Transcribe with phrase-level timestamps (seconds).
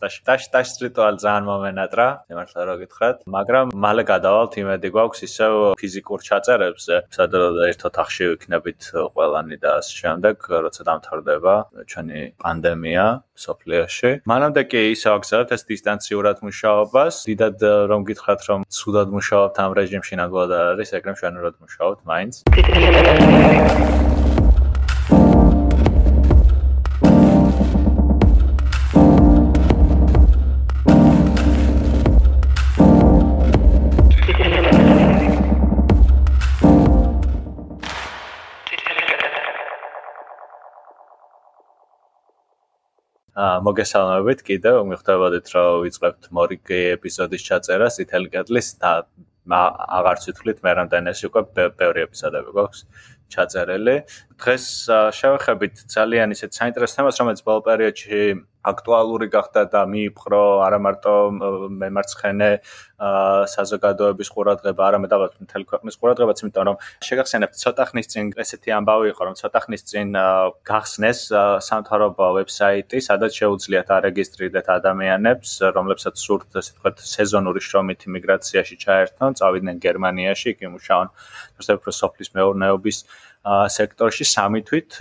[0.00, 5.52] ტაშ ტაშ ტაშ რიტუალი ძალიან მომენატრა, იმართლა რა გითხრათ, მაგრამ მალე გადავალთ იმედი გვაქვს ისევ
[5.80, 8.80] ფიზიკურ ჩაწერებზე, სადაც ერთ ოთახში ვიქნებით
[9.14, 11.54] ყველანი და ამ შემდეგ, როცა დამთავრდება
[11.90, 13.06] ჩვენი პანდემია
[13.38, 14.10] სოფლიოში.
[14.26, 17.14] მანამდე კი ისე აღგზავნებთ ეს დისტანციურად მუშაობას.
[17.30, 17.58] დიდად
[17.90, 22.34] რომ გითხრათ, რომ ცუდად მუშაობთ ამ რეჟიმში ნაგვად არის, ეგრემ შვენურად მუშაობთ მაინც.
[43.38, 44.82] მოგესალმებით კიდევ.
[44.90, 47.94] მიხვდებოდით რომ ვიწყებთ მორიგი ეპიზოდის ჩაწერას.
[48.02, 48.92] ითელი კეტლის და
[49.48, 51.42] აღარც ვთქვით მე რამდენიც უკვე
[51.78, 52.80] ბევრი ეპიზოდები გვაქვს
[53.32, 53.96] ჩაწერილი.
[54.40, 54.64] დღეს
[55.18, 58.20] შევეხებით ძალიან ისეთ საინტერესო თემას რომელიც ბოლო პერიოდში
[58.66, 61.14] აქტუალური გახდა და მიიპყრო არა მარტო
[61.78, 62.50] მემარცხენე
[63.54, 69.06] საზოგადოების ყურადღება, არამედ ალბათ მთელი ქვეყნის ყურადღებაც, იმიტომ რომ შეგახსენებთ ცოტა ხნის წინ ესეთი ამბავი
[69.14, 70.08] იყო, რომ ცოტა ხნის წინ
[70.66, 71.20] გახსნეს
[71.68, 79.76] სამთავრობო ვებსაიტი, სადაც შეუძლიათ არეგისტრირდეთ ადამიანებს, რომლებსაც სურთ ესე ვთქვათ სეზონური შრომით იმიგრაციაში ჩაერთონ, წავიდნენ
[79.78, 81.08] გერმანიაში, იქ იმუშაონ,
[81.62, 82.98] ასე ვთქვათ, სოფლის მეურნეობის
[83.46, 84.98] სექტორში სამი თვით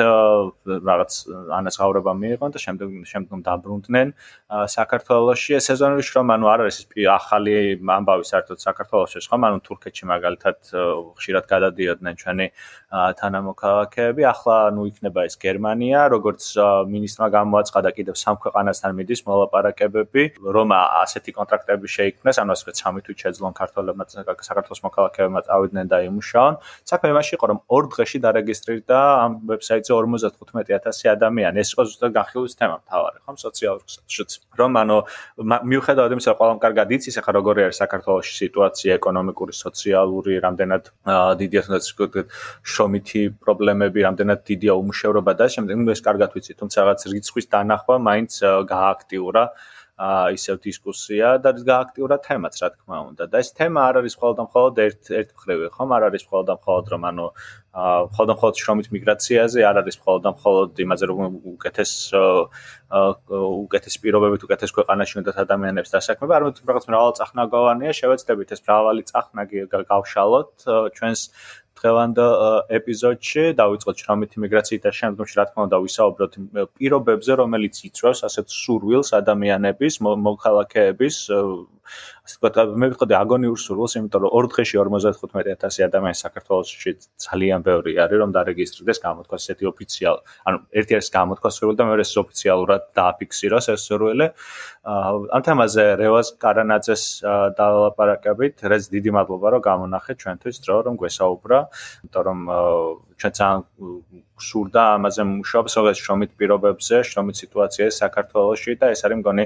[0.68, 1.12] რაღაც
[1.58, 4.08] ანაზღაურება მიიღონ და შემდეგ შემდგომ დაბრუნდნენ.
[4.48, 6.86] საქართველოში სეზონური შრომა ანუ არ არის ეს
[7.18, 9.42] ახალი ამბავი საერთოდ საქართველოში ხომ?
[9.48, 10.58] ანუ თურქეთში მაგალითად
[11.18, 12.48] ხშირად გადადიოდნენ ჩვენი
[13.20, 14.22] თანამოქალაქეები.
[14.32, 16.42] ახლა ნუ იქნება ეს გერმანია როგორც
[16.88, 20.24] მინისტრმა გამოაცხადა კიდევ სამ ქვეყანასთან მიდის მოლაპარაკებები
[20.56, 20.68] რომ
[21.04, 22.38] ასეთი კონტრაქტები შეიქმნეს.
[22.40, 26.54] ანუ ასე სამი თვით შეძლონ საქართველოს მოქალაქეებმა წავიდნენ და იმუშაონ
[26.88, 31.58] საქმე იმაში იყო რომ ორ დღეში დარეგისტრირდა ამ ვებსაიტზე 55000 ადამიანი.
[31.64, 34.32] ეს იყო ზუსტად განხილვის თემა თავარი, ხომ, სოციალურ ქსელშიც.
[34.60, 34.98] რომ ანუ
[35.72, 40.84] მიუხედავად იმისა, რომ ყველამ კარგად იცის, ახლა როგორი არის საქართველოს სიტუაცია ეკონომიკური, სოციალური, რამდენად
[41.40, 41.84] დიდია თუნდაც
[42.68, 48.32] შრომითი პრობლემები, რამდენად დიდია უმუშევრობა და შემდეგ ეს კარგად ვიცი, თუმცა რაღაც რიცხვის დანახვა მაინც
[48.74, 49.44] გააქტიურა.
[49.48, 53.24] აა ისევ დისკუსია და გააქტიურა თემაც რა თქმა უნდა.
[53.34, 55.90] და ეს თემა არ არის მხოლოდ მხოლოდ ერთ ერთ მხრივი ხომ?
[55.98, 57.26] არ არის მხოლოდ მხოლოდ რომ ანუ
[58.14, 61.20] მხოლოდ მხოლოდ შრომით მიგრაციაზე არ არის მხოლოდ მხოლოდ იმაზე რომ
[61.58, 61.92] უკეთეს
[63.34, 66.34] უკეთეს პირობებით უკეთეს ქვეყანაში უნდა ადამიანებს დასაქმება.
[66.38, 70.54] არამედ რაღაც მრავალ წახნაგოვანია შევეცდებით ეს მრავალი წახნაგი გავშალოთ
[70.94, 71.22] ჩვენს
[71.78, 72.34] დღევანდელ
[72.78, 76.38] ეპიზოდში დავიწყოთ შრომით იმიგრაციით და შემდგომში რა თქმა უნდა ვისაუბროთ
[76.78, 81.16] პირობებზე, რომელიც იწვევს ასეთ სურვილს ადამიანების, მოქალაქეების
[82.28, 86.92] ასე ვთქვათ, მე ვიტყოდი აგონიურ სურვილს, იმიტომ რომ ორ დღეში 55000 ადამიანი საქართველოსში
[87.26, 90.18] ძალიან ბევრი არის, რომ დარეგისტრდეს, გამოთქვას ესეთი ოფიციალ,
[90.48, 94.28] ანუ ერთი არის გამოთქვას სურვილი და მეორე ეს ოფიციალურად დააფიქსიროს ეს სურვილი.
[94.88, 97.04] ამ თემაზე რევაზ კარანაძეს
[97.58, 101.60] დაალაპარაკებით, რაც დიდი მადლობა რომ გამონახეთ ჩვენთვის დრო რომ გვესაუბრა,
[102.04, 102.40] იმიტომ რომ
[103.18, 103.62] ჩვენ ძალიან
[104.38, 109.46] გსურდა ამაზე მუშაობს, როგორც შრომით პირობებზე, შრომით სიტუაციაზე საქართველოში და ეს არის მგონი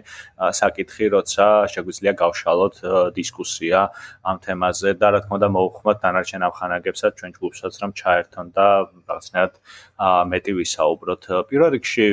[0.59, 2.76] საკითხი, როცა შეგვიძლია გავშალოთ
[3.16, 3.80] დისკუსია
[4.28, 8.68] ამ თემაზე და რა თქმა უნდა მოუხმოთ დანარჩენ ამხანაგებსაც ჩვენ ჯგუფსაც რომ ჩაერთონ და
[9.08, 9.54] რაღაცნაირად
[10.32, 11.24] მეტი ვისაუბროთ.
[11.48, 12.06] პირველ რიგში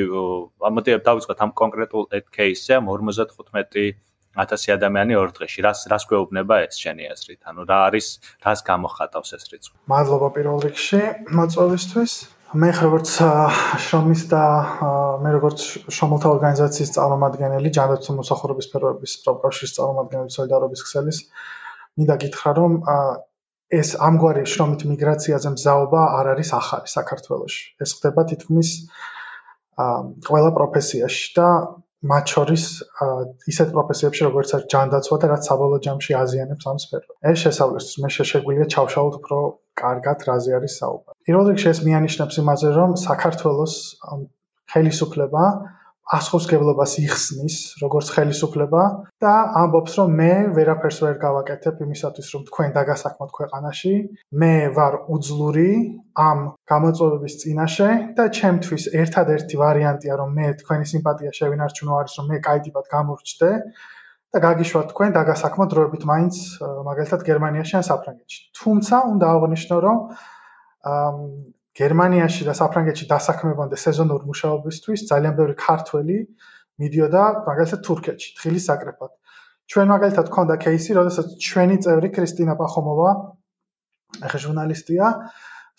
[0.75, 2.03] მოდი დავიწყოთ ამ კონკრეტულ
[2.35, 3.99] case-ზე 55
[4.37, 5.59] 1000 ადამიანი ორ დღეში.
[5.65, 7.41] რას რას გვეუბნება ეს შენი აზრით?
[7.49, 8.07] ანუ რა არის,
[8.45, 9.75] რას გამოხატავს ეს რიცხვი?
[9.89, 11.01] მადლობა პირველ რიგში
[11.33, 12.13] მოწვევისთვის.
[12.49, 13.09] მე როგორც
[13.85, 14.43] შრომის და
[15.21, 15.59] მე როგორც
[15.93, 21.17] შრომთა ორგანიზაციის წარმომადგენელი, ჯანდაცვის მოსახურების სფეროების პროფკავშირის წარმომადგენელი სოლიდარობის ქსელის,
[21.97, 22.71] მინდა გითხრა, რომ
[23.69, 27.61] ეს ამგვარი შრომით მიგრაციაზე მზაობა არ არის ახალი საქართველოში.
[27.85, 28.69] ეს ხდება თითქმის
[30.25, 31.47] ყველა პროფესიაში და
[32.07, 32.63] მათ შორის
[33.51, 37.15] ისეთ პროფესიებში როგორც არის ჯანდაცვა და რაც საბოლოო ჯამში აზიანებს ამ სფეროს.
[37.31, 39.39] ეს შესაძლოა მე შეგვიძლია ჩავშალოთ უფრო
[39.83, 41.17] კარგად რაზე არის საუბარი.
[41.27, 43.75] პირველ რიგში ეს მიანიშნებს იმაზე, რომ საქართველოს
[44.71, 45.43] ხელისუფლება
[46.09, 48.83] ასხუსგებლობას იხსნის, როგორც ხელისუფლება
[49.21, 53.93] და ამბობს, რომ მე ვერაფერს ვერ გავაკეთებ იმისათვის, რომ თქვენ დაგასაქმოთ ქვეყანაში.
[54.41, 55.73] მე ვარ უძლური
[56.17, 56.39] ამ
[56.71, 62.59] გამოწვევების წინაშე და ჩემთვის ერთადერთი ვარიანტია, რომ მე თქვენი სიმპათია შევინარჩუნო არის, რომ მე კაი
[62.65, 63.51] ტიპად გამორჩდე
[64.33, 66.35] და გაგიშვათ თქვენ დაგასაქმოთ დროებით მაინც
[66.89, 68.41] მაგალითად გერმანიაში ან საფრანგეთში.
[68.57, 69.97] თუმცა უნდა აღვნიშნო, რომ
[71.79, 76.17] გერმანიაში და საფრანგეთში დასაქმებამდე სეზონური მუშაობისთვის ძალიან ბევრი ქართველი
[76.83, 79.11] მიდიოდა მაგალითად თურქეთში თხილის საკრეფად.
[79.69, 83.11] ჩვენ მაგალითად გქონდა кейსი, როდესაც ჩვენი წევრი კრისტინა პახომოვა
[84.25, 85.05] ახლა ჟურნალისტია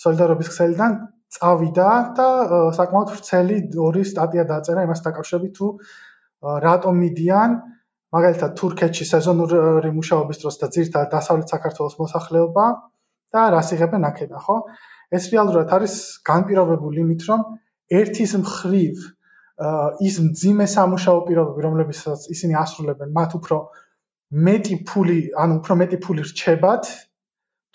[0.03, 0.93] სოლიდარობის ქსელიდან
[1.35, 2.29] წავიდა და
[2.79, 3.57] საკმაოდ ვრცელი
[3.87, 5.67] ორი სტატია დაწერა იმას დაკავშირებით თუ
[6.67, 7.51] რატომ მიდიან
[8.17, 12.67] მაგალითად თურქეთში სეზონური მუშაობის დროს და ძირთადად დასავლეთ საქართველოს მოსახლეობა
[13.35, 14.57] და რას იღებენ აქედან, ხო?
[15.11, 15.95] ეს რეალურად არის
[16.31, 17.45] განპირობებული იმით, რომ
[18.01, 19.07] ერთის მხრივ
[20.09, 23.59] ის მძიმე სამუშაო პირობები, რომლებსაც ისინი ასრულებენ, მათ უფრო
[24.49, 26.91] მეტი ფული, ანუ უფრო მეტი ფული რჩებათ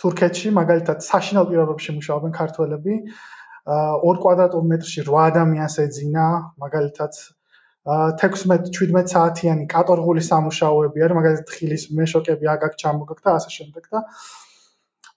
[0.01, 2.93] თურქეთში, მაგალითად, საშინაო პირობებში მუშაობენ ქართველები.
[4.05, 6.25] 2 კვადრატულ მეტრში 8 ადამიანს ეძინა,
[6.63, 7.13] მაგალითად
[7.85, 14.01] 16-17 საათიანი კატორღული სამუშაოები არის, მაგალითად ხილის მეშოკები აგაკ ჩამოგაკ და ასე შემდეგ და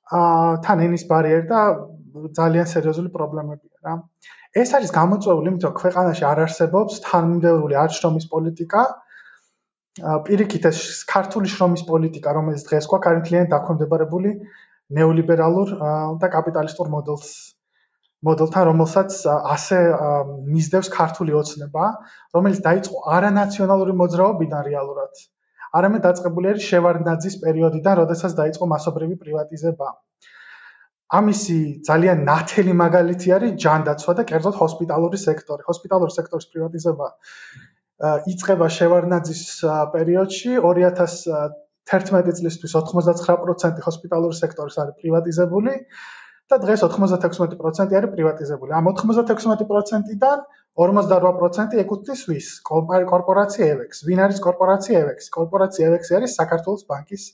[0.08, 1.60] აა თან ენის ბარიერი და
[2.38, 3.94] ძალიან სერიოზული პრობლემებია რა.
[4.62, 8.82] ეს არის გამოწვეული, იმიტომ რომ ქვეყანაში არ არსებობს თანმიმდევრული არშრომის პოლიტიკა.
[10.26, 10.80] პირიქით ეს
[11.12, 14.30] ქართული შრომის პოლიტიკა, რომელიც დღეს არის ძალიან დაქვემდებარებული
[14.98, 15.68] ნეოლიბერალურ
[16.22, 17.30] და კაპიტალისტურ მოდელს
[18.26, 19.16] მოდელთან, რომელსაც
[19.54, 19.78] ასე
[20.54, 21.84] მისდევს ქართული ოცნება,
[22.34, 25.12] რომელიც დაიწყო არანაციონალური მოძრაობიდან რეალურად.
[25.78, 29.88] არამედ დაწყებული არის შევარდნაძის პერიოდიდან, როდესაც დაიწყო მასობრივი პრივატიზება.
[31.08, 31.58] ამისი
[31.88, 35.64] ძალიან ნათელი მაგალითი არის ჯანდაცვა და კერძოდ ჰოსპიტალური სექტორი.
[35.68, 37.06] ჰოსპიტალური სექტორის პრივატიზება
[38.32, 39.42] იწყება შევარდნაძის
[39.94, 45.74] პერიოდში 2011 წლისთვის 99% ჰოსპიტალური სექტორის არის პრივატიზებული.
[46.48, 48.72] და დღეს 96% არის პრივატიზებული.
[48.72, 50.38] ამ 96%-დან
[50.80, 52.46] 48% ეკუთვნის ვის?
[52.64, 54.00] კორპორაცია EVEX.
[54.08, 55.28] ვინ არის კორპორაცია EVEX?
[55.36, 57.24] კორპორაცია EVEX არის საქართველოს ბანკის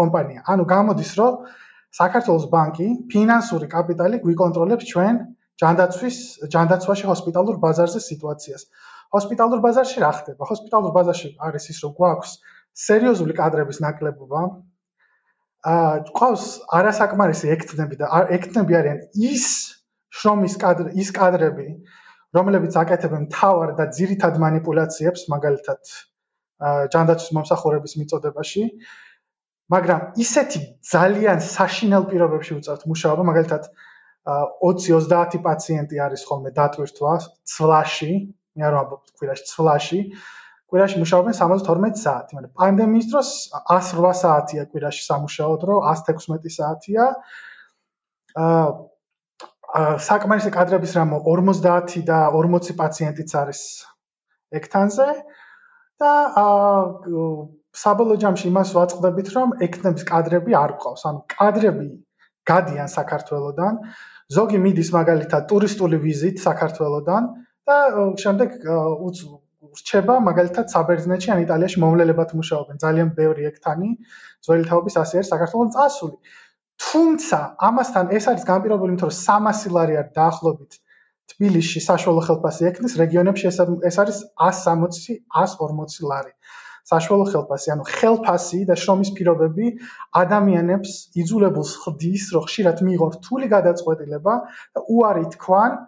[0.00, 0.40] კომპანია.
[0.48, 1.32] ანუ გამოდის, რომ
[1.94, 5.18] საქართველოს ბანკი ფინანსური კაპიტალი გვიკონტროლებს ჩვენ
[5.62, 6.16] ჯანდაცვის
[6.54, 8.62] ჯანდაცვაში ჰოსპიტალურ ბაზარზე სიტუაციას.
[9.14, 10.48] ჰოსპიტალურ ბაზარში რა ხდება?
[10.50, 12.32] ჰოსპიტალურ ბაზარში არის ის, რომ გვაქვს
[12.86, 14.40] სერიოზული კადრების ნაკლებობა.
[15.74, 16.44] აა ყავს
[16.78, 18.06] არასაკმარისი ექთნები და
[18.36, 18.98] ექთნები არიან
[19.30, 19.46] ის
[20.18, 21.68] შრომის კადრ ის კადრები,
[22.36, 25.80] რომლებიც აკეთებენ თავარ და ძირითად манипуляციებს, მაგალითად
[26.92, 28.62] ჯანდაცვის მომსახურების მიწოდებაში.
[28.66, 29.13] აა
[29.72, 30.60] მაგრამ ისეთი
[30.92, 33.68] ძალიან საშინელ პირობებში უწევთ მუშაობა მაგალითად
[34.64, 37.12] 20-30 პაციენტი არის ხოლმე დატვირთვა
[37.54, 38.12] ცვლაში
[38.56, 40.00] მე არ ვამბობ კვირაში ცვლაში
[40.74, 47.04] კვირაში მუშაობენ 72 საათი, მაგრამ პანდემიის დროს 108 საათია კვირაში სამუშაო დრო, 116 საათია.
[48.44, 53.60] აა საკმარისი კადრების რამო 50 და 40 პაციენტიც არის
[54.58, 55.08] ექთანზე
[56.02, 56.12] და
[56.42, 56.80] აა
[57.82, 61.86] საბოლოო ჯამში იმას ვაწყდებით, რომ ექთნების კადრები არ ყავს, ანუ კადრები
[62.50, 63.80] გადიან საქართველოსდან,
[64.36, 67.26] ზოგი მიდის მაგალითად ტურისტული ვიზით საქართველოსდან
[67.68, 67.76] და
[68.24, 68.56] შემდეგ
[69.74, 72.80] რჩება მაგალითად საბერძნეთში ან იტალიაში მომლელებად მუშაობენ.
[72.84, 73.90] ძალიან ბევრი ექთანი
[74.46, 76.16] ძველი თაობის ასე არის საქართველოს წასული.
[76.84, 77.38] თუმცა
[77.68, 80.72] ამასთან ეს არის განპირობებული იმიტომ რომ 300 ლარი არის დაახლოებით
[81.32, 83.46] თბილისში საშუალო ხელფასი ექნის რეგიონებში
[83.90, 84.18] ეს არის
[84.48, 86.32] 160 140 ლარი
[86.90, 89.70] საშუალო ხელფასი ანუ ხელფასი და შრომის პირობები
[90.22, 94.34] ადამიანებს იძულებულს ხდის რომ ხშირად მიიღონ რთული გადაწყვეტილება
[94.76, 95.78] და უარი თქვან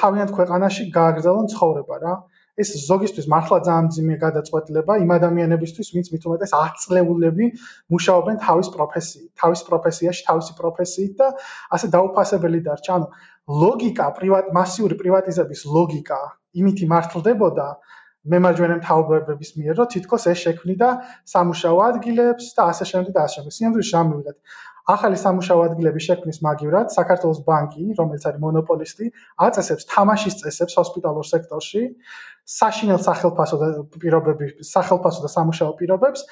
[0.00, 2.14] თავიანთ ქვეყანაში გააგრძელონ ცხოვრება რა
[2.62, 7.48] ეს ზოგისთვის მართლა ძალიან ძიმე გადაწყვეტილება იმ ადამიანებისთვის, ვინც მით უმეტეს 10 წლეულები
[7.92, 11.28] მუშაობენ თავის პროფესიით, თავის პროფესიაში, თავისი პროფესიით და
[11.76, 12.96] ასე დაუფასებელი დარჩა.
[12.96, 13.06] ანუ
[13.64, 16.20] ლოგიკა, პრივატ მასიური პრივატიზების ლოგიკა
[16.60, 17.68] იმითი მართლდებოდა
[18.32, 20.88] მემარჯვენე მთავრობების მიერ, რომ თითქოს ეს შექმნიდა
[21.32, 23.52] სამუშაო ადგილებს და ასე შემდეგ და ასე შემდეგ.
[23.58, 24.36] სიამოვნებაში ამივიდეთ.
[24.94, 29.06] ახალი სამუშაო ადგილების შექმნის მაგივრად საქართველოს ბანკი, რომელიც არის მონოპოლისტი,
[29.46, 31.82] აწესებს თამაშის წესებს ჰოსპიტალურ სექტორში,
[32.58, 33.68] საშინელ სახელფასო და
[34.02, 36.22] პირობები, სახელფასო და სამუშაო პირობებს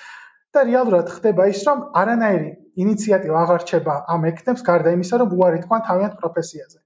[0.54, 2.50] და რეალურად ხდება ის, რომ არანაირი
[2.84, 6.83] ინიციატივა აღარ რჩება ამ ექნებს გარდა იმისა, რომ უარი თქვან თავიანთ პროფესიაზე.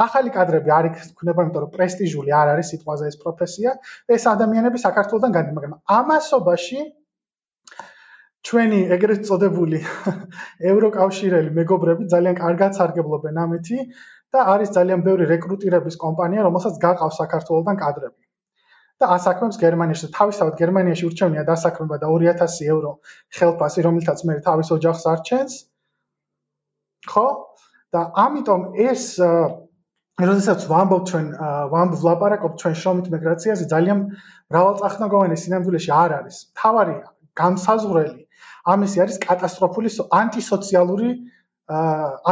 [0.00, 4.82] ახალი კადრები არ იქნება, იმიტომ რომ პრესტიჟული არ არის სიტყვაზე ეს პროფესია და ეს ადამიანები
[4.82, 6.80] საქართველოსდან გადის, მაგრამ ამასობაში
[8.44, 9.78] ჩვენი ეგრეთ წოდებული
[10.72, 13.78] ევროკავშირელი მეგობრები ძალიან კარგად სარგებლობენ ამეთი
[14.34, 18.20] და არის ძალიან ბევრი რეკრუტირების კომპანია, რომელსაც გაყავს საქართველოსდან კადრები.
[19.02, 20.08] და ასაქმებს გერმანიაში.
[20.16, 22.92] თავისთავად გერმანიაში ურჩევნია დასაქმება და 2000 ევრო
[23.38, 25.52] ხელფასი, რომელთაც მე თავის ოჯახს არჩენს.
[27.10, 27.26] ხო?
[27.94, 29.02] და ამიტომ ეს
[30.22, 31.24] როდესაც ვამბობ ჩვენ
[31.74, 34.02] ვამბობ ვლაპარაკობ ჩვენ შრომით მიგრაციაზე ძალიან
[34.54, 36.36] მრავალწახნაგოვანი სინამდვილეში არ არის.
[36.60, 36.94] თავარი
[37.40, 38.20] განსაზღვრელი
[38.74, 39.90] ამისი არის კატასტროფული
[40.22, 41.10] ანტისოციალური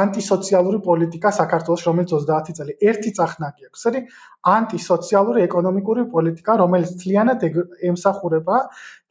[0.03, 3.81] ანტისოციალური პოლიტიკა საქართველოს რომელიც 30 წელი ერთი წახნაგი აქვს.
[3.83, 4.05] ეს არის
[4.55, 7.47] ანტისოციალური ეკონომიკური პოლიტიკა, რომელიც ძალიანად
[7.91, 8.57] ემსახურება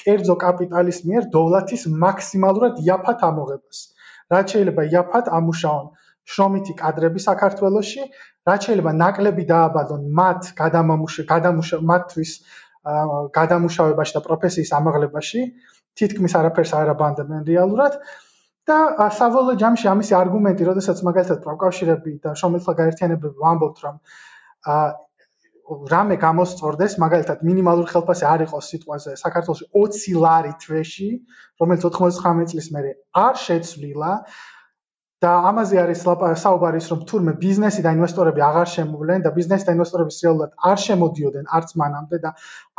[0.05, 3.79] კერძო კაპიტალის მიერ დოლათის მაქსიმალურად იაფად ამოღებას.
[4.31, 5.85] რაც შეიძლება იაფად ამუშაონ
[6.31, 8.01] შრომითი კადრები საქართველოში,
[8.49, 12.31] რაც შეიძლება ნაკლები დააბადონ მათ გადამამუშავ გადამუშავ მათთვის
[13.37, 15.41] გადამუშავებაში და პროფესიის ამაღლებაში
[16.01, 18.01] თითქმის არაფერს არ აბანდებენ რეალურად.
[18.69, 18.77] და
[19.17, 23.95] საბოლოო ჯამში ამისი არგუმენტი, როდესაც მაგალითად პროკავშირები და შრომითლა გაერთიანებები ვამბობთ, რომ
[25.93, 31.09] რამე გამოსწორდეს, მაგალითად მინიმალური ხელფასი არ იყოს სიტყვაზე საქართველოს 20 ლარი თვეში,
[31.61, 32.91] რომელიც 99 წლის მერე
[33.25, 34.11] არ შეცვლილა
[35.21, 35.99] და ამაზე არის
[36.43, 40.77] საუბარი ის რომ თურმე ბიზნესი და ინვესტორები აღარ შემოვლენ და ბიზნესი და ინვესტორები რეალურად არ
[40.85, 42.31] შემოდიოდნენ არც მანამდე და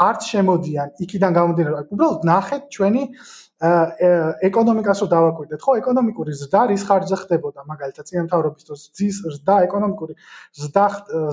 [0.08, 3.02] არც შემოდიან იქიდან გამომდინარე უბრალოდ ნახეთ ჩვენი
[3.62, 10.16] ეკონომიკას რო დავაკვირდეთ, ხო, ეკონომიკური ზრდა რის ხარჯზე ხდებოდა, მაგალითად, წინამთავრობის დროს ძის ზრდა, ეკონომიკური
[10.58, 10.87] ზრდა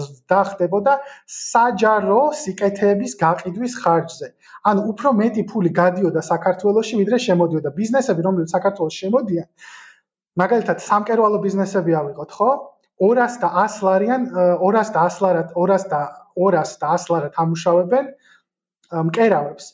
[0.06, 0.94] ზრდა ხდებოდა
[1.26, 4.30] საჯარო სიკეთეების გაყიდვის ხარჯზე.
[4.70, 9.50] ანუ უფრო მეტი ფული გადიოდა საქართველოსში, ვიდრე შემოდიოდა ბიზნესები, რომლებიც საქართველოს შემოდიან.
[10.40, 12.50] მაგალითად, სამკერვალო ბიზნესები ავიღოთ, ხო?
[13.00, 14.22] 200 და 100 ლარიან,
[14.62, 16.02] 200 და 100 ლარად, 200 და
[16.36, 18.06] 200 და 100 ლარად ამუშავებენ
[19.10, 19.66] მკერავებს.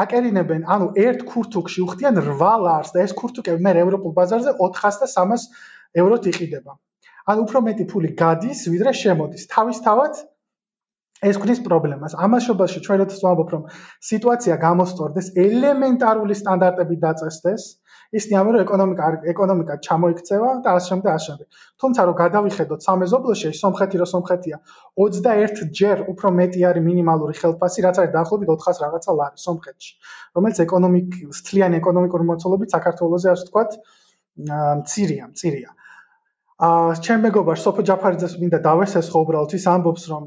[0.00, 5.08] აკერინებენ, ანუ ერთ ქურთუკში უხდიან 8 ლარს და ეს ქურთუკები მე ევროპულ ბაზარზე 400 და
[5.12, 5.48] 300
[6.00, 6.72] ევროთ იყიდება.
[7.30, 9.42] ანუ უფრო მეტი ფული გადის, ვიდრე შემოდის.
[9.54, 10.12] თავისთავად
[11.20, 12.16] ეს ქრის პრობლემას.
[12.24, 13.62] ამაშობაში ჩვენ როდეს ვამბობ, რომ
[14.10, 17.62] სიტუაცია გამოსწორდეს, ელემენტარული სტანდარტები დაწესდეს,
[18.10, 21.46] ამბობენ, რომ ეკონომიკა ეკონომიკა ჩამოიქცევა და ასე შემდეგ და ასე შემდეგ.
[21.80, 24.56] თუმცა რომ გადავიხედოთ სამეზობლოში, სომხეთი რო სომხეთია,
[24.98, 29.92] 21 ჯერ უფრო მეტი არის მინიმალური ხელფასი, რაც არის დაახლოებით 400 რაღაცა ლარი სომხეთში,
[30.34, 31.08] რომელიც ეკონომიკ
[31.38, 33.70] სთლიანი ეკონომიკური მოცულობით საქართველოსზე ასე ვთქვათ,
[34.82, 35.70] მცირია, მცირია.
[36.60, 40.24] აა ჩემ მეგობარს სოფო ჯაფარიძეს მინდა დავესესხო უბრალოდ ის ამბობს რომ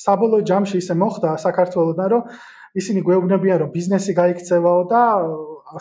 [0.00, 2.26] საბოლოო ჯამში ისე მოხდა საქართველოსთან რომ
[2.80, 5.00] ისინი გვეუბნებიან რომ ბიზნესი გაიქცევაო და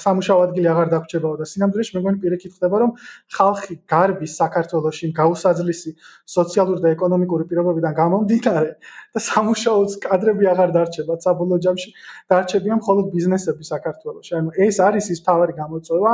[0.06, 2.92] სამუშაო ადგილი აღარ დაგვრჩებაო და სინამდვილეში მე მგონი პირიქით ხდება რომ
[3.36, 5.92] ხალხი გარბის საქართველოსში გაუსაძლისი
[6.36, 8.72] სოციალური და ეკონომიკური პირობებიდან გამომდინარე
[9.18, 11.90] და სამუშაოც კადრები აღარ დარჩება საბოლოო ჯამში
[12.32, 16.14] დარჩებიან მხოლოდ ბიზნესები საქართველოსში ანუ ეს არის ის თავარი გამოწვევა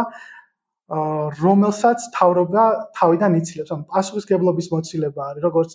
[0.85, 2.63] რომელსაც თავრობა
[2.99, 3.71] თავიდან იცილებს.
[3.73, 5.71] ანუ პასუხისგებლობის მოცილება არის, როგორც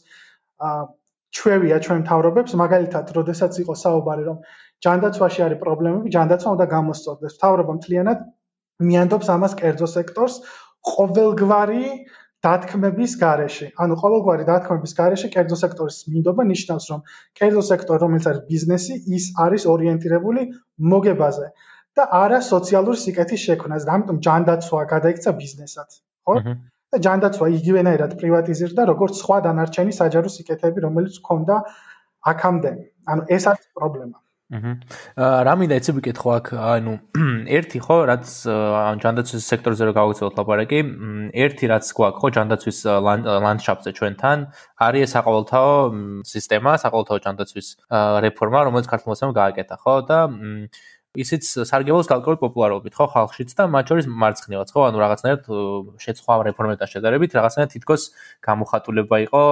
[1.31, 4.38] ჩვევია ჩვენ თავრობებს, მაგალითად, როდესაც იყო საუბარი, რომ
[4.87, 7.38] ჯანდაცვაში არის პრობლემები, ჯანდაცვა უნდა გამოსწორდეს.
[7.43, 8.19] თავრობა მთლიანად
[8.81, 10.35] მიანდობს ამას კერძო სექტორს
[10.90, 11.85] ყოველგვარი
[12.47, 13.67] დათქმების გარეშე.
[13.83, 17.00] ანუ ყოველგვარი დათქმების გარეშე კერძო სექტორის მინდობა ნიშნავს, რომ
[17.37, 20.43] კერძო სექტორი, რომელიც არის ბიზნესი, ის არის ორიენტირებული
[20.93, 21.47] მოგებაზე.
[21.99, 25.88] და არა სოციალური სიკეთის შექმნას და ამიტომ ჯანდაცვა გადაიქცა ბიზნესად,
[26.26, 26.35] ხო?
[26.90, 31.56] და ჯანდაცვა იგივენაირად პრივატიზირდა როგორც სხვა დანარჩენი საჯარო სიკეთეები, რომელიც ჰქონდა
[32.32, 32.73] აქამდე.
[33.11, 34.18] ანუ ეს არის პრობლემა.
[34.50, 34.73] აჰა.
[35.14, 36.92] აა რა მინდა ეცები კითხო აქ, ანუ
[37.59, 38.26] ერთი ხო, რაც
[39.02, 40.80] ჯანდაცვის სექტორზე რო გავაგზავნოთ ლაპარაკი,
[41.44, 42.78] ერთი რაც გვაქვს ხო ჯანდაცვის
[43.47, 44.38] ლანდშაფტზე ჩვენთან,
[44.87, 45.75] არის საყოველთაო
[46.35, 47.68] სისტემა, საყოველთაო ჯანდაცვის
[48.26, 49.94] რეფორმა, რომელიც ქართულთანაც გააკეთა, ხო?
[50.11, 50.18] და
[51.19, 55.49] ისიც სარგებლობს კალკულით პოპულარობით, ხო, ხალხშიც და მათ შორის მარცხნივაც, ხო, ანუ რაღაცნაირად
[55.99, 58.02] შეცხვა რეფორმებთან შედარებით, რაღაცნაირად თითქოს
[58.47, 59.43] გამოხატულება იყო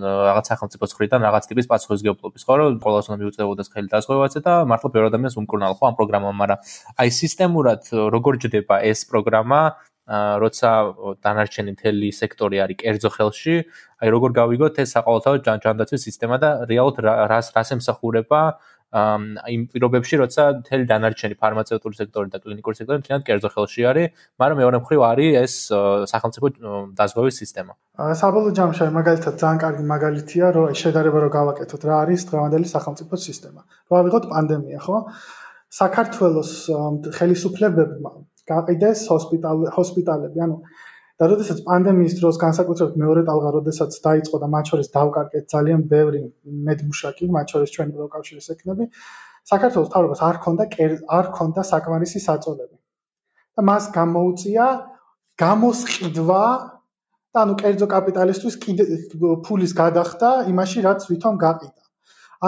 [0.00, 4.88] რაღაც სახელმწიფოს მხრიდან რაღაც ტიპის პასუხისგებლობის, ხო, რომ ყოველას უნდა მიუწევოდეს ხელი დაზღვევაზე და მართლა
[4.88, 6.58] ბევრ ადამიანს უმკურნალ ხო ამ პროგრამამ, მაგრამ
[6.96, 9.60] აი სისტემურად როგორ ჯდება ეს პროგრამა
[10.02, 10.70] ა როცა
[11.22, 13.54] დანარჩენი მთელი სექტორი არის კერძო ხელში,
[14.02, 18.40] აი როგორ გავიგოთ ეს საყოველთაო ჯანდაცვის სისტემა და რეალურად რას რას ემსახურება
[18.92, 24.06] იმ პირობებში, როცა მთელი დანარჩენი ფარმაცევტული სექტორი და კლინიკური სექტორი მთლიანად კერძო ხელში არის,
[24.36, 25.54] მაგრამ მეორე მხრივ არის ეს
[26.12, 26.46] სახელმწიფო
[27.00, 27.72] დაზღვევის სისტემა.
[28.20, 33.60] საბოლოო ჯამში მაგალითად ძალიან კარგი მაგალითია, რომ შედარება რო გავაკეთოთ, რა არის დღევანდელი სახელმწიფო სისტემა.
[33.88, 34.96] რო ავიღოთ პანდემია, ხო?
[35.72, 36.52] საქართველოს
[37.16, 38.10] ხელისუფლებებმა
[38.44, 40.56] გაყიდეს ჰოსპიტალები, ანუ
[41.22, 46.22] და როდესაც პანდემიის დროს განსაკუთრებით მეორე ტალღა როდესაც დაიწყო და მათ შორის დავკარგეთ ძალიან ბევრი
[46.68, 48.86] მედმუშაკი, მათ შორის ჩვენი პროკავშირის ექნები,
[49.50, 50.66] საქართველოს თავრობას არ ქონდა
[51.18, 52.76] არ ქონდა საკმარისი საწოლები.
[53.56, 54.66] და მას გამოუწია
[55.42, 56.44] გამოსყიდვა
[57.32, 58.84] და ანუ კერძო კაპიტალისტვის კიდე
[59.46, 61.82] ფულის გადახდა იმაში, რაც ვითომ გაყიდა.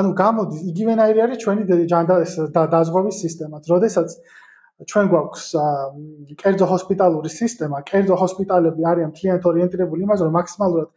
[0.01, 1.63] ანუ გამოდის იგივენაირი არის ჩვენი
[1.93, 2.15] ჯანდა
[2.57, 3.63] და დაზღვევის სისტემაც.
[3.75, 4.09] როდესაც
[4.83, 5.45] ჩვენ გვაქვს
[6.41, 10.89] კერძო ჰოსპიტალური სისტემა, კერძო ჰოსპიტალები არიან მთლიანად ორიენტირებული იმაზე, რომ მაქსიმალურად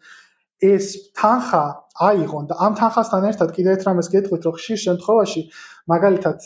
[0.57, 1.63] ეს თანხა
[2.01, 5.41] აიღონ და ამ თანხასთან ერთად კიდევ ერთ რამეს გეტყვით, რომ ხშირ შემთხვევაში
[5.93, 6.37] მაგალითად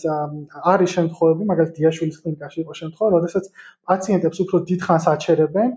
[0.74, 3.46] არის შემთხვევები, მაგალითად დიაშვილის კლინიკაში იყო შემთხვევა, როდესაც
[3.88, 5.70] პაციენტებს უფრო დიდხანს აჩერებენ,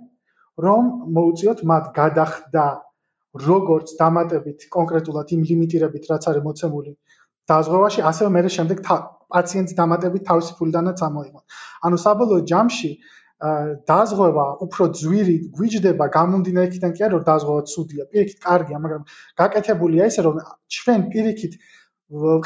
[0.67, 0.83] რომ
[1.15, 2.67] მოუწიოთ მათ გადახდა
[3.35, 6.93] როგორც დამატებით კონკრეტულად იმ ლიმიტირებით, რაც არის მოცემული
[7.51, 8.79] დაზღვევაში, ასევე მე შემდეგ
[9.35, 11.41] პაციენტს დამატებით თავისი ფულიდანაც ამოიღო.
[11.89, 12.91] ანუ საბოლოო ჯამში
[13.91, 19.03] დაზღვევა უფრო ძვირი გვიჯდება გამომდინარე იქიდან კი არა რომ დაზღვევა ცუდია, პირიქით კარგია, მაგრამ
[19.41, 20.39] გაკეთებულია ისე რომ
[20.77, 21.59] ჩვენ პირიქით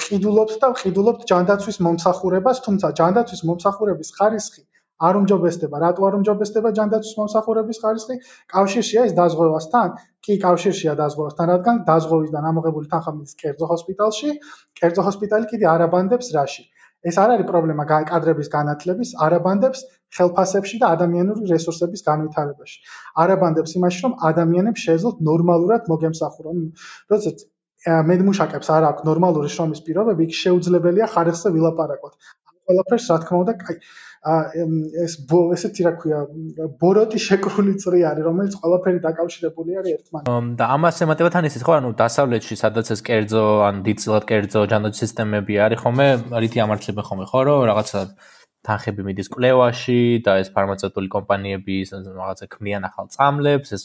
[0.06, 4.62] ყიდულობთ და ყიდულობთ ჯანდაცვის მომსახურებას, თუმცა ჯანდაცვის მომსახურების ხარისხი
[4.98, 8.16] არ უმჯობესდება, რატო არ უმჯობესდება ჯანდაცვის მომსახურების ხარისხი?
[8.54, 9.92] კავშირშია ეს დაზღვევასთან?
[10.26, 14.34] კი, კავშირშია დაზღვევასთან, რადგან დაზღვევისგან ამოღებული თანხა მიდის კერძო ჰოსპიტალში,
[14.80, 16.66] კერძო ჰოსპიტალი კიდე არაბანდებს რაში?
[17.06, 19.84] ეს არ არის პრობლემა კადრების განათლების, არაბანდებს
[20.18, 22.78] ხელფასებში და ადამიანური რესურსების განვითარებაში.
[23.22, 26.58] არაბანდებს იმაში, რომ ადამიანებს შეეძლოთ ნორმალურად მოგემსახურონ.
[27.12, 27.46] როდესაც
[28.10, 32.14] მედმუშაკებს არ აქვს ნორმალური შრომის პირობები, იქ შეუძლებელია ხარისხზე ვილაპარაკოთ.
[32.50, 33.76] ამ ყველაფერს რა თქმა უნდა, კაი
[35.04, 35.14] ეს
[35.56, 36.20] ესეთი რა ქვია
[36.80, 40.48] ბოროტი შეკრული წრი არის რომელიც ყველაფერი დაკავშირებული არის ერთმანეთთან.
[40.58, 45.02] და ამას ემატებათ ან ისიც ხო ანუ დასავლეთში სადაც ეს კერძო ან დიდწილად კერძო ჯანდაცვის
[45.04, 45.98] სისტემები არის ხომ
[46.44, 48.00] რითი ამართლება ხომ ხო რომ რაღაცა
[48.66, 53.84] თანხები მიდის კლევაში და ეს ფარმაცევტული კომპანიები რაღაცა ქმნიან ახალ წამლებს ეს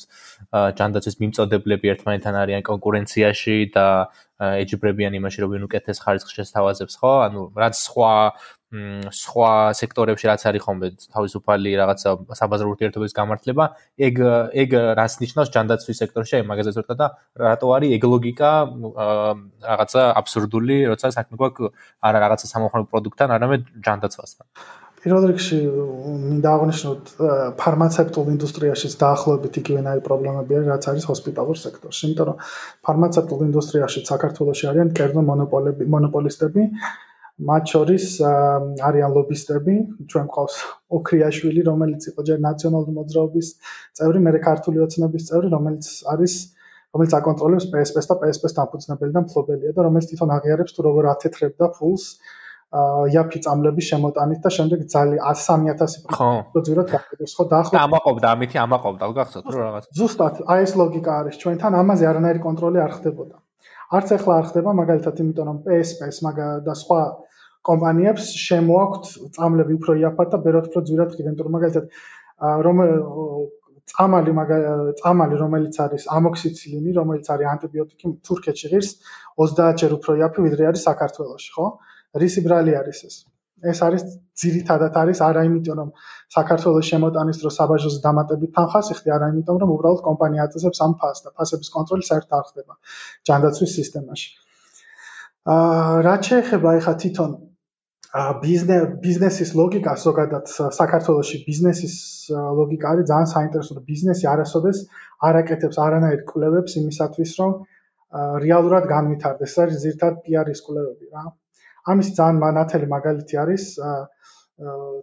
[0.79, 3.85] ჯანდაცვის მიმწოდებლები ერთმანეთთან არიან კონკურენციაში და
[4.43, 8.13] ეჯიბრებიან იმაში რომ ვინ უკეთეს ხარისხს შესთავაზებს ხო ანუ რაც სხვა
[8.74, 13.65] სხვა სექტორებში რაც არის ხოლმე თავისუფალი რაღაცა საბაზრო ურთიერთობების გამართლება,
[14.08, 14.15] ეგ
[14.63, 17.08] ეგ რას ნიშნავს ჯანდაცვის სექტორში, აი მაგაზე ზოგადად და
[17.46, 18.51] რატო არის ეგ ლოგიკა
[19.72, 21.70] რაღაცა აბსურდული, როცა საქმე გვაქვს
[22.01, 24.48] არა რაღაცა სამოხმარო პროდუქტთან, არამედ ჯანდაცვასთან.
[25.03, 27.10] პირველ რიგში მინდა აღნიშნოთ
[27.60, 32.38] ფარმაცევტულ ინდუსტრიაშიც დაახლოებით იგივენაირი პრობლემები არის, რაც არის ჰოსპიტალურ სექტორში, იმიტომ რომ
[32.88, 36.62] ფარმაცევტულ ინდუსტრიაში საქართველოში არიან კერძო მონოპოლები, მონოპოლისტები,
[37.41, 39.75] მათ შორის არიან ლობისტები,
[40.05, 40.57] ჩვენ ყავს
[40.93, 43.47] ოქრიაშვილი, რომელიც იყო ჯერ ნაციონალური მოძრაობის
[43.97, 46.33] წევრი, მე ქართული ოცნების წევრი, რომელიც არის
[46.93, 51.69] რომელიც აკონტროლებს PSP-ს და PSP-ს დამფუძნებელი და მფლობელია და რომელიც თვითონ აღიარებს თუ როგორ ათეთრებდა
[51.77, 52.05] ფულს
[53.13, 56.29] იაფი წამლების შემოტანით და შემდეგ ძალი 3000 ხო.
[56.69, 59.89] ძიროთ გაკეთებს ხო დაახლოებით და ამაყობდა ამითი ამაყობდა გახსოვთ რომ რაღაც.
[59.97, 61.35] ზუსტად აი ეს ლოგიკა არის.
[61.41, 63.42] ჩვენთან ამაზე არანაირი კონტროლი არ ხდებოდა
[63.97, 67.01] არც ახლა არ ხდება მაგალითად იმიტომ რომ PSP-ს მაგა და სხვა
[67.69, 71.85] კომპანიებს შემოაქვთ წამლები უფრო იაფად და ბეროთ უფრო ძვირად რომ მაგალითად
[72.67, 72.81] რომ
[73.91, 74.33] წამალი
[75.01, 78.89] წამალი რომელიც არის ამოქსიცილინი რომელიც არის ანტიბიოტიკი თურქეთში ღირს
[79.44, 81.68] 30-ჯერ უფრო იაფი ვიდრე არის საქართველოში ხო?
[82.24, 83.15] რისი ბრალი არის ეს?
[83.72, 84.03] ეს არის
[84.39, 85.89] ძირითადად არის არა იმიტომ რომ
[86.33, 91.25] საქართველოს შემოტანის დროს საბაჟოს დამატებით თანხას იხდი არა იმიტომ რომ უბრალოდ კომპანია აწესებს ამ ფასს
[91.25, 92.74] და ფასების კონტროლი საერთოდ არ ხდება
[93.29, 94.29] ჯანდაცვის სისტემაში.
[95.53, 97.31] აა რაც შეეხება ეხა თვითონ
[98.13, 101.96] ბიზნეს ბიზნესის ლოგიკა ზოგადად საქართველოსში ბიზნესის
[102.59, 104.81] ლოგიკა არის ძალიან საინტერესო და ბიზნესი არასოდეს
[105.29, 107.55] არაკეთებს არანაირ კვლევებს იმისათვის რომ
[108.46, 109.50] რეალურად განვითარდეს.
[109.50, 111.24] ეს არის ზირთად პიარის კვლევები რა.
[111.89, 113.63] ამის ძალიან მანათელი მაგალითი არის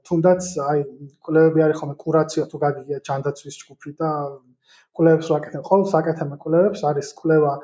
[0.08, 0.84] თუნდაც აი
[1.26, 4.10] კვლევები არის ხოლმე კურაციო თუ გაგიგია ჯანდაცვის ჯგუფი და
[4.98, 7.54] კვლევებს რა კეთებ ყოველ საკეთებ კვლევებს არის კვლევა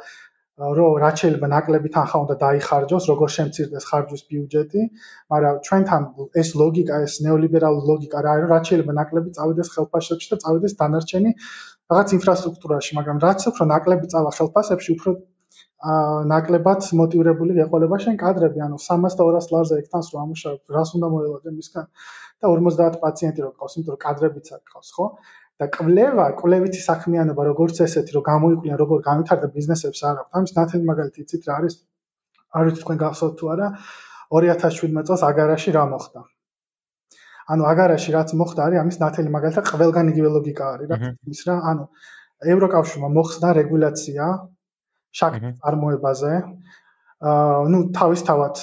[0.57, 4.85] რომ რაც შეიძლება ნაკლები თანხა უნდა დაიხარჯოს, როგორ შემცირდეს ხარჯვის ბიუჯეტი,
[5.33, 6.03] მაგრამ ჩვენთან
[6.43, 11.31] ეს ლოგიკა, ეს ნეოლიბერალური ლოგიკა რა არის, რაც შეიძლება ნაკლები წავიდეს ხელფასებში და წავიდეს დანარჩენი
[11.93, 15.11] რაღაც ინფრასტრუქტურაში, მაგრამ რაც უფრო ნაკლები წავა ხელფასებში, უფრო
[16.33, 21.11] ნაკლებად მოტივირებული ეყოლება შენ კადრები, ანუ 300 და 200 ლარზე ექთანს რომ ამუშავებ, რას უნდა
[21.15, 21.87] მოელოდე მისგან
[22.41, 25.07] და 50 პაციენტი რო ყავს, იმიტომ რომ კადრებიც არ ყავს, ხო?
[25.61, 30.33] და კვლევა, კვლევითი საქმიანობა როგორც ესეთი, რომ გამოიკვლინა როგორ განვითარდა ბიზნესებს არ აქვს.
[30.37, 31.77] ამის ნათელი მაგალითი იცით რა არის?
[32.57, 33.69] არ ვიცი თქვენ გახსოვთ თუ არა
[34.37, 36.21] 2017 წელს აგარაში რა მოხდა.
[37.55, 40.97] ანუ აგარაში რაც მოხდა არის ამის ნათელი მაგალითი ყველგან იგივე ლოგიკა არის რა
[41.35, 41.85] ის რა ანუ
[42.55, 44.25] ევროკავშირმა მოხსნა რეგულაცია
[45.21, 46.33] შაქრის წარმოებაზე.
[47.27, 48.59] აა ნუ თავისთავად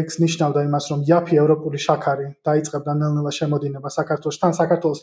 [0.00, 5.00] ექს ნიშნავდა იმას რომ იაფი ევროპული შაქარი დაიწყებდა ნელ-ნელა შემოდინება საქართველოსთან საქართველოს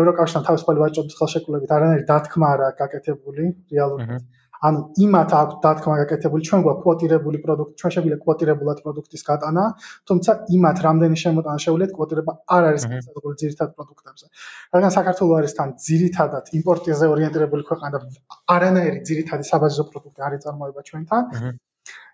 [0.00, 3.44] ევროკავშირთან თავისუფალი ვაჭრობის ხელშეკრულებით არანაირი დათქმა არა გაკეთებული
[3.76, 4.24] რეალურად.
[4.68, 9.64] ანუ იმათ აქვს დათქმა გაკეთებული, ჩვენ გვაქვს კვოტირებული პროდუქტი, ჩვენ შეგვიძლია კვოტირებულად პროდუქტის გატანა,
[10.08, 14.26] თუმცა იმათ რამდენი შემოტანა შეუძლიათ კვოტირება არ არის განსაზღვრული ძირითად პროდუქტებზე.
[14.74, 18.06] რადგან საქართველოს არის თან ძირითადად იმპორტზე ორიენტირებული ქვეყანა და
[18.54, 21.22] არანაირი ძირითადი საბაზო პროდუქტი არის წარმოება ჩვენთან.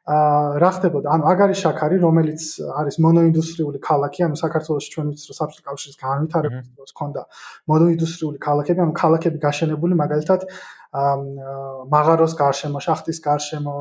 [0.08, 1.10] აა რა ხდებოდა?
[1.12, 2.44] ანუ აგარი შაქარი, რომელიც
[2.80, 7.22] არის მონოინდუსტრიული ქალაქი, ანუ საქართველოსში ჩვენ ვიცით, რომ საბჭოთა კავშირის განვითარების დროს ქონდა
[7.72, 10.46] მონოინდუსტრიული ქალაქები, ანუ ქალაქები გაშენებული მაგალითად
[11.92, 13.76] მაღაროს გარშემო, შახტის გარშემო,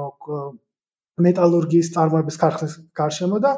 [1.28, 3.52] მეტალურგიის წარმოების ქარხნის გარშემო და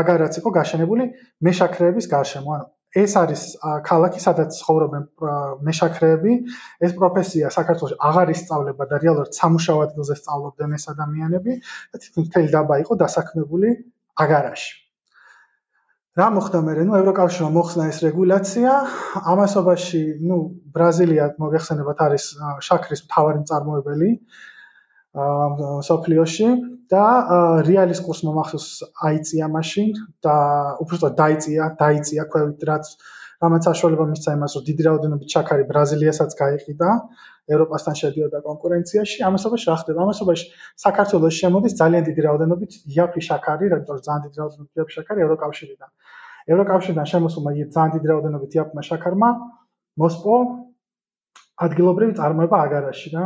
[0.00, 1.04] აგარაც იყო გაშენებული
[1.44, 2.66] მეშაქრეების გარშემო, ანუ
[2.96, 3.42] ეს არის
[3.84, 5.04] ქალაქი, სადაც ცხოვრობენ
[5.68, 6.32] მეშაქრეები.
[6.80, 11.52] ეს პროფესია საქართველოს აღარ ისწავლება და რეალურად სამუშაო ადგილზე სწავლობდნენ ეს ადამიანები
[11.92, 13.68] და თითქმის მთელი დაბა იყო დასაქმებული
[14.24, 14.72] აგარაში.
[16.18, 16.72] რა მოხდა მე?
[16.88, 18.70] ნუ ევროკავშირმა მოხსნა ეს რეგულაცია.
[19.32, 20.36] ამასობაში, ნუ
[20.74, 22.24] ბრაზილია მოგეხსენებათ არის
[22.66, 24.10] შაქრის მთავარი მწარმოებელი.
[25.88, 26.48] სოფლიოში
[26.92, 27.04] და
[27.68, 28.68] რეალის კურსმა მახსოვს
[29.08, 29.88] აიწია მაშინ
[30.24, 30.34] და
[30.84, 32.92] უბრალოდ დაიწია, დაიწია ქვევით რაც
[33.38, 36.88] რამაც საშუალება მისცა იმას, რომ დიდი რაოდენობით შაქარი ბრაზილიასაც გაიყიდა,
[37.54, 39.18] ევროპასთან შედიოდა კონკურენციაში.
[39.28, 39.98] ამასობაში რა ხდება?
[40.06, 40.46] ამასობაში
[40.84, 45.90] საქართველოს შემოდის ძალიან დიდი რაოდენობით იაფი შაქარი, რადგან ძალიან დიდი რაოდენობით იაფი შაქარი ევროკავშირიდან.
[46.52, 49.30] ევროკავშირიდან შემოსულმა ძალიან დიდი რაოდენობით იაფმა შაქარმა
[50.02, 50.34] მოსპო
[51.66, 53.24] ადგილობრივი წარმოება აგარაში რა.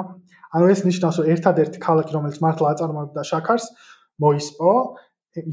[0.56, 3.66] ანუ ეს ნიშნავს, რომ ერთადერთი ქალაქი, რომელიც მართლა აწარმოებდა შაქარს,
[4.22, 4.72] მოისპო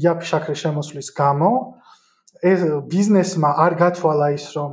[0.00, 1.50] იაფი შაქრის შემოსვლის გამო.
[2.40, 2.60] ეს
[2.92, 4.72] ბიზნესმა არ გათვალა ის რომ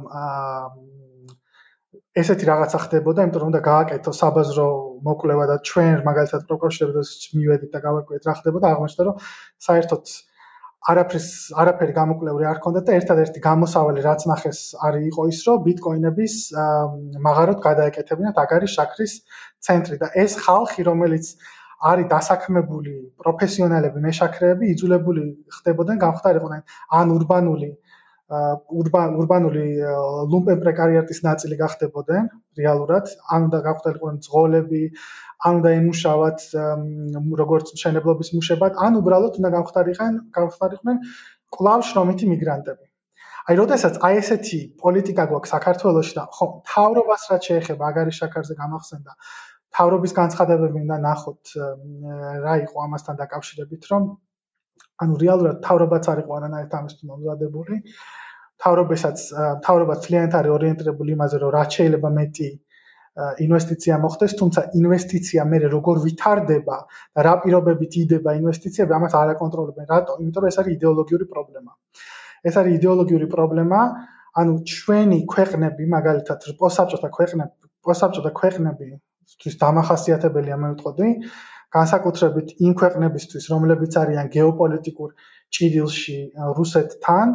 [2.18, 4.68] ესეთი რაღაცა ხდებოდა, იმიტომ რომ უნდა გააკეთო საბაზრო
[5.08, 9.16] მოკვლევა და ჩვენ მაგალითად პროკურორებს მივედით და გავაკეთეთ რა ხდებოდა, აღმოჩნდა რომ
[9.68, 10.04] საერთოდ
[10.92, 11.28] არაფრის
[11.62, 16.36] არაფერი გამოკვლეული არ ჰქონდათ და ერთადერთი გამოსავალი რაც ნახეს არის იყო ის რომ ბიტკოინების
[17.28, 19.14] მაღაროდ გადაეკეთებინათ აგარი შაქრის
[19.68, 21.34] ცენტრი და ეს ხალხი რომელიც
[21.92, 25.26] არის დასაქმებული პროფესიონალები მეშაქრეები იძულებული
[25.58, 26.64] ხდებოდნენ გამختارიყვნენ
[27.02, 27.70] ან урბანული
[28.28, 29.66] урბანული
[30.32, 32.26] ლუმპენ პრეკარიატის ნაწილი გახდებოდნენ
[32.60, 34.82] რეალურად ან უნდა გამختارიყვნენ ძღოლები
[35.46, 36.40] ან გაიმუშავათ
[37.42, 41.02] როგორც მშენებლობის მუშებად, ან უბრალოდ უნდა გამختارიხან გამختارიყვნენ
[41.58, 42.86] კლავ შრომითი მიგრანტები.
[43.48, 49.12] აი, როდესაც აი ესეთი პოლიტიკა გვაქვს საქართველოში და ხო, თავრობას რაც შეეხება, აგარი შაქარზე გამახსენდა,
[49.78, 51.54] თავრობის განცხადებები უნდა ნახოთ
[52.44, 54.04] რა იყო ამასთან დაკავშირებით, რომ
[55.06, 57.76] ანუ რეალურად თავრობაც არ იყო არანაირად ამისთვის მომზადებული.
[58.58, 59.18] თავრობასაც
[59.66, 62.50] თავრობა ძალიანად არის ორიენტირებული იმაზე, რომ რაც შეიძლება მეტი
[63.46, 66.78] ინვესტიცია მოხდეს, თუმცა ინვესტიცია მე როგორ ვითარდება
[67.18, 69.86] და რა პირობებით იდება ინვესტიციები, ამას არ აკონტროლებენ.
[69.94, 70.18] რატო?
[70.22, 71.72] იმიტომ რომ ეს არის იდეოლოგიური პრობლემა.
[72.48, 73.80] ეს არის იდეოლოგიური პრობლემა,
[74.38, 78.88] ანუ ჩვენი ქვეყნები, მაგალითად, პოსტსაბჭოთა ქვეყნები, პოსტსაბჭოთა ქვეყნები
[79.42, 81.08] თვის დამახასიათებელია მე ვიტყოდი
[81.76, 85.10] განსაკუთრებით იმ ქვეყნებისთვის რომლებიც არიან გეოპოლიტიკურ
[85.58, 86.18] ჭიდილში
[86.60, 87.34] რუსეთთან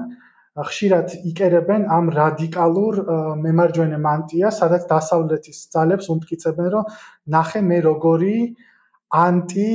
[0.53, 2.99] ხშირად იკერებენ ამ რადიკალურ
[3.45, 6.93] მემარჯვენე მანტიას სადაც დასავლეთის ძალებს უმტკიცებენ რომ
[7.37, 8.37] ნახე მე როგორი
[9.23, 9.73] ანტი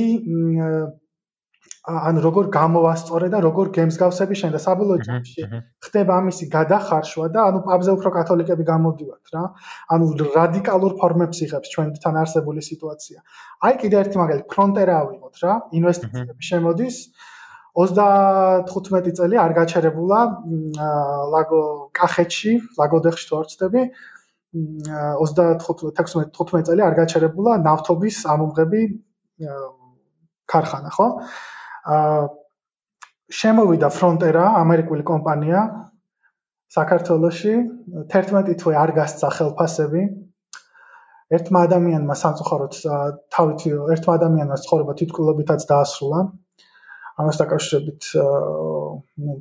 [1.88, 5.44] ან როგორ გამოვასწორე და როგორ გემსგავსები შენ და საბოლოო ჯამში
[5.86, 9.44] ხდება ამისი გადახარშვა და ანუ პაპზე უფრო კათოლიკები გამოდივართ რა.
[9.96, 13.18] ანუ რადიკალურ ფორმებს იღებს ჩვენთან არსებული სიტუაცია.
[13.64, 16.40] აი კიდე ერთი მაგალითი ფრონტერა ავიღოთ რა ინვესტიციები.
[16.50, 16.96] შემოდის
[17.76, 20.20] 35 წელი არ გაჩერებულა
[21.34, 21.62] ლაგო
[21.98, 23.82] კახეთში ლაგოდეხში თუ არ ვწდები
[24.54, 28.82] 35 16 წელი არ გაჩერებულა ნავთობის ამომღები
[30.48, 31.08] ქარხანა ხო?
[33.38, 35.60] შემოვიდა ფრონტერა ამერიკული კომპანია
[36.76, 37.52] საქართველოში.
[38.14, 40.02] 11 თვე არ გასცა ხელფასები.
[41.36, 42.76] ერთმა ადამიანმა სამწუხაროდ
[43.36, 46.20] თავით ერთმა ადამიანმა ცხოვრება თვითკვლობითაც დაასრულა
[47.22, 48.10] ამას დაკავშირებით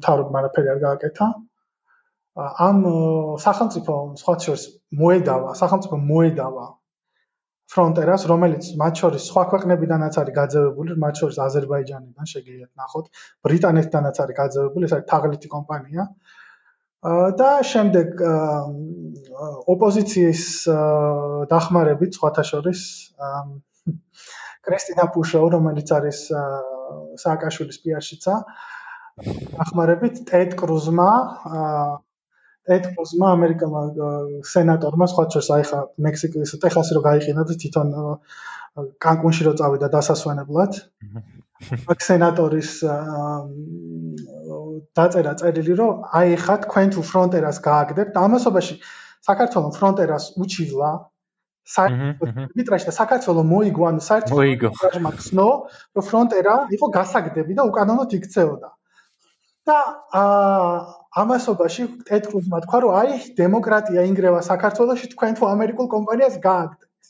[0.08, 1.28] თავრობ მარაფერი არ გააკეთა
[2.70, 2.82] ამ
[3.44, 4.66] სახელმწიფო სხვა შორის
[5.02, 6.66] მოედავა სახელმწიფო მოედავა
[7.74, 13.10] ფრონტერას, რომელიც მათ შორის სხვა ქვეყნებიდანაც არის გაძევებული, მათ შორის აზერბაიჯანიდან შეგიძლიათ ნახოთ,
[13.48, 16.06] ბრიტანეთიდანაც არის გაძევებული, ეს არის თაღლითი კომპანია.
[17.40, 18.22] და შემდეგ
[19.74, 20.44] ოპოზიციის
[21.52, 22.80] დახმარებით სხვათა შორის
[24.68, 26.20] კრისტინა პუშოვ, რომელიც არის
[27.24, 28.36] სააკაშვილის პიარშიცა,
[29.58, 31.10] დახმარებით ტედ კრუზმა
[32.68, 33.82] ეთქოსმა ამერიკელმა
[34.52, 37.94] სენატორმა სხვა შორის აი ხა მექსიკის ტეხასი რო გაიყინა და თვითონ
[39.06, 40.74] კანკუნში რო წავიდა დასასვენებლად.
[41.94, 42.72] აქ სენატორის
[45.00, 48.76] დაწერა წერილი რომ აი ხა თქვენ თუ ფრონტერას გააგდებთ ამასობაში
[49.30, 50.92] საქართველოს ფრონტერას უჩივლა
[51.76, 53.82] საერთოდ საქართველოს მოიგო.
[53.92, 55.50] ანუ საერთოდ მაგსნო
[55.98, 58.70] რომ ფრონტერა იყო გასაგდები და უკანონოდ იქცეოდა.
[59.68, 59.78] და
[61.22, 67.10] ამასობაში ტეტკრუზმა თქვა რომ აი დემოკრატია ინგრევა საქართველოში თქვენ თუ ამერიკულ კომპანიას გააგდებთ.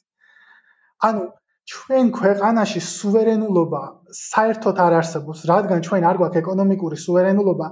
[1.08, 1.22] ანუ
[1.67, 3.82] ჩვენ ქვეყანაში სუვერენულობა
[4.22, 7.67] საერთოდ არ არსებობს, რადგან ჩვენ არ გვაქვს ეკონომიკური სუვერენულობა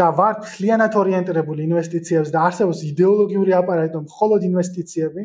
[0.00, 5.24] და ვართ ფლიანად ორიენტირებული ინვესტიციებს და არსებობს იდეოლოგიური აპარატი, მხოლოდ ინვესტიციები,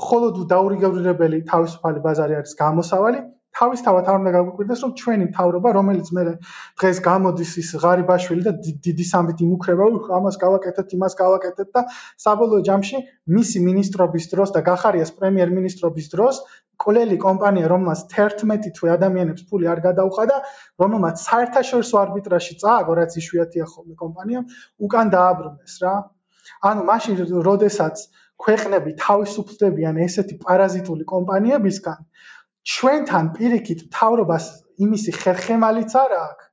[0.00, 3.22] მხოლოდ დაურიგებლებელი თავისუფალი ბაზარი არის გამოსავალი
[3.58, 6.22] თავისთავად არ უნდა გაგვიკვირდეს რომ ჩვენი მთავრობა რომელიც მე
[6.80, 8.52] დღეს გამოდის ის ღარიბაშვილი და
[8.86, 11.82] დიდი სამით იმუქრება ამას გავაკეთეთ იმას გავაკეთეთ და
[12.24, 13.02] საბოლოო ჯამში
[13.36, 16.40] მისი ministrobis დროს და გახარიას პრემიერ-მინისტრობის დროს
[16.84, 20.38] კოლელი კომპანია რომელსაც 11 თვე ადამიანებს ფული არ გადაუხადა
[20.84, 24.48] რომელმაც საერთაშორისო არბიტრაჟში წააგო რაც იშვიათია ხოლმე კომპანიამ
[24.88, 25.94] უკან დააბრუნეს რა
[26.72, 28.06] ანუ მაშინ როდესაც
[28.42, 32.00] ქვეყნები თავისუფლდებიან ესეთი პარაზიტული კომპანიებისგან
[32.70, 34.44] ჩვენთან პირიქით თავრობას
[34.86, 36.46] იმისი ხერხემალიც არ აქვს,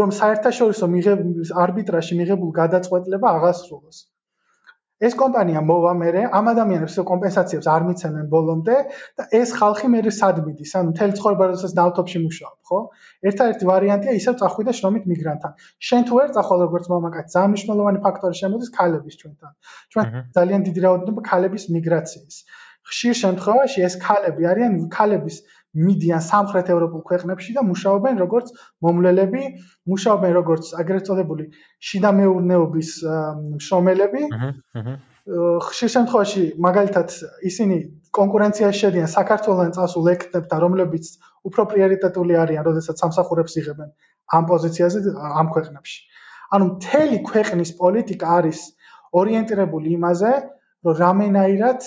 [0.00, 4.02] რომ საერთაშორისო მიღებულ არბიტრაჟში მიღებულ გადაწყვეტილება აღასრულოს.
[5.04, 8.76] ეს კომპანია მოვა მერე ამ ადამიანებს კომპენსაციებს არ მიცემენ ბოლომდე
[9.20, 10.72] და ეს ხალხი მერე სად მიდის?
[10.80, 12.78] ანუ მთელი ცხოვრება როდესაც ნავთობში მუშაობ, ხო?
[13.28, 15.52] ერთადერთი ვარიანტია ისევ წახვიდე შრომით მიგრანტთან.
[15.88, 19.52] შენ თუ ვერ წახვალ როგორც მამაკაცი, ძალიან მნიშვნელოვანი ფაქტორი შემოდის ქალების ჩვენთან.
[19.92, 20.06] ჩვენ
[20.36, 22.36] ძალიან დიდი რაოდენობა ქალების მიგრაციის.
[22.86, 25.36] ხშირ შემთხვევაში ეს ქალები არიან ქალების
[25.76, 28.52] მიდიან სამხრეთ ევროპულ ქვეყნებში და მუშაობენ როგორც
[28.86, 29.42] მომლელები,
[29.92, 31.44] მუშაობენ როგორც აგრეთ წოდებული
[31.90, 32.90] შიდა მეურნეობის
[33.58, 34.22] მშრომელები.
[35.66, 37.08] ხშირ შემთხვევაში მაგალითად
[37.50, 37.76] ისინი
[38.14, 41.04] კონკურენციაში შედიან საქართველოსთან წასულ ექნებთან, რომლებიც
[41.50, 43.90] უფრო პრიორიტეტული არიან, როდესაც სამსახურებს იღებენ
[44.36, 44.98] ამ პოზიციაზე
[45.40, 45.98] ამ ქვეყნებში.
[46.54, 48.60] ანუ მთელი ქვეყნის პოლიტიკა არის
[49.20, 50.32] ორიენტირებული იმაზე,
[50.86, 51.80] რომ რამენაირად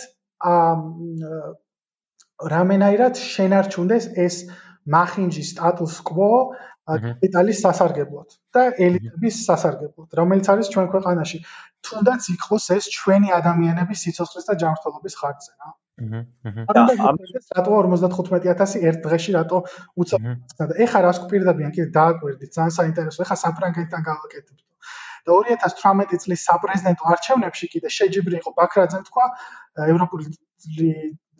[2.40, 4.36] რამენაირად შენარჩუნდეს ეს
[4.90, 6.32] მახინჯი სტატუს კვო
[6.90, 11.38] კაპიტალის სასარგებლოდ და ელიტების სასარგებლოდ, რომელიც არის ჩვენ ქვეყანაში.
[11.86, 15.70] თუნდაც იყოს ეს ჩვენი ადამიანების სიცოცხლის და ჯანმრთელობის ხარჯზე რა.
[16.00, 16.22] აჰა.
[16.74, 17.12] აჰა.
[17.60, 19.58] რატო 55000 ერთ დღეში რატო
[20.02, 20.22] უცებ
[20.58, 24.60] და ეხა რას გვპირდებიან კიდე დააკვირდით ძალიან საინტერესო ეხა საფრანგეთთან გავაკეთებთ.
[25.28, 29.26] და 2018 წლის საპრეზიდენტო არჩევნებში კიდე შეჯიბრი იყო ბაქრაძემ თქვა
[29.94, 30.26] ევროპული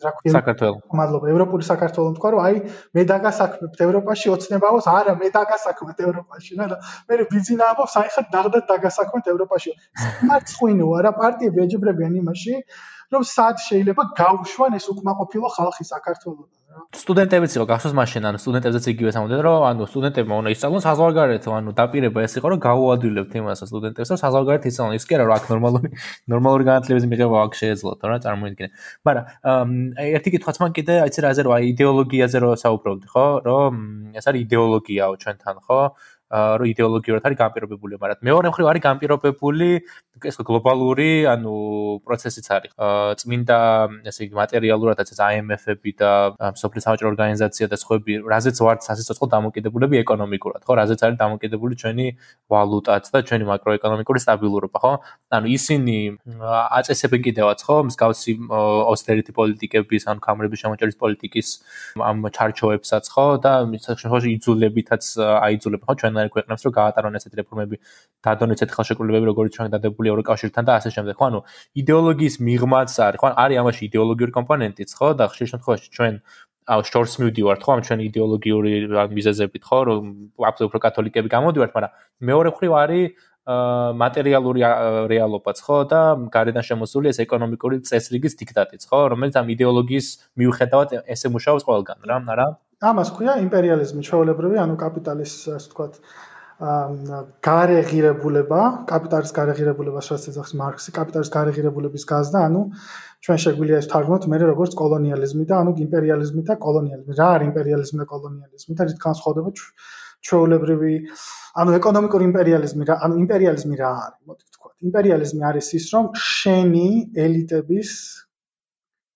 [0.04, 0.32] რა ქვია?
[0.36, 1.26] საქართველოს მადლობა.
[1.34, 2.56] ევროპული საქართველოს თქვა რომ აი
[2.96, 6.76] მე დაგასაქმებთ ევროპაში ოცნებაოს არა მე დაგასაქმებთ ევროპაში რა და
[7.08, 9.70] მე ბიზინა ამბობს აი ხა დაღდათ დაგასაქმებთ ევროპაში.
[10.30, 12.54] მარცხინოა რა პარტიები ეჯიბრებიან იმაში
[13.14, 19.10] რომ სად შეიძლება გავშვან ეს უკმაყოფილო ხალხი საქართველოს სტუდენტებიც იყო გახსოვს მაშინ ანუ სტუდენტებზეც იგივე
[19.14, 24.10] სამოდენ რომ ანუ სტუდენტებმა უნდა ისწავლონ საზღვარგარეთ ანუ დაპირება ეს იყო რომ გაუადვილებთ იმას სტუდენტებს
[24.10, 24.94] რომ საზღვარგარეთ ისწავლონ.
[24.98, 25.88] ის კი არა რომ აქ ნორმალური
[26.30, 28.68] ნორმალური განათლების მიღება აქ შეეძლოთ რა წარმოიდგინე.
[29.06, 33.72] მაგრამ ერთი კითხვაც მან კიდე აიცი რა ზე აი იდეოლოგიაზე რო საუბრობდი ხო რომ
[34.18, 35.80] ეს არის იდეოლოგიაო ჩვენთან ხო
[36.30, 39.68] რომ იდეოლოგიურად არის განპირობებული, მაგრამ მეორე მხრივ არის განპირობებული
[40.30, 41.54] ეს გლობალური, ანუ
[42.06, 42.72] პროცესიც არის.
[43.20, 43.58] წმინდა,
[44.06, 46.10] ესე იგი, მატერიალურადაც ეს IMF-ები და
[46.60, 50.72] სოფლის სამეჭრო ორგანიზაცია და სხვები, რაზეც ვართ სასიცოცხლო დამოკიდებულები ეკონომიკურად, ხო?
[50.80, 52.06] რაზეც არის დამოკიდებული ჩვენი
[52.52, 54.92] ვალუტაც და ჩვენი მაკროეკონომიკური სტაბილურობა, ხო?
[55.34, 55.96] ანუ ისინი
[56.78, 57.76] აწესებენ კიდევაც, ხო?
[57.90, 58.32] მსგავსი
[58.92, 61.48] austerity პოლიტიკების, ანუ კამრების შემოჭერის პოლიტიკის
[61.96, 63.26] ამ ჩარჩოებსაც, ხო?
[63.40, 65.02] და მის შემთხვევაში იძულებითაც
[65.48, 65.94] აიძულებენ, ხო?
[66.00, 67.76] ჩვენ ჩვენნაირ ქვეყნებს რომ გაატარონ ესეთი რეფორმები,
[68.24, 71.14] დადონ ესეთი ხელშეკრულებები, როგორც ჩვენ დადებული ევროკავშირთან და ასე შემდეგ.
[71.16, 71.40] ხო, ანუ
[71.80, 76.14] იდეოლოგიის მიღმაც არის, ხო, არის ამაში იდეოლოგიური კომპონენტიც, ხო, და ხშირ შემთხვევაში ჩვენ
[76.70, 78.70] აუ შორს მივდივართ ხო ამ ჩვენი იდეოლოგიური
[79.16, 80.02] მიზეზებით ხო რომ
[80.38, 81.92] აბსოლუტურად უფრო კათოლიკები გამოდივართ მაგრამ
[82.30, 83.10] მეორე მხრივ არის
[84.02, 84.60] მატერიალური
[85.10, 91.26] რეალობაც ხო და გარედან შემოსული ეს ეკონომიკური წესრიგის დიქტატიც ხო რომელიც ამ იდეოლოგიის მიუხედავად ესე
[91.34, 92.46] მუშაობს ყველგან რა არა
[92.80, 96.00] ამას ქვია იმპერიალიზმი ჩვეულებრივი, ანუ კაპიტალის, ასე ვთქვათ,
[96.60, 102.60] გარეღირებულება, კაპიტალის გარეღირებულება, რაც ეძახს მარქსი, კაპიტალის გარეღირებულების გაზდა, ანუ
[103.24, 107.12] ჩვენ შეგვიძლია ეს თარგმნოთ მე როგორც კოლონიალიზმი და ანუ იმპერიალიზმი და კოლონიალიზმი.
[107.20, 109.50] რა არის იმპერიალიზმი და კოლონიალიზმი და რით განსხვავდება
[110.20, 110.94] ჩვეულებრივი
[111.60, 114.20] ანუ ეკონომიკური იმპერიალიზმი რა, ანუ იმპერიალიზმი რა არის?
[114.28, 114.74] მოდი ვთქვათ.
[114.88, 116.88] იმპერიალიზმი არის ის, რომ შენი
[117.24, 117.90] ელიტების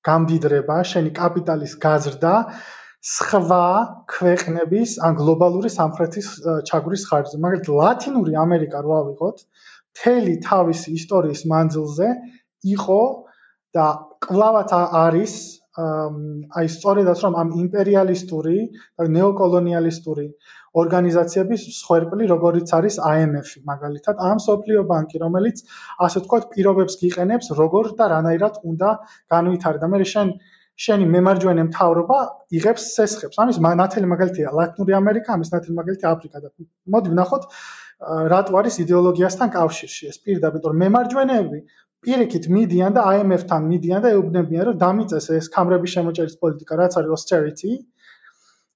[0.09, 2.35] გამდიდრება, შენი კაპიტალის გაზრდა
[3.04, 3.64] სხვა
[4.08, 6.28] ქვეყნების ან გლობალური სამხრეთის
[6.70, 7.40] ჩაგვრის ხარჯზე.
[7.44, 9.42] მაგალითად, ლათინური ამერიკა რო ავიღოთ,
[9.94, 12.08] მთელი თავისი ისტორიის მანძილზე
[12.76, 13.02] იყო
[13.76, 13.86] და
[14.24, 15.34] კლავაც არის
[15.74, 18.58] აი სწორედაც რომ ამ იმპერიალისტური
[19.02, 20.26] და ნეოკოლონიალისტური
[20.82, 25.64] ორგანიზაციების სხვერპლი როგორიც არის IMF მაგალითად ამ სოფლიო ბანკი რომელიც
[26.06, 28.90] ასე ვთქვათ პირობებს გიყენებს როგორ და რანაირად უნდა
[29.34, 30.30] განვითარდა მე შენ
[30.74, 32.18] შენი მემარჯვენე მთავრობა
[32.58, 33.38] იღებს სესხებს.
[33.38, 36.48] ამის ნათელი მაგალითია ლათინური ამერიკა, ამის ნათელი მაგალითია აფრიკა და
[36.94, 37.46] მოდი ვნახოთ
[38.34, 41.58] რატო არის იდეოლოგიასთან კავშირში ეს პირდაპირ, რომ მემარჯვენეები
[42.04, 47.14] პირიქით მიდიან და IMF-თან მიდიან და ეუბნებიან, რომ დამიწეს ეს კამრების შემოჭერის პოლიტიკა, რაც არის
[47.16, 47.70] austerity.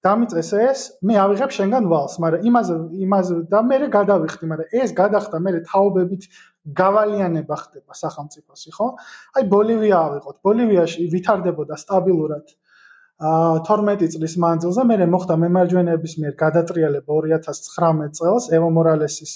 [0.07, 5.37] დამიწეს ეს, მე ავიღებ შენგან ვალს, მაგრამ იმაზე იმაზე და მე გადავიხდი, მაგრამ ეს გადახდა
[5.45, 6.23] მე თაობებით
[6.77, 8.89] გავალიანება ხდება სახელმწიფოსი, ხო?
[9.37, 10.37] აი ბოლივია ავიღოთ.
[10.49, 12.53] ბოლივიაში ვითარდებოდა სტაბილურად
[13.19, 19.33] აა 12 წლის მანძილზე, მე მოხდა მემარჯვენეების მიერ გადატრიალება 2019 წელს ევო მორალესის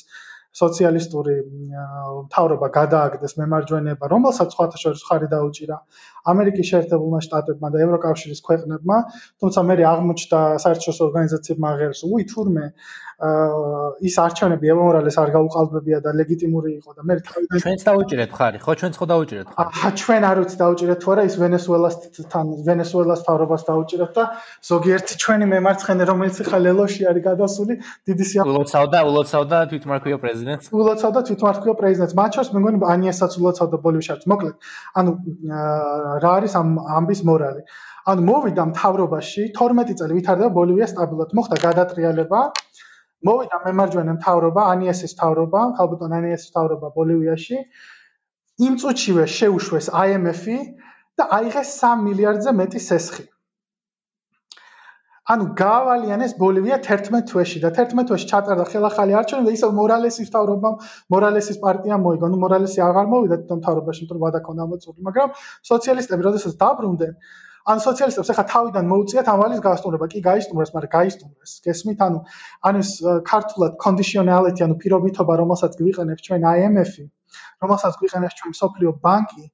[0.53, 1.35] სოციალისტური
[2.29, 5.79] მთავრობა გადააგდეს მემარჯვენეება, რომელსაც სხვათა შორის ხარი დაუჭირა
[6.31, 8.97] ამერიკის შეერთებულმა შტატებმა და ევროკავშირის ქვეყნებმა,
[9.41, 12.67] თუმცა მე აღმოჩნდა საერთაშორისო ორგანიზაციებმა აღერს, უი თურმე
[14.03, 18.59] ის არჩევნები ევო მორალეს არ გაუყალბებია და ლეგიტიმური იყო და მე თავიდან ჩვენც დაუჭირეთ ხარი,
[18.59, 19.63] ხო, ჩვენც ხო დაუჭირეთ ხარი.
[19.63, 24.25] აჰა, ჩვენ არ ვიცი დაუჭირეთ თუ არა, ის ვენესუელასთან, ვენესუელას თავრობას დაუჭირეთ და
[24.71, 27.75] ზოგიერთი ჩვენი მემარცხენე, რომელიც ხა ლელოში არის გადასული,
[28.11, 28.55] დიდი სიახლოვე.
[28.59, 30.67] ულოცავდა, ულოცავდა თვითმარქვია პრეზიდენტს.
[30.75, 32.15] ულოცავდა თვითმარქვია პრეზიდენტს.
[32.19, 34.27] მათ შორის მე მგონი ანიასაც ულოცავდა ბოლივიაში.
[34.33, 34.55] მოკლედ,
[34.99, 35.11] ანუ
[36.25, 37.63] რა არის ამ ამბის მორალი?
[38.11, 41.35] ანუ მოვიდა მთავრობაში 12 წელი ვითარდება ბოლივია სტაბილურად.
[41.39, 42.41] მოხდა გადატრიალება.
[43.29, 47.59] მოვიდა მემარჯვენე მთავრობა, ანიესის მთავრობა, ხალბატონ ანიესის მთავრობა ბოლივიაში.
[48.67, 50.59] იმ წუთშივე შეუშვეს IMF-ი
[51.17, 53.25] და აიღეს 3 მილიარდზე მეტი სესხი.
[55.31, 60.81] ანუ გაავალიანეს ბოლივია 11 თვეში და 11 თვეში ჩატარდა ხელახალი არჩევნები და ისევ მორალესის მთავრობამ,
[61.15, 62.27] მორალესის პარტიამ მოიგო.
[62.33, 65.29] ნუ მორალესი აღარ მოვიდა თვითონ მთავრობაში, იმიტომ რომ ვადაკონდა მოწული, მაგრამ
[65.71, 67.13] სოციალისტები როდესაც დაბრუნდნენ,
[67.63, 71.53] ან სოციალისტებს ახლა თავიდან მოუწიათ ამალის გასტუმრება, კი გაისტუმრეს, მაგრამ გაისტუმრეს.
[71.67, 72.19] გესმით, ანუ
[72.67, 72.91] ანუ ეს
[73.31, 77.05] ქართულად conditionality, ანუ პირობითობა, რომელსაც გვიყენებს ჩვენ IMF-ი,
[77.63, 79.47] რომელსაც გვიყენებს ჩვენ სოფლიო ბანკი,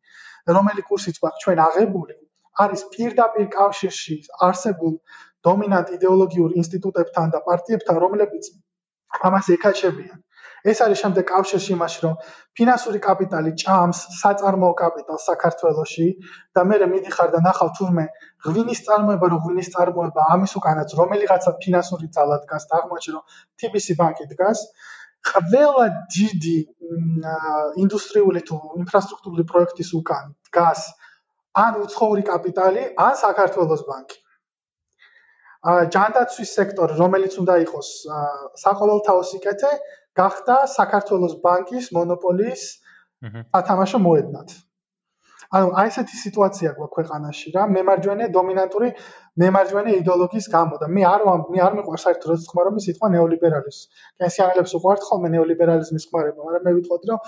[0.48, 2.16] რომელი კურსიც გვაქვს ჩვენ აღებული,
[2.64, 4.16] არის პირდაპირ კავშირში
[4.48, 4.94] არსებულ
[5.48, 8.50] დომინანტ იდეოლოგიურ ინსტიტუტებთან და პარტიებთან, რომლებიც
[9.28, 10.18] ამას ეკაჩებიან.
[10.70, 12.14] ეს არის შემდეგ კავშირში იმაში, რომ
[12.58, 16.06] ფინანსური კაპიტალი ჭამს საწარმოო კაპიტალს საქართველოში
[16.58, 18.04] და მე მიდიხარ და ნახავ თურმე
[18.46, 23.24] ღვინის წარმოება, რომ ღვინის წარმოება ამის უკანაც რომელიღაცა ფინანსური ძალა დგას და აღმოჩნდა, რომ
[23.58, 24.58] TBC ბანკი დგას.
[25.28, 26.58] ყველა დიდი
[27.82, 30.82] ინდუსტრიული თუ ინფრასტრუქტურული პროექტის უკან დგას
[31.54, 34.18] ან უცხოური კაპიტალი, ან საქართველოს ბანკი.
[35.68, 37.88] ა ჯანდაცვის სექტორი, რომელიც უნდა იყოს
[38.62, 39.72] საყოველთაო სიკეთე,
[40.18, 42.62] გახდა საქართველოს ბანკის მონოპოლიის
[43.58, 44.48] ათამაშო მოედნად.
[45.48, 48.88] ანუ აი ესეთი სიტუაცია გვაქვს ქვეყანაში რა, მემარჯვენე დომინანტური
[49.42, 53.86] მემარჯვენე იდეოლოგიის გამო და მე არ მე არ მიყვარს საერთოდ როცა ხმარ რომ სიტყვა ნეოლიბერალიზმი.
[54.20, 57.20] კენსიანელებს უყვართ ხოლმე ნეოლიბერალიზმის ხმარება, მაგრამ მე ვიტყოდი რომ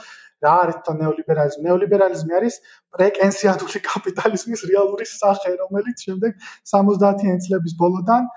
[0.45, 1.65] რა არის თო ნეოლიბერალიზმი?
[1.69, 2.55] ნეოლიბერალიზმი არის
[2.97, 6.33] პრეკენსიანული კაპიტალიზმის რეალური სახე, რომელიც შემდეგ
[6.75, 8.31] 70-იან წლების ბოლოდან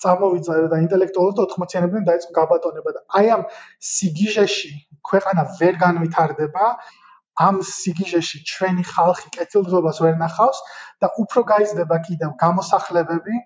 [0.00, 3.42] წამოვიდა და ინტელექტუალურად 80-იანებიდან დაიწყო გაბატონება და აი ამ
[3.90, 4.72] სიგიჟეში
[5.10, 6.68] ქვეყანა ვერ განვითარდება
[7.46, 10.58] ამ სიგიჟეში ჩვენი ხალხი კეთილდღეობას ვერ ნახავს
[11.04, 13.36] და უფრო გაიზრდება კიდევ გამოსახლებები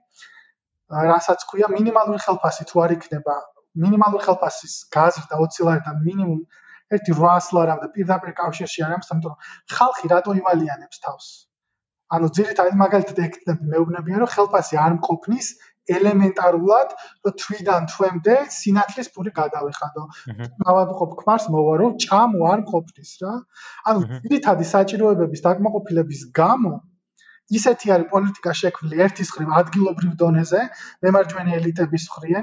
[1.10, 3.36] რასაც ქვია მინიმალური ხელფასი თუ არ იქნება
[3.84, 6.42] მინიმალური ხელფასის გაზრდა 20 ლარიდან მინიმუმ
[6.98, 9.34] 1.8 ლარამდე პირდაპირ კავშირში არ ამს ამიტომ
[9.78, 11.28] ხალხი რატო ივალიანებს თავს
[12.14, 15.46] ანუ ძირითადად მაგალითად ეკითხები მეუბნებიან რომ ხელფასი არ მყოფნის
[15.94, 16.92] ელემენტარულად
[17.40, 20.04] თვიდან თვემდე სინათლის პური გადავეხადო.
[20.72, 23.34] ავადმყოფ ქმარს მოვა რომ ჭამო არ მყოფნის რა.
[23.92, 26.74] ანუ ძირითადი საჭიროებების დაკმაყოფილების გამო
[27.58, 30.60] ისეთი არის პოლიტიკა შექმნილი ერთის ხრივ ადგილობრივ დონეზე,
[31.04, 32.38] მემარჯვენე ელიტების ხრივ,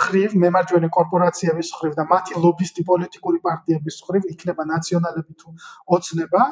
[0.00, 5.54] ხრივ მემარჯვენე კორპორაციების ხრივ და მათი ლობისტი პოლიტიკური პარტიების ხრივ იქნება ნაციონალები თუ
[5.96, 6.46] ოცნება.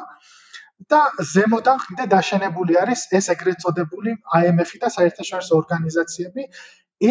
[0.91, 0.99] და
[1.31, 6.45] ზემოდან ხიდე დაშენებული არის ეს ეგრეთ წოდებული IMF-ი და საერთაშორისო ორგანიზაციები.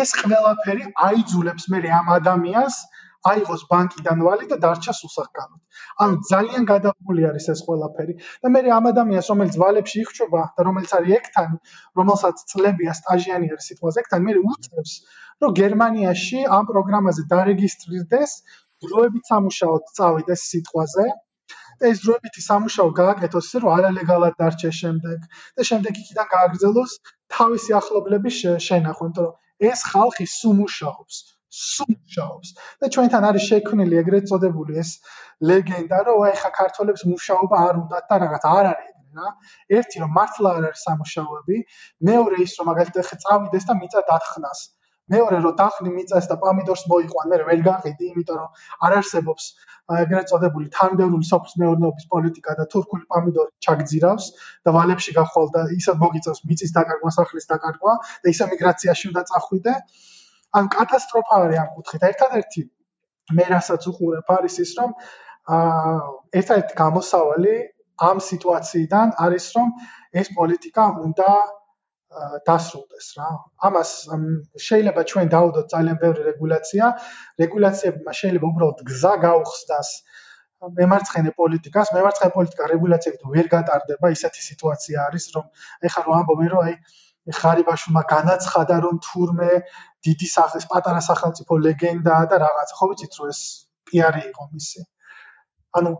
[0.00, 2.76] ეს ყველაფერი აიძულებს მე ამ ადამიანს
[3.28, 5.60] აიღოს ბანკიდან ვალი და დარჩას უსახკაროდ.
[6.02, 8.14] ანუ ძალიან გადაყოლი არის ეს ყველაფერი.
[8.42, 11.50] და მე ამ ადამიანს რომელიც ვალებში იხჩობა და რომელიც არის ექთან,
[12.00, 14.92] რომელსაც წლებია სტაჟიანი არის სიტყვაზე ექთან, მე უწევს
[15.40, 18.30] რომ გერმანიაში ამ პროგრამაზე დარეგისტრირდეს,
[18.84, 21.04] დროებით სამუშაოდ წავიდეს სიტყვაზე.
[21.88, 25.18] ეს დროებითი სამუშაო გააკეთოს ისე რომ არალეგალად დარჩეს შემდეგ.
[25.56, 26.92] და შემდეგ იქიდან გააგრძელოს
[27.36, 31.16] თავისი ახლობლების შენახვა, იმიტომ რომ ეს ხალხი სუმუშაობს,
[31.58, 32.48] სუმუშაობს
[32.80, 34.90] და ჩვენთან არის შექმნილი ეგრეთ წოდებული ეს
[35.50, 39.28] ლეგენდა, რომ აი ხა ქართველებს მუშაობა არ უნდათ და რაღაც არ არის რა.
[39.78, 41.56] ერთი რომ მართლა არ არის სამუშაოები,
[42.10, 44.60] მეორე ის რომ მაგალითად ხე წავიდეს და მიწა დათხნას.
[45.10, 48.50] მეორე რომ დახნი მიწას და პამიდორს მოიყვან, მე ვერ გაყიდი, იმიტომ რომ
[48.86, 49.44] არ არსებობს
[50.02, 54.26] ეგრეთ წოდებული თანმიმდევრული სოფლის მეურნეობის პოლიტიკა და თურქული პამიდორი ჩაგძირავს
[54.68, 59.74] და ვალებში გახვალ და ისე მოგიწევს მიწის დაკარგვა, სახლის დაკარგვა და ისე მიგრაციაში უნდა წახვიდე.
[60.58, 62.02] ან კატასტროფა არის ამ კუთხით.
[62.10, 62.62] ერთადერთი
[63.36, 64.90] მე რასაც უყურებ არის ის, რომ
[65.56, 65.94] აა
[66.40, 67.54] ერთადერთი გამოსავალი
[68.10, 69.68] ამ სიტუაციიდან არის, რომ
[70.20, 71.30] ეს პოლიტიკა უნდა
[72.46, 73.28] დასრულდეს რა.
[73.66, 73.90] ამას
[74.68, 76.84] შეიძლება ჩვენ დაუდოთ ძალიან ბევრი რეგულაცია.
[77.42, 79.88] რეგულაციებმა შეიძლება უბრალოდ გზა გაუხსნას
[80.78, 81.92] მემარცხენე პოლიტიკას.
[81.96, 84.06] მემარცხენე პოლიტიკა რეგულაციებით ვერ გატარდება.
[84.16, 85.46] ისეთი სიტუაცია არის, რომ
[85.86, 86.74] ეხლა რო ამბობენ, რომ აი
[87.40, 89.50] ხარიბაშვილმა განაცხადა, რომ თურმე
[90.06, 92.68] დიდი სახის პატარა სახელმწიფო ლეგენდაა და რაღაც.
[92.78, 93.40] ხო ვიცით, რომ ეს
[93.90, 94.80] პიარი იყო მისი.
[95.80, 95.90] ანუ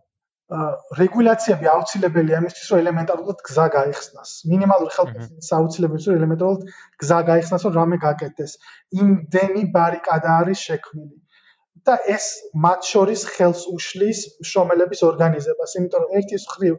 [0.99, 4.31] რეგულაციები აუცილებელია ამისთვის, რომ ელემენტარულად გზა გაიხსნას.
[4.53, 6.63] მინიმალური ხელფასი აუცილებელია, რომ ელემენტარულად
[7.03, 8.53] გზა გაიხსნას, რომ რამე გაკეთდეს.
[9.03, 11.19] იმდენი ბარიკადა არის შექმნილი.
[11.87, 12.25] და ეს
[12.65, 16.75] მათ შორის ხელს უშლის შრომელების ორგანიზებას, იმიტომ რომ ერთის ხრივ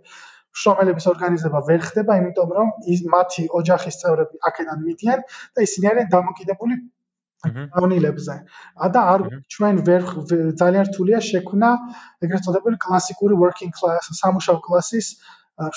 [0.62, 2.68] შრომელების ორგანიზება ვერ ხდება, იმიტომ რომ
[3.16, 5.24] მათი ოჯახის წევრები აქედან მიდიან
[5.56, 6.78] და ისინი არიან დამოკიდებული
[7.50, 8.36] ავნილებზე.
[8.94, 9.20] და არ
[9.54, 10.02] ჩვენ ვერ
[10.62, 11.70] ძალიან რთულია შექმნა
[12.24, 15.08] ეგრეთ წოდებული კლასიკური working class სამუშაო კლასის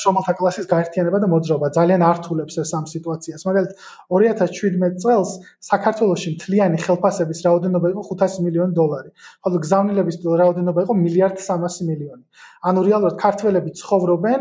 [0.01, 3.45] შრომალთა კლასის გაერთიანება და მოძრაობა ძალიან ართულებს ეს ამ სიტუაციას.
[3.49, 3.77] მაგალითად
[4.17, 5.31] 2017 წელს
[5.71, 9.11] საქართველოში მთლიანი ხელფასების რაოდენობა იყო 500 მილიონი დოლარი,
[9.45, 12.25] ხოლო გზავნილების რაოდენობა იყო 1 მილიარდ 300 მილიონი.
[12.69, 14.41] ანუ რეალურად ქართველები ცხოვრობენ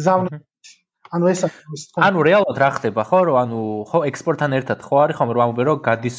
[0.00, 0.42] გზავნილ
[1.10, 1.42] ანუ ეს
[1.98, 5.66] ანუ რეალურად რა ხდება ხო რომ ანუ ხო ექსპორტთან ერთად ხო არის ხომ რომ ამბობენ
[5.66, 6.18] რომ გადის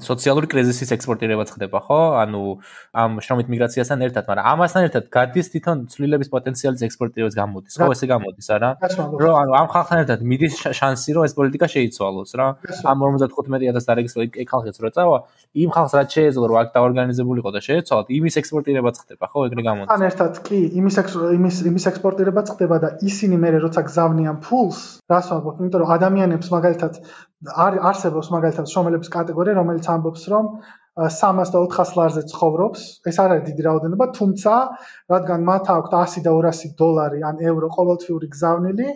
[0.00, 2.00] სოციალური კრიზისის ექსპორტირებაც ხდება ხო?
[2.16, 2.40] ანუ
[2.96, 8.06] ამ შრომით მიგრაციასთან ერთად მაგრამ ამასთან ერთად გადის თვითონ ცვლილების პოტენციალის ექსპორტირებაც გამოდის ხო ესე
[8.08, 8.70] გამოდის არა?
[9.20, 12.46] რომ ანუ ამ ხალხთან ერთად მიდის შანსი რომ ეს პოლიტიკა შეიცვალოს რა?
[12.88, 15.18] ამ 55000 დარეგისტრირებული ეგ ხალხიც რო წავა
[15.52, 19.90] იმ ხალხს რაც შეეძლო რომ აქ დაორგანიზებულიყო და შეეცვალოთ იმის ექსპორტირებაც ხდება ხო ეგრე გამოდის.
[19.92, 20.96] თან ერთად კი იმის
[21.36, 25.90] იმის იმის ექსპორტირებაც ხდება და ისინი მე როცა გზავნი გაგონიან ფულს, რას ვამბობ, იმიტომ რომ
[25.94, 26.98] ადამიანებს მაგალითად
[27.64, 30.46] არ არსებობს მაგალითად შრომელების კატეგორია, რომელიც ამბობს, რომ
[30.94, 34.52] 300 და 400 ლარზე ცხოვრობს, ეს არ არის დიდი რაოდენობა, თუმცა
[35.14, 38.88] რადგან მათ აქვთ 100 და 200 დოლარი ან ევრო ყოველთვიური გზავნილი,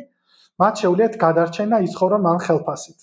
[0.63, 2.99] მათ შეუძლიათ გადარჩენ და იცხოვრონ მან ხელფასით.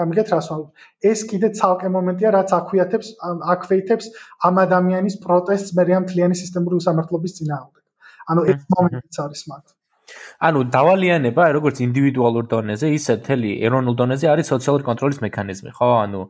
[0.00, 0.70] გამიგეთ რას ვამბობ?
[1.12, 3.08] ეს კიდე ცალკე მომენტია, რაც აქვეითებს
[3.54, 4.06] აქვეითებს
[4.48, 7.84] ამ ადამიანის პროტესტს მე რეამ თლიანი სისტემური უსამართლობის წინააღმდეგ.
[8.32, 9.64] ანუ ეს მომენტიც არის მათ.
[10.42, 15.90] ანუ დავალიანება როგორც ინდივიდუალურ დონეზე, ისე მთელი ეროვნულ დონეზე არის სოციალური კონტროლის მექანიზმი, ხო?
[16.02, 16.22] ანუ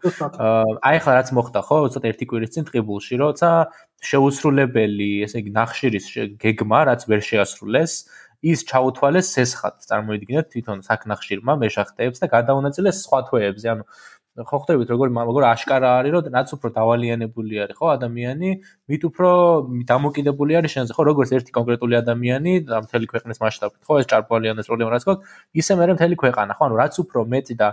[0.84, 3.50] აი ახლა რაც მოხდა, ხო, უცოტა ერთი კვირის წინ ტყიბულში, როცა
[4.10, 6.06] შეუსრულებელი, ესე იგი, ნახშირის
[6.44, 7.92] გეგმა, რაც ვერ შეასრულეს,
[8.42, 13.84] ის ჩაუთვალეს სესხად, წარმოიდგინეთ თვითონ საქნახშირმა მეშახტეებს და გადაუნაწილეს სხვა თვეებზე, ანუ
[14.32, 18.50] ხო ხვდებით როგორ როგორ აშკარა არის რომ რაც უფრო დავალიანებული არის ხო ადამიანი
[18.88, 19.28] მით უფრო
[19.92, 24.66] დამოკიდებული არის შენზე ხო როგორც ერთი კონკრეტული ადამიანი და მთელი ქვეყნის მასშტაბით ხო ეს ჭარბვალიანეს
[24.72, 25.24] პრობლემა რაც გვაქვს
[25.60, 27.68] ისე მე მთელი ქვეყანა ხო ანუ რაც უფრო მეტი და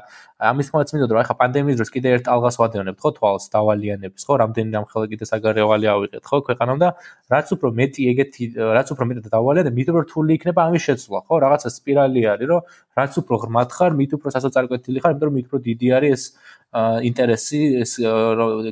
[0.51, 4.33] ამის თქმაც მინდოდა რომ ახლა პანდემიის დროს კიდე ერთ ალღას ვადევნებთ ხო თვალს დავალიანებს ხო
[4.43, 6.89] რამდენი რამხელა კიდე საგარეოვალი ავიღეთ ხო ქვეყანამ და
[7.31, 11.35] რაც უფრო მეტი ეგეთი რაც უფრო მეტად დავალიანებ მით უფრო რთული იქნება ამის შეცვლა ხო
[11.39, 12.61] რაღაცა სპირალი არის რომ
[12.99, 16.23] რაც უფრო ღრმად ხარ მით უფრო სასოწარკვეთილი ხარ იმიტომ რომ მით უფრო დიდი არის ეს
[17.09, 17.91] ინტერესი ეს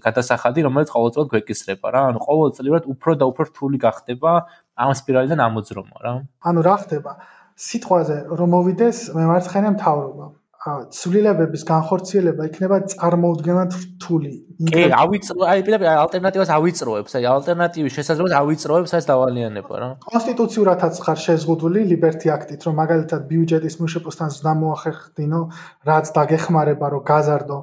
[0.05, 2.01] გადასახადი რომელიც ყოველწლიურად გვეკისრება რა.
[2.13, 4.31] ანუ ყოველწლიურად უფრო და უფრო რთული გახდება
[4.77, 6.13] ამ სპირალიდან ამოძრომა რა.
[6.45, 7.11] ანუ რა ხდება?
[7.57, 10.25] სიტყვაზე რომ მოვიდეს მემარცხენე მთავრობა
[10.65, 14.31] ცვლილებების განხორციელება იქნება წარმოუდგენლად რთული.
[14.57, 19.89] კი, ავიწრო, აი პირდაპირ ალტერნატივას ავიწროებს, აი ალტერნატივის შესაძლებლობას ავიწროებს ეს დავალიანება რა.
[20.11, 25.41] კონსტიტუციურადაც ხარ შეზღუდული ლიბერტი აქტით, რომ მაგალითად ბიუჯეტის მუშებოსთან ზდამოახერხდინო,
[25.87, 27.57] რაც დაგეხმარება, რომ გაზარდო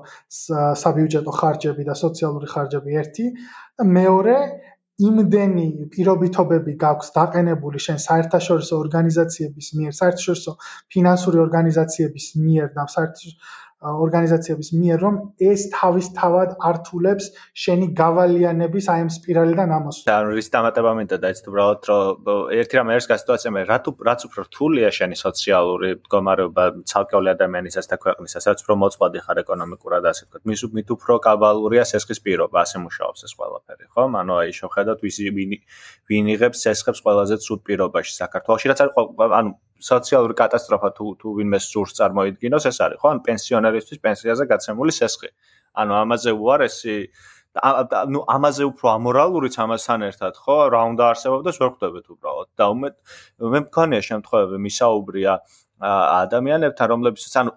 [0.84, 3.26] საბიუჯეტო ხარჯები და სოციალური ხარჯები ერთი
[3.74, 4.36] და მეორე
[5.02, 5.64] იმდენი
[5.94, 10.54] პირობითობები გაქვს დაყენებული შენ საერთაშორისო ორგანიზაციების მიერ, საერთაშორისო
[10.94, 13.34] ფინანსური ორგანიზაციების მიერ და საერთაშორისო
[13.84, 15.14] ორგანიზაციების მიერ, რომ
[15.50, 20.04] ეს თავისთავად ართულებს შენი გავალიანების აი ამ სპირალიდან ამოსვლა.
[20.08, 22.02] და რის დამატება მინდა და ეცეთ უბრალოდ რომ
[22.60, 27.86] ერთი რამე არის გასიტუაცია მე რა თუ რაც უფრო რთულია შენი სოციალური მდგომარეობა ცალკეული ადამიანისას
[27.92, 32.56] და ქვეყნისას, რაც უფრო მოწყობადი ხარ ეკონომიკურად ასე ვთქვათ, მის მით უფრო კაბალურია სესხის პირობა,
[32.64, 34.02] ასე მუშაობს ეს ყველაფერი, ხო?
[34.20, 35.30] ანუ აი შევხედოთ ვისი
[36.08, 38.94] ვინ იღებს სესხებს ყველაზე ცუდ პირობაში საქართველოში, რაც არის
[39.40, 43.08] ანუ სოციალური კატასტროფა თუ თუ ვინმე სურს წარმოიდგინოს, ეს არის ხო?
[43.14, 45.30] ან პენსიონერისთვის პენსიაზე გაცემული სესხი.
[45.74, 46.96] ანუ ამაზე უარესი
[47.54, 50.56] ანუ ამაზე უფრო ამორალურიც ამასთან ერთად, ხო?
[50.74, 52.48] რა უნდა არსებობდეს, ვერ ხვდებით უბრალოდ.
[52.58, 52.88] და მე
[53.38, 55.32] მე მქონია შემთხვევები მისაუბრია
[55.84, 57.50] ადამიანებთან, რომლებიც ანუ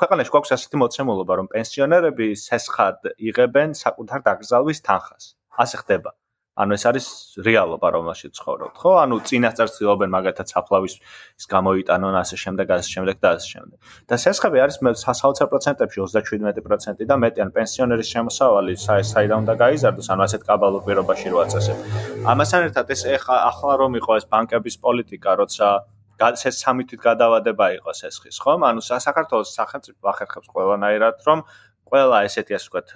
[0.00, 5.24] ქვეყანაში გვაქვს ასეთი მოცემულობა, რომ პენსიონერები სესხად იღებენ საკუთარ დაკრძალვის თანხას.
[5.56, 6.10] ასე ხდება.
[6.56, 7.06] ანუ ეს არის
[7.44, 8.92] რეალობა, რომელშიც ცხოვრობთ, ხო?
[9.04, 10.94] ანუ წინასწარ ცდილობენ მაგათაც საფლავის
[11.36, 13.78] ის გამოიტანონ ასე შემდეგ, ასე შემდეგ და ასე შემდეგ.
[14.08, 20.22] და სესხები არის საოცარ პროცენტებში 37% და მეტი ან პენსიონერის შემოსავალი საიდან უნდა გაიზარდოს, ანუ
[20.26, 21.76] ასეთ კაბალურ პირობაში რო აწესებ.
[22.24, 25.68] ამასთან ერთად ეს ახლა რომ იყო ეს ბანკების პოლიტიკა, როცა
[26.16, 28.56] ეს სამი თვით გადავადება იყო სესხის, ხო?
[28.64, 31.44] ანუ საქართველოს სახელმწიფო ახერხებს ყველანაირად, რომ
[31.84, 32.88] ყველა ესეთი ასე ვთქვათ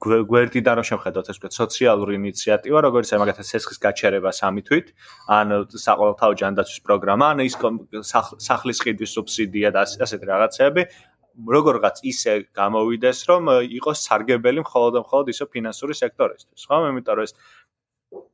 [0.00, 4.86] გვერდიდან რომ შევხედოთ ეს ვთქვათ სოციალური ინიციატივა, როგორც მაგათა სესხის გაჩერება სამი თვით,
[5.28, 5.46] ან
[5.76, 7.54] საყოველთაო ჯანდაცვის პროგრამა, ან ის
[8.40, 10.82] სახლის ყიდვის სუბსიდია და ასეთ რაღაცები,
[11.40, 13.42] როგორღაც ისე გამოვიდეს, რომ
[13.80, 16.76] იყოს სარგებელი მხოლოდ მხოლოდ ისო ფინანსური სექტორისთვის, ხო?
[16.80, 17.32] მე რომ ეს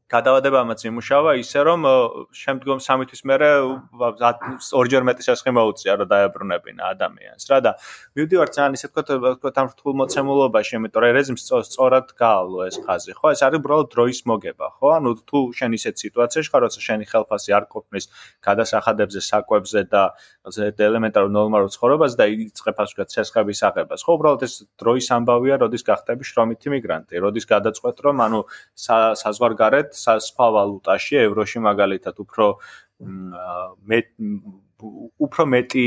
[0.06, 1.86] გადავადებამაც იმუშავა ისე რომ
[2.30, 3.48] შემდგომ სამი თვის მერე
[4.78, 7.72] ორჯერ მეტი სასხი მოუწია რომ დაებრუნებინა ადამიანს რა და
[8.14, 9.02] მივდივარ ძალიან ისე თქვა
[9.42, 13.26] თქვა ამ რთულ მოცემულობაში იმიტომ რომ რეზიმს სწორად გაავლო ეს ხაზი ხო?
[13.34, 14.86] ეს არის უბრალოდ დროის მოგება ხო?
[14.94, 18.04] ანუ თუ შენ ისეთ სიტუაციაში ხარ როცა შენი ხელფასი არ ყოფნის
[18.46, 20.02] გადასახადებზე საკვებზე და
[20.86, 24.12] ელემენტარულ ნორმალურ ცხოვრებას და იწყებ ასე ვთქვათ ცესხების აღებას ხო?
[24.14, 28.40] უბრალოდ ეს დროის ამბავია როდის გახდები შრომითი მიგრანტი როდის გადაწყვეტ რომ ანუ
[28.86, 32.48] საზღვარგარეთ სხვა ვალუტაში, ევროში მაგალითად უფრო
[33.92, 34.00] მე
[35.16, 35.84] უფრო მეტი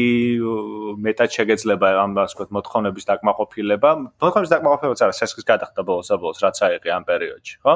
[1.06, 3.90] მეტად შეგეძლება ამ ასე ვთქვათ მოთხოვნების დაკმაყოფილება.
[4.18, 7.74] მოთხოვნების დაკმაყოფილებაც არა, სესხის გადახდა ბოლოს-ბოლოს რაც აიყი ამ პერიოდში, ხო?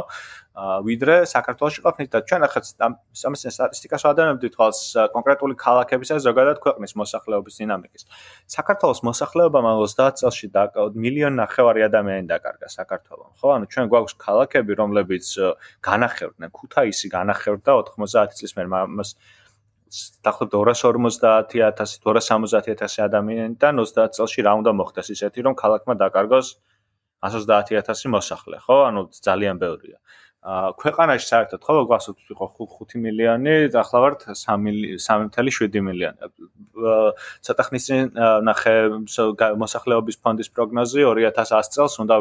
[0.54, 4.82] აა ვიდრე საქართველოსში ყოფნით და ჩვენ ახაც ამ სამის სტატისტიკას ვადანებდით თვალს
[5.14, 8.04] კონკრეტული ქალაქებისა ზოგადად ქვეყნის მოსახლეობის დინამიკის.
[8.54, 10.64] საქართველოს მოსახლეობამ 30 წელში და
[10.94, 13.48] მილიონი ნახევარი ადამიანი დაკარგა საქართველოს, ხო?
[13.58, 15.26] ანუ ჩვენ გვაქვს ქალაქები, რომლებიც
[15.82, 19.10] განახევრდნენ, ქუთაისი განახევრდა 90 წლის მერ მას
[20.26, 26.48] დაახლოებით 250000 230000 ადამიანიდან 30 წელში რა უნდა მოხდეს ისეთი რომ ქალაქმა დაკარგოს
[27.30, 28.78] 130000 მოსახლე, ხო?
[28.90, 29.98] ანუ ძალიან ბევრია.
[30.44, 36.20] ქვეყანაში საერთოდ ხო გვასოთ იყო 5 მილიონი, ახლა ვართ 3.7 მილიონი.
[37.48, 38.12] ცოტა ხნის წინ
[38.44, 38.76] ნახე
[39.64, 42.16] მოსახლეობის ფონდის პროგნოზი 2100 წელს უნდა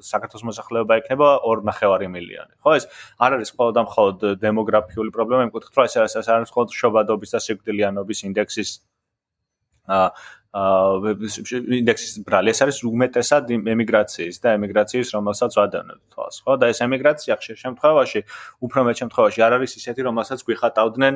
[0.00, 2.52] საქართველოს მოსახლეობა იქნება 2.5 მილიონი.
[2.64, 2.88] ხო ეს
[3.20, 8.18] არ არის ამ მხოლოდ დემოგრაფიული პრობლემა, იმ კუთხით რომ ეს არის მხოლოდ შობადობის და სიკვდილიანობის
[8.32, 8.70] ინდექსის
[9.86, 10.08] აა
[10.56, 16.52] ინდექსის ბრალი ეს არის უმეტესად ემიგრაციის და ემიგრაციის რომელსაც ვადევნებთ თვალს ხო?
[16.56, 18.20] და ეს ემიგრაცია ხშირ შემთხვევაში
[18.64, 21.14] უფრო მეტ შემთხვევაში არ არის ისეთი რომელსაც გვიხატავდნენ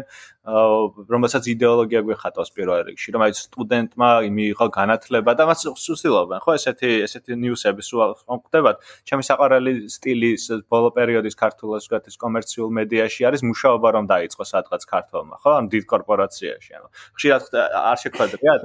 [1.15, 6.51] რომელსაც იდეოლოგია გვიხატავს პირველ რიგში რომ აი სტუდენტმა მიიღო განათლება და მას სუსილობენ ხო?
[6.61, 8.77] ესეთი ესეთი ნიუსები სულ ხდებათ
[9.09, 10.31] ჩემი საყვარელი სტილი
[10.69, 15.51] ბოლო პერიოდის ქართულას ვგათ ეს კომერციულ მედიაში არის მუშაობა რომ დაიწყო სადღაც ქართულმა ხო?
[15.57, 18.61] ამ დიდ კორპორაციაში ანუ ხშირად არ შეხვედრიათ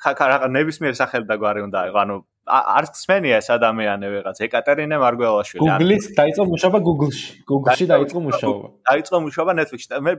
[0.01, 1.99] ნებისმიერ სახელს და გვარი უნდა აიღო.
[2.01, 2.15] ანუ
[2.49, 4.37] არც ხსმენია ეს ადამიანი ვიღაც.
[4.49, 5.61] ეკატერინე მარგველაშვილი.
[5.61, 7.27] Google-ის დაიწყო მუშაობა Google-ში.
[7.45, 8.67] Google-ში დაიწყო მუშაობა.
[8.89, 9.89] დაიწყო მუშაობა Netflix-ში.
[9.93, 10.13] და მე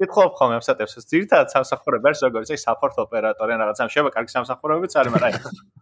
[0.00, 4.10] ვკითხულობ ხოლმე ამ სატევსს ძირითადად სამსახურები არის როგორც ეს support operator ან რაღაც ამ შევა
[4.16, 5.32] კარგი სამსახურებიც არის მაგრამ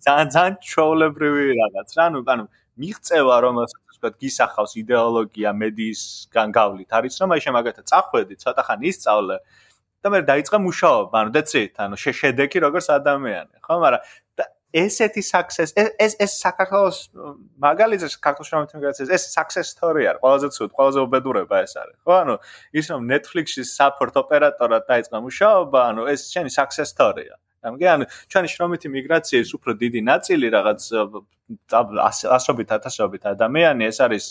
[0.07, 2.05] ძალიან ძალიან ჩოვლებრივი რაღაც რა.
[2.13, 2.45] ნუ ანუ
[2.77, 9.37] მიღწევა რომელსაც ვთქვათ გისახავს იდეოლოგია მედიისგან გავლით არის რომ აი შემაგათა წახვედი ცოტა ხანი ისწავლე
[10.07, 14.03] და მე დაიწყე მუშაობა, ანუ that's it, ანუ შეშედეგი როგორც ადამიანი, ხო, მაგრამ
[14.77, 16.99] ესეთი success ეს ეს ეს საქართველოს
[17.67, 22.35] მაგალითად საქართველოს შემოთმიგაციას ეს success story არის ყველაზე ცუდ ყველაზე უბედურება ეს არის ხო ანუ
[22.79, 27.37] ის რომ Netflix-ის support operator-ად დაიწყო მუშაობა ანუ ეს შენი success story-ა
[27.67, 30.83] ამგე ანუ ჩვენი შრომითი მიგრაციის უფრო დიდი ნაწილი რაღაც
[32.39, 34.27] ასობით ათასობით ადამიანი ეს არის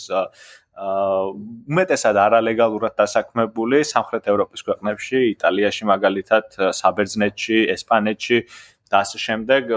[0.76, 6.46] უმეტესად არალეგალურად დასაქმებული სამხრეთ ევროპის ქვეყნებში, იტალიაში მაგალითად,
[6.76, 8.40] საბერძნეთში, ესპანეთში.
[8.86, 9.72] და ასე შემდეგ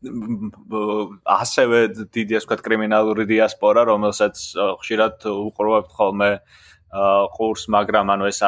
[0.00, 1.78] ასევე
[2.10, 4.36] დიდი ასე ვთქვათ კრიმინალური დიასპორა, რომელსაც
[4.80, 6.30] ხშირად უყურებთ ხოლმე
[7.36, 8.40] ყურს, მაგრამ ანუ ეს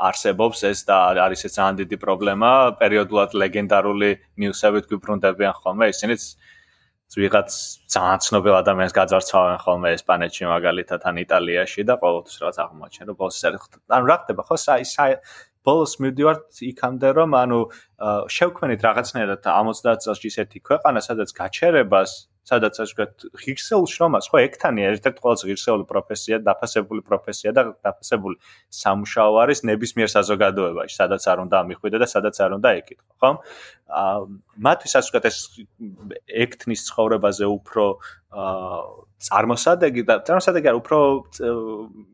[0.00, 2.50] არსებობს ეს და არის ეს ძალიან დიდი პრობლემა,
[2.80, 4.10] პერიოდულად ლეგენდარული
[4.40, 6.22] ნიუსებით გვიბრუნდებიან ხოლმე, ისინიც
[7.18, 7.50] ვიღაც
[7.90, 13.42] ძალიან ცნობილ ადამიანს გაძარცვავენ ხოლმე ესპანეთში მაგალითად ან იტალიაში და ყოველთვის რაღაც აღმოჩენ რომ ბოლოს
[13.50, 13.62] არის
[13.98, 14.56] ანუ რა ხდება ხო?
[14.66, 15.12] საი საი
[15.66, 17.60] ბოლოს მივდივართ იქამდე რომ ანუ
[18.30, 24.84] შევქმნით რაღაცნაირად 70 წელს ისეთი ქვეყანა სადაც გაჩერებას სადაც ასე ვქოთ, ღირსეულ შრომას, ხო, ექთანი
[24.90, 28.36] ერთ-ერთი ყველაზე ღირსეული პროფესია, დაფასებული პროფესია და დაფასებული
[28.80, 33.30] სამუშაო არის ნებისმიერ საზოგადოებაში, სადაც არ უნდა ამიხვიდე და სადაც არ უნდა ეკითხო, ხო?
[34.00, 34.16] აა
[34.66, 35.38] მათთვის ასე ვქოთ, ეს
[36.46, 37.84] ექთნის ცხოვრებაზე უფრო
[38.30, 40.98] აა წარმოსადეგი და წარმოსადეგი არის უფრო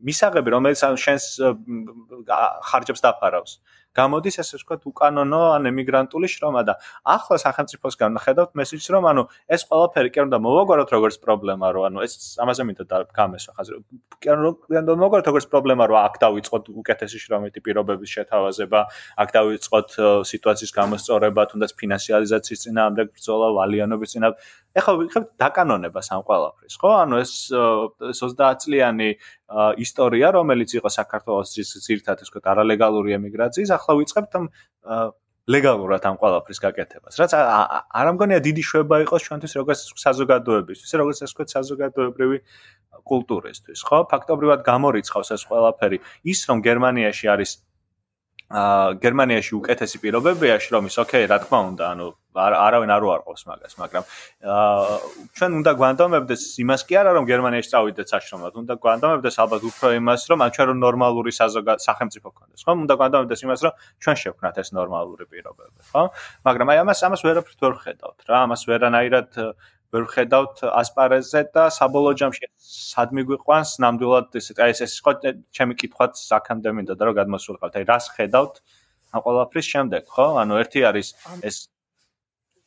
[0.07, 1.25] მისაღები, რომელიც შენს
[2.67, 3.53] ხარჯებს დაფარავს.
[3.97, 6.75] გამოდის ესე ვთქვათ უკანონო ან ემიგრანტული შრომა და
[7.13, 9.23] ახლა სახელმწიფოს განხედავთ მესიჯს რომ ანუ
[9.57, 13.79] ეს ყველაფერი კი უნდა მოვაგვაროთ როგორც პრობლემა რომ ანუ ეს ამაზე მინდა გამესვა ხაზი
[14.21, 18.79] კი უნდა მოვაგვაროთ როგორც პრობლემა რომ აქ დავიწყოთ უკეთესი შრომითი პირობების შეთავაზება
[19.23, 19.89] აქ დავიწყოთ
[20.33, 24.45] სიტუაციის გამოსწორება თუნდაც ფინანსიალიზაციის წინააღმდეგ ბრძოლა ვალიანობის წინააღმდეგ
[24.77, 26.89] ეხლა ვიქნებ დაკანონებას ამ ყველაფრის, ხო?
[27.03, 29.09] ანუ ეს 30 წლიანი
[29.83, 31.55] ისტორია, რომელიც იყო საქართველოს
[31.87, 34.45] ძირთად ეს ვთქვათ არალეგალური ემიგრაციის, ახლა ვიწყებთ ამ
[35.47, 37.15] ლეგალურად ამ ყველაფრის გაკეთებას.
[37.15, 42.37] რაც არ ამგონია დიდი შვება იყოს ჩვენთვის როგორც საზოგადოებისთვის, როგორც ეს ვთქვათ საზოგადოებრივი
[43.07, 43.99] კულტურისთვის, ხო?
[44.11, 45.97] ფაქტობრივად გამორიცხავს ეს ყველაფერი
[46.27, 47.51] ის, რომ გერმანიაში არის
[48.47, 52.07] აა გერმანიაში უკეთესი პირობებია შრომის, ოკეი, რა თქმა უნდა, ანუ
[52.37, 54.03] არავინ არ უარყოფს მაგას, მაგრამ
[54.47, 54.97] აა
[55.37, 60.21] ჩვენ უნდა გვანდომებდეს იმას კი არა რომ გერმანიაში წავიდეთ საშრომად, უნდა გვანდომებდეს ალბათ უფრო იმას
[60.31, 62.71] რომ ან ჩვენ რომ ნორმალური საზოგადო სახელმწიფო გქონდეს, ხო?
[62.85, 63.73] უნდა გვანდომებდეს იმას რომ
[64.03, 66.03] ჩვენ შევქნათ ეს ნორმალური პირობები, ხო?
[66.45, 69.29] მაგრამ აი ამას ამას ვერაფრით ვერ ხედავთ რა, ამას ვერანაირად
[69.95, 75.13] ვერ ხედავთ ასპარეზზე და საბოლოო ჯამში სად მიგვიყვანს ნამდვილად ეს აი ეს ეს ხო
[75.55, 78.59] ჩემი კითხვაც აქამდე მინდა და რომ გადმოსულიყავთ, აი რას ხედავთ
[79.15, 80.27] ამ ყველაფრის შემდეგ, ხო?
[80.43, 81.07] ანუ ერთი არის
[81.47, 81.55] ეს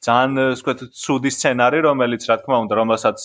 [0.01, 3.19] ძალიან ვთქვათ ცუდი სცენარი, რომელიც რა თქმა უნდა, რომელსაც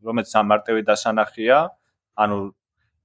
[0.00, 1.58] რომელიც ამარტივი დასანახია,
[2.16, 2.38] ანუ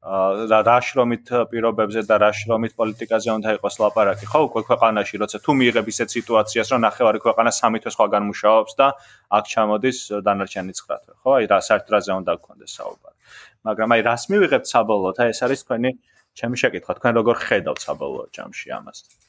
[0.05, 5.85] რა რაშრომით პირობებზე და რაშრომით პოლიტიკაზე უნდა იყოს ლაპარაკი, ხო, უკვე ქვეყანაში, როცა თუ მიიღებ
[5.89, 8.87] ისეთ სიტუაციას, რომ ნახევარი ქვეყანა სამი თვის ხოლგან მუშაობს და
[9.33, 11.29] აქ ჩამოდის დანარჩენი ცხრა თვე, ხო?
[11.41, 13.17] აი რა საერთოდ უნდა გქონდეს საუბარი.
[13.65, 15.15] მაგრამ აი რას მივიღებთ საბოლოოდ?
[15.25, 15.89] აი ეს არის თქვენი
[16.37, 19.24] ჩემი შეკითხვა, თქვენ როგორ ხედავთ საბოლოო ჯამში ამას?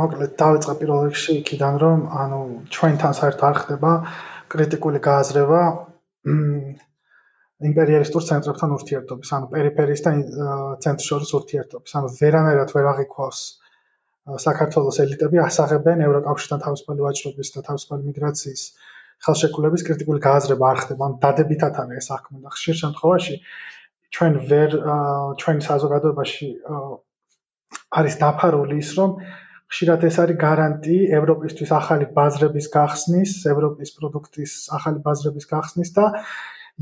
[0.00, 2.40] მოკლედ დავიწყე პირველ რიგში იქიდან რომ ანუ
[2.76, 3.92] ჩვენთან საერთოდ არ ხდება
[4.54, 5.60] კრიტიკული გააზრება
[7.70, 10.12] იმპერიალისტურ ცენტრებთან ურთიერთობის, ანუ პერიფერიის და
[10.84, 11.94] ცენტრის შორის ურთიერთობის.
[11.98, 13.42] ანუ ვერანაირად ვერ აღიქვავს
[14.46, 18.62] საქართველოს ელიტები ასაღებენ ევროკავშირთან თავისუფალი ვაჭრობის და თავისუფალი მიგრაციის
[19.26, 21.02] ხელშეკრულების კრიტიკული გააზრება არ ხდება.
[21.06, 23.36] ანუ დადებითად არის ეს საქმე და ხშირ შემთხვევაში
[24.14, 24.70] ჩვენ ვერ
[25.42, 26.48] ჩვენ საზოგადოებაში
[27.98, 29.10] არის დაფარული ის რომ
[29.72, 36.08] ხშირად ეს არის გარანტი ევროპისთვის ახალი ბაზრების გახსნის, ევროპის პროდუქტის ახალი ბაზრების გახსნის და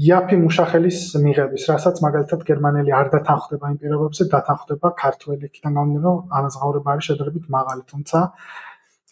[0.07, 5.43] იაფი მუშახელის მიღების, რასაც მაგალითად გერმანელი არ დათანხმდება იმ პირობებზე, დათანხმდება ქართველი.
[5.51, 8.19] იქიდან გამომდინარე, რომ ანაზღაურება არის შედარებით მაღალი, თუმცა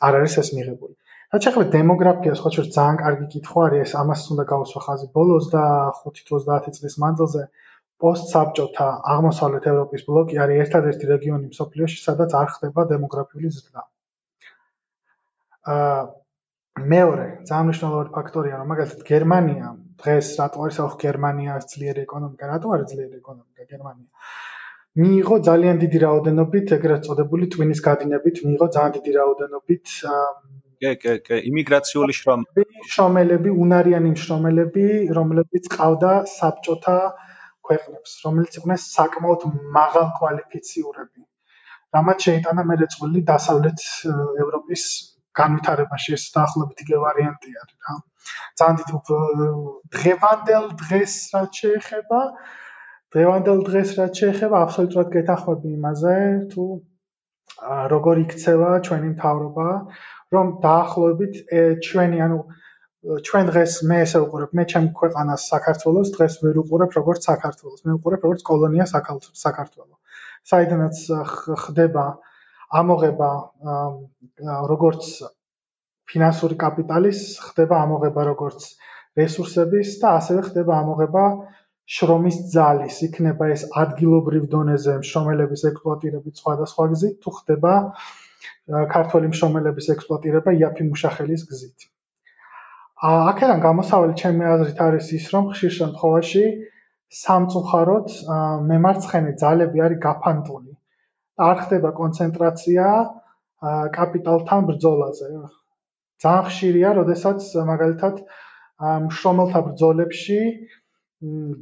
[0.09, 0.95] არ არის ეს მიღებული.
[1.35, 5.64] რაც შეეხება დემოგრაფიას, ხო შეიძლება ძალიან კარგი კითხვა არის, ამას უნდა გავუსვა ხაზი ბოლოს და
[6.03, 7.43] 5-30 წლის მანძილზე.
[8.03, 13.82] პოსტსაბჭოთა აღმოსავლეთ ევროპის ბლოკი არის ერთადერთი რეგიონი მსოფლიოში, სადაც არ ხდება დემოგრაფიული ზრდა.
[15.74, 15.99] აა
[16.94, 19.68] მეორე, ძალიან ფაქტორია, რომ მაგალითად გერმანია
[20.03, 24.09] დღეს რატო არის ახ გერმანია ძლიერი ეკონომიკა, რატო არის ძლიერი ეკონომიკა გერმანია?
[25.03, 29.84] მიიღო ძალიან დიდი რაოდენობით ეგრეთ წოდებული ტვინის გადინებით, მიიღო ძალიან დიდი რაოდენობით
[30.82, 34.86] კე კე კე იმიგრაციული შრომები, შრომელები, უნარიანი შრომელები,
[35.18, 36.99] რომლებიც ყავდა საბჭოთა
[37.69, 39.47] ქვეყნებს, რომელიც იყვნენ საკმაოდ
[39.79, 41.23] მაღალ კვალიფიციურები.
[41.97, 43.85] რამაც შეიტანა მე რეწვილი დასავლეთ
[44.45, 44.83] ევროპის
[45.41, 47.95] განვითარებაში ეს დაახლოებით იგივე ვარიანტი არის რა.
[48.61, 49.19] ძალიან დიდი
[49.97, 52.21] დღევანდელ დღეს რაც შეეხება
[53.16, 56.16] დღევანდელ დღეს რაც შეეხება აბსოლუტურად გეთახმები იმაზე
[56.53, 56.64] თუ
[57.93, 59.69] როგორ იქცევა ჩვენი მთავრობა
[60.37, 61.39] რომ დაახლოებით
[61.89, 62.41] ჩვენი ანუ
[63.09, 67.93] ჩვენ დღეს მე ესე ვუყურებ, მე ჩემ ქვეყანას საქართველოს დღეს ვერ ვუყურებ როგორც საქართველოს, მე
[67.97, 69.97] ვუყურებ როგორც კოლონია საქართველოს.
[70.51, 70.97] საიდანაც
[71.65, 72.05] ხდება
[72.81, 73.31] ამოღება
[74.73, 75.09] როგორც
[76.09, 78.69] ფინანსური კაპიტალის, ხდება ამოღება როგორც
[79.21, 81.25] რესურსების და ასევე ხდება ამოღება
[81.97, 87.73] შრომის ძალის, იქნება ეს ადგილობრივ დონეზე შრომელების ექსპლუატირებით სხვადასხვა გზით, თუ ხდება
[88.93, 91.89] ქართული შრომელების ექსპლუატირება იაფი მუშახელის გზით.
[93.07, 96.44] აქედან გამოსავალი ჩემი აზრით არის ის, რომ ხშირ შემთხვევაში
[97.18, 98.09] სამწუხაროდ
[98.70, 100.72] მემარცხენე ძალები არის გაფანტული.
[101.49, 102.86] არ ხდება კონცენტრაცია
[103.94, 105.28] კაპიტალთან ბრძოლაზე.
[106.24, 108.14] ძალიან ხშირია, როდესაც მაგალითად
[109.07, 110.40] მშრომელთა ბრძოლებში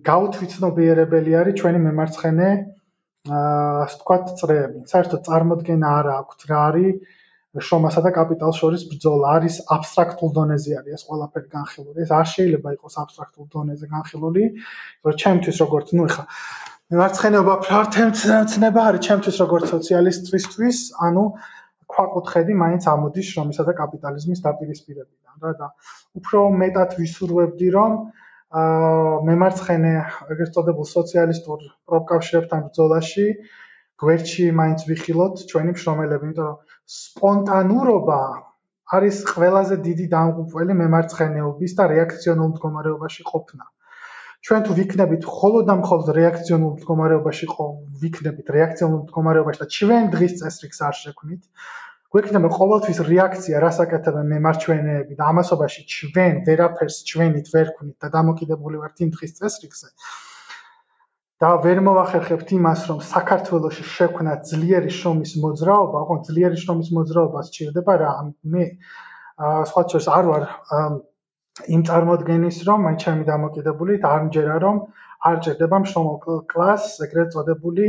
[0.09, 2.49] გაუთვითნობიერებელი არის ჩვენი მემარცხენე
[3.29, 4.81] ასე ვთქვათ წრეები.
[4.93, 7.16] საერთოდ წარმოქმნა არა აქვს რა არის
[7.65, 11.97] შრომასა და კაპიტალს შორის ბრძოლა არის აბსტრაქტულ დონეზე არის ეს ყველაფერი განხილული.
[12.05, 14.45] ეს არ შეიძლება იყოს აბსტრაქტულ დონეზე განხილული,
[15.05, 16.25] რომ ჩემთვის როგორც, ну, ეხა
[17.01, 21.25] მარცხენობა ფრართემცნება არის ჩემთვის როგორც სოციალისტისთვის, ანუ
[21.91, 25.69] ქვაკუთხედი მაინც ამოდის შრომისა და კაპიტალიზმის დაპირისპირებიდან, რა და
[26.21, 27.93] უფრო მეტად ვისურვებდი, რომ
[28.57, 29.93] აა მემარცხენე
[30.33, 31.59] ეგრეთ წოდებულ სოციალისტურ
[31.91, 33.27] პროპკავშირებთან ბრძოლაში
[34.03, 38.21] გვერდში მაინც ვიხილოთ ჩვენი მშრომელები, იმიტომ რომ სპონტანურობა
[38.97, 43.65] არის ყველაზე დიდი დამღუპველი მემარცხენეობის და რეაქციონულ მდგომარეობაში ყოფნა.
[44.47, 47.67] ჩვენ თუ ვიქნებით მხოლოდ და მხოლოდ რეაქციონულ მდგომარეობაში ყო,
[48.03, 51.43] ვიქნებით რეაქციონულ მდგომარეობაში და ჩვენ დღის წესრიგს არ შექმნით,
[52.15, 59.03] გვექნება ყოველთვის რეაქცია, რასაკეთებენ მემარცხენეები და ამასობაში ჩვენ ვერაფერს ჩვენით ვერ ქმნით და დამოკიდებული ვართ
[59.03, 59.89] იმ დღის წესრიგზე.
[61.43, 67.97] და ვერ მოახერხებთ იმას, რომ საქართველოს შექმნა ძლიერი შრომის მოძრაობა, ხო, ძლიერი შრომის მოძრაობა სჭირდება
[68.03, 68.13] რა.
[68.53, 68.65] მე
[69.69, 70.45] სხვა შეიძლება არ ვარ
[71.77, 74.77] იმ წარმოადგენის, რომ მე ჩემი დამოკიდებული არ მჯერა, რომ
[75.29, 77.87] არ ჭირდება შრომელ კლასს ეგრეთ წოდებული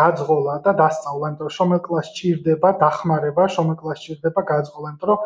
[0.00, 5.20] გაძღოლა და დასწავლა, იმიტომ რომ შრომელ კლასს ჭირდება დახმარება, შრომელ კლასს ჭირდება გაძღოლა, იმიტომ რომ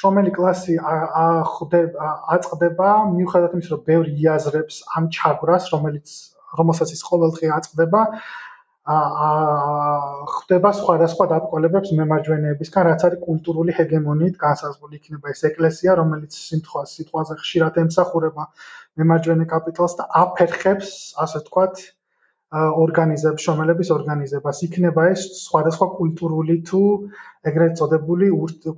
[0.00, 0.74] შრომელი კლასი
[1.22, 6.18] ახვდება აწყდება მიუხედავად იმისა, რომ ბევრი იაზრებს ამ ჩაგვრას, რომელიც
[6.58, 8.00] რომელსაც ის ყოველდღე აწყდება,
[8.90, 9.26] აა
[10.34, 17.36] ხდება სხვადასხვა დატყოლებებს მემარჯვენეებისგან, რაც არის კულტურული ჰეგემონიით განსაზღვრული იქნება ეს ეკლესია, რომელიც სიმთხვას სიტყვაზე
[17.42, 18.48] ხშირად ემსახურება
[19.02, 20.90] მემარჯვენე კაპიტალს და აფერხებს,
[21.24, 21.84] ასე ვთქვათ,
[22.50, 24.62] ორგანიზებს, შრომელების ორგანიზებას.
[24.66, 26.80] იქნება ეს სხვადასხვა კულტურული თუ
[27.50, 28.30] ეგრეთ წოდებული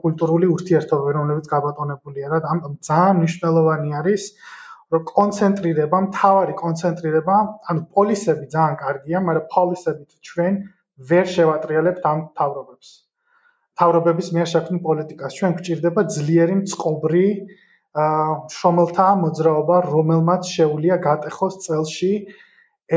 [0.03, 2.41] კულტურული ურთიერთობები, რომლებიც გაბატონებულია რა.
[2.53, 4.23] ამ ძალიან მნიშვნელოვანი არის
[4.93, 7.37] რომ კონცენტრირება, მთავარი კონცენტრირება,
[7.73, 10.59] ანუ პოლისები ძალიან კარგია, მაგრამ პოლისებით ჩვენ
[11.11, 12.89] ვერ შევატრიალებთ ამ თავრობებს.
[13.81, 17.27] თავრობების მიერ შექმნილ პოლიტიკას ჩვენ გვჭირდება ძლიერი მწყობრი
[18.03, 22.13] აა შრომელთა მოძრაობა, რომელმაც შეუძლია გატეხოს წელში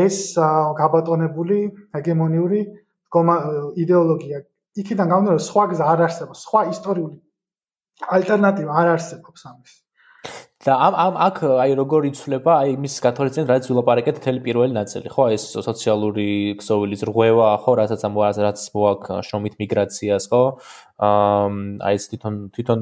[0.03, 0.19] ეს
[0.79, 1.59] გაბატონებული
[1.95, 2.61] ჰეგემონიური
[3.83, 4.39] იდეოლოგია.
[4.83, 7.17] იქიდან გამომდინარე, სხვა გზა არ არსებობს, სხვა ისტორიული
[8.19, 9.84] ალტერნატივა არ არსებობს ამის.
[10.65, 15.11] და ამ ამ აქ აი როგორ იცვლება აი იმის გათვალისწინებით რაც ვილაპარაკეთ თელი პირველი ნაწილი
[15.13, 15.25] ხო?
[15.37, 17.71] ეს სოციალური ქსოვილის რღვევა ხო?
[17.81, 20.43] რასაც ამ რაც მოაქ შრომით მიგრაციას ხო?
[21.85, 22.79] აი ეს თვითონ თვითონ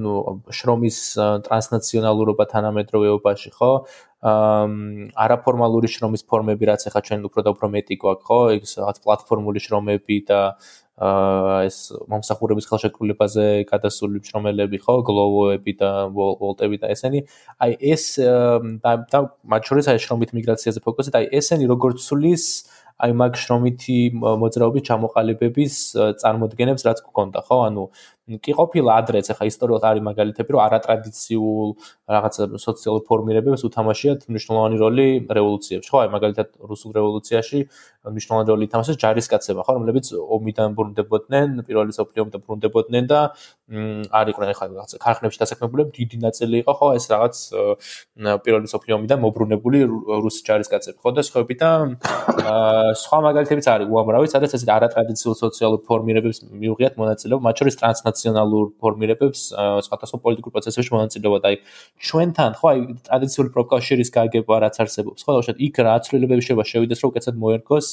[0.59, 0.97] შრომის
[1.43, 3.71] ტრანსნაციონალურობა თანამედროვეობაში ხო?
[4.23, 8.39] არაფორმალური შრომის ფორმები რაც ახლა ჩვენ უფრო და უფრო მეტი გვაქვს ხო?
[8.63, 10.39] ეს რაღაც პლატფორმული შრომები და
[11.01, 17.25] ეს მომსახურების ხელშეკრულებაზე გადასული მშრომელები ხო გლოვოები და ვოლტები და ესენი.
[17.57, 22.45] აი ეს და მათ შორის აი შრომით მიგრაციაზე ფოკუსი და აი ესენი როგორც სulis
[23.01, 25.73] აი მაგ შრომითი მოძრაობის ჩამოყალიბების
[26.21, 27.57] წარმოადგენებს რაც გქონდა ხო?
[27.67, 27.83] ანუ
[28.23, 31.67] კი ყოფილა ადრეც ახლა ისტორიულად არის მაგალითები რომ არატრადიციულ
[32.15, 35.89] რაღაც სოციალურ ფორმირებებს უთამაშიათ მნიშვნელოვანი როლი რევოლუციებში.
[35.91, 37.59] ხო აი მაგალითად რუსულ რევოლუციაში
[38.15, 43.19] მნიშვნელოვანი როლი ითამაშეს ჯარისკაცება ხო რომლებიც ომიდან ბრუნდებოდნენ პირველი სოფლიო ომიდან ბრუნდებოდნენ და
[44.07, 47.35] არ იყვნენ ახლა რაღაც ქარხნებში დასაქმებულები დიდი ნაწილი იყო ხო ეს რაღაც
[48.43, 49.77] პირველი სოფლიო ომიდან მობრუნებული
[50.23, 50.97] რუსი ჯარისკაცები.
[51.03, 51.69] ხო და სხვაები და
[53.03, 53.87] სხვა მაგალითებიც არის.
[53.91, 59.41] უამრავი სადაც ეს არატრადიციულ სოციალურ ფორმირებებს მიუღიათ მონაწილეობა მათ შორის ტრანს ნაციონალურ ფორმირებებს
[59.89, 61.57] სხვადასხვა პოლიტიკურ პროცესებში მონაწილეობა და აი
[62.07, 67.01] ჩვენთან ხო აი ტრადიციული პროკავშირის გაგება რაც არსებობს ხო და იქ რა აცვლილებები შეიძლება შევიდეს
[67.03, 67.87] რომ უკეთესად მოერგოს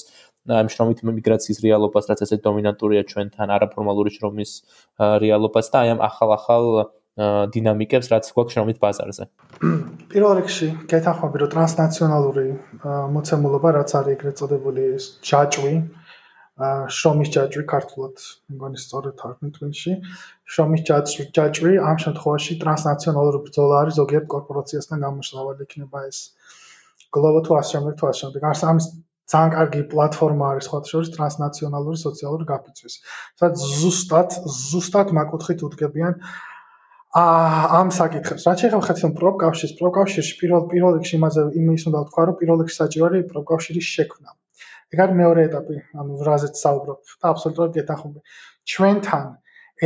[0.60, 4.50] ამ შრომით მიგრაციის რეალობას რაც ესე დომინანტურია ჩვენთან არაფორმალური შრომის
[5.24, 6.64] რეალობას და აი ამ ახალ-ახალ
[7.54, 9.24] დინამიკებს რაც გვაქვს შრომით ბაზარზე.
[10.10, 12.46] პირველ რიგში გეთანხმები რომ ტრანსნაციონალური
[13.16, 14.84] მოცემულობა რაც არის ეგრეთ წოდებული
[15.28, 15.74] ჯაჭვი
[16.94, 18.22] შრომის ჯაჭვი ქართულად
[18.54, 19.92] მგონი სწორედ არის თვითონში
[20.54, 26.18] შრომის ჯაჭვი ჯაჭვი ამ შემთხვევაში ტრანსნაციონალური ბრძოლა არის ზოგიერთ კორპორაციასთან გამოშლავალი იქნება ეს.
[27.16, 28.90] გლობალ თუ ასრამერ თუ ასრამერ გარს ამის
[29.32, 32.94] ძალიან კარგი პლატფორმა არის სხვა შორის ტრანსნაციონალური სოციალური გაფიცვის.
[33.40, 36.20] სადაც ზუსტად ზუსტად მაკუთხით უდგებიან
[37.20, 37.24] ა
[37.80, 38.46] ამ საკითხებს.
[38.50, 42.62] რაც შეიძლება ხეთ რომ პროპკავშირის პროპკავშირში პირველ პირველ რიგში იმაზე იმის უნდა ვთქვა რომ პირველ
[42.64, 44.30] რიგში საჭირო არის პროპკავშირის შექმნა
[44.94, 48.20] ეგ არის მეორე ეტაპი, ანუ რაზეც საუბრობ და აბსოლუტურად გეთანხმები.
[48.70, 49.26] ჩვენთან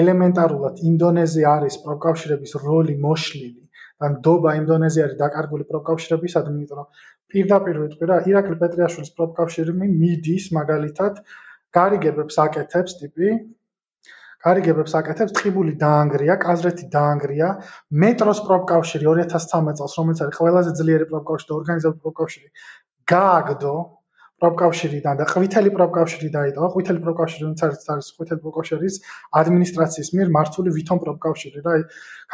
[0.02, 3.62] ელემენტარულად ინდონეზია არის პროკავშირების როლი მოშლილი
[4.02, 6.88] და ნდობა ინდონეზია არის დაკარგული პროკავშირებისადმი, იმიტომ რომ
[7.34, 11.20] პირდაპირ ვიტყვი რა, ირაკლი პეტრიაშვილის პროკავშირი მიდის მაგალითად
[11.78, 13.28] გარიგებებს აკეთებს ტიპი
[14.44, 17.46] გარიგებებს აკეთებს ტყიბული დაანგრია, კაზრეთი დაანგრია,
[18.04, 22.48] მეტროს პროკავშირი 2013 წელს, რომელიც არის ყველაზე ძლიერი პროკავშირი და ორგანიზებული პროკავშირი,
[23.14, 23.74] გააგდო
[24.42, 26.68] პროფკავშირიდან და ყვითელი პროფკავშირი დაიწყო.
[26.74, 28.96] ყვითელი პროფკავშირი ვინც არის არის ყვითელი პროფკავშირის
[29.40, 31.70] ადმინისტრაციის მიერ მართული ვითომ პროფკავშირი რა.
[31.74, 31.82] აი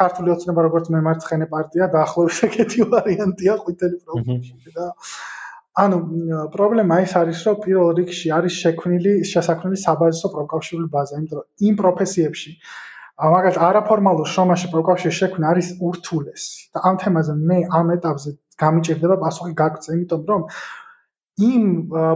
[0.01, 4.85] ქართული ოცნება როგორც მემარცხენე პარტია დაახლოებით ეგეთი ვარიანტია ყვითელი პროფკავშირი და
[5.81, 5.97] ანუ
[6.53, 11.75] პრობლემა ის არის რომ პირველ რიგში არის შექმნილი შესაქმნელი საბაზისო პროფკავშირული ბაზა, იმიტომ რომ იმ
[11.81, 12.51] პროფესიებში
[13.21, 18.31] მაგალითად არაფორმალურ შრომაში პროფკავშირი შექმნა არის ურთულესი და ამ თემაზე მე ამ ეტაპზე
[18.63, 20.41] გამიჭირდება პასუხი გაგწე, იმიტომ რომ
[21.41, 21.63] იმ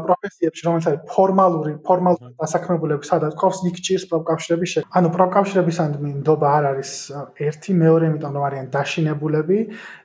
[0.05, 4.86] პროფესიებში, რომელიც არის ფორმალური, ფორმალური დასაქმებულები, სადაც ყავს იქ ჭირს პროფკავშირების შეკ.
[4.99, 6.91] ანუ პროფკავშირების ანდმინდობა არ არის
[7.47, 9.59] ერთი, მეორე, იმიტომ რომ არიან დაშინებულები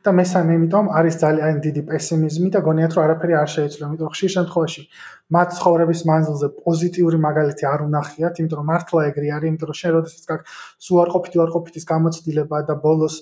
[0.04, 4.30] და მესამე, იმიტომ არის ძალიან დიდი პესიმიზმი და გონიათ რომ არაფერი არ შეიცვლება, იმიტომ ხშირ
[4.36, 4.82] შემთხვევაში
[5.30, 9.92] მათ ცხოვრების მანძილზე პოზიტიური მაგალითი არ უნახიათ, იმიტომ რომ მართლა ეგრე არის, იმიტომ რომ შენ
[9.96, 10.50] როდესაც გაქვს
[10.86, 13.14] სუარყოფითი ვარყოფითის გამოცდილება და ბოლოს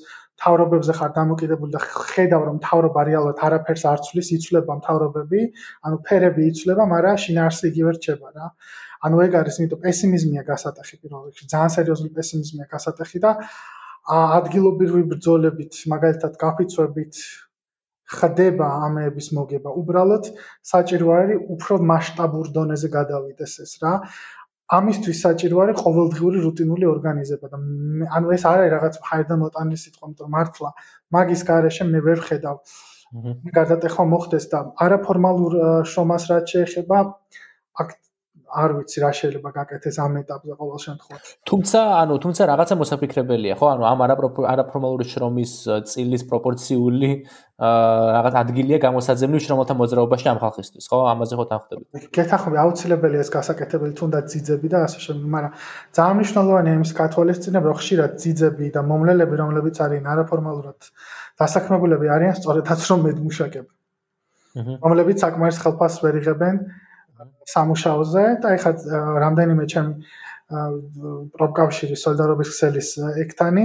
[0.42, 5.40] თავრობებზე ხარ დამოკიდებული და ხედავ რომ თავრობა რეალურად არაფერს არ ცვლის, იცვლება თავრობები,
[5.86, 8.46] ანუ ფერები იცვლება, მაგრამ შინაარსი იგივე რჩება რა.
[9.08, 13.30] ანუ ეგ არის, იმიტომ პესიმიზმია გასატეხი პირველ რიგში, ძალიან სერიოზული პესიმიზმია გასატეხი და
[14.08, 17.14] ადგილობრივი ბრძოლებით, მაგალითად, გაფიცვებით
[18.08, 19.70] ხდება ამეების მოგება.
[19.80, 20.24] უბრალოდ
[20.64, 23.92] საჭირო არის უფრო მასშტაბურ დონეზე გადავიდეს ეს რა.
[24.76, 27.58] ამისთვის საჭირო არის ყოველდღიური რუტინული ორგანიზება და
[28.18, 30.70] ანუ ეს არ არის რაღაც ჰაერდან მოტანილი სიტყვა, იმიტომ რომ მართლა
[31.16, 32.56] მაგის garaშე მე ვერ ხედავ.
[33.44, 35.54] მე გადატეხვა მოხდეს და არაფორმალურ
[35.88, 36.98] შრომას რაც შეეხება
[37.80, 37.88] აქ
[38.48, 41.32] არ ვიცი რა შეიძლება გაკეთდეს ამ ეტაპზე ყოველ შემთხვევაში.
[41.50, 43.66] თუმცა, ანუ თუმცა რაღაცა მოსაფიქრებელია, ხო?
[43.74, 43.98] ანუ ამ
[44.52, 45.52] არაფორმალური შრომის
[45.90, 47.10] წილის პროპორციული
[47.58, 50.98] რაღაც ადგილია გამოსაძებნი შრომათა მოძრაობაში ამ ხალხისთვის, ხო?
[51.12, 51.84] ამაზე ხო თანხდები?
[52.16, 55.52] გეთახმები აუცილებელია ეს გასაკეთებელი თუნდაც ძიძები და ასე შემდეგ, მაგრამ
[55.98, 60.78] ძალიან მნიშვნელოვანია იმის კათოლიციზმი, რომ ხშირად ძიძები და მომლელები, რომლებიც არიან არაფორმალურად
[61.38, 63.70] დასაქმებულები არიან სწორედაც რომ მედმუშაკები.
[64.58, 66.56] რომლებიც საკმარის ხელფასს ვერ იღებენ
[67.52, 68.72] სამუშაოზე და ეხლა
[69.24, 69.92] რამდენიმე ჩემი
[71.38, 72.90] პროფკავშირი სოლიდარობის ქსელის
[73.24, 73.64] ექტანი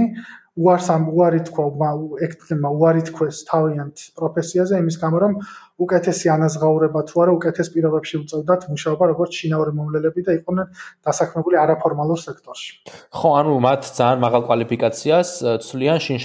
[0.64, 1.92] უარს ამ უარი თქვა
[2.26, 5.38] ექტმა უარი თქვეს თავიანთ პროფესიაზე იმის გამო რომ
[5.74, 10.66] უკეთესი ანაზღაურება თუ არა უკეთეს პირობებში უწევდათ მუშაობა როგორც შინაური მომლელები და იყვნენ
[11.02, 12.70] დასაქმებული არაფორმალურ სექტორში.
[13.10, 15.28] ხო, ანუ მათ ძალიან მაღალ კვალიფიკაციას
[15.66, 16.18] ცვლიან შინ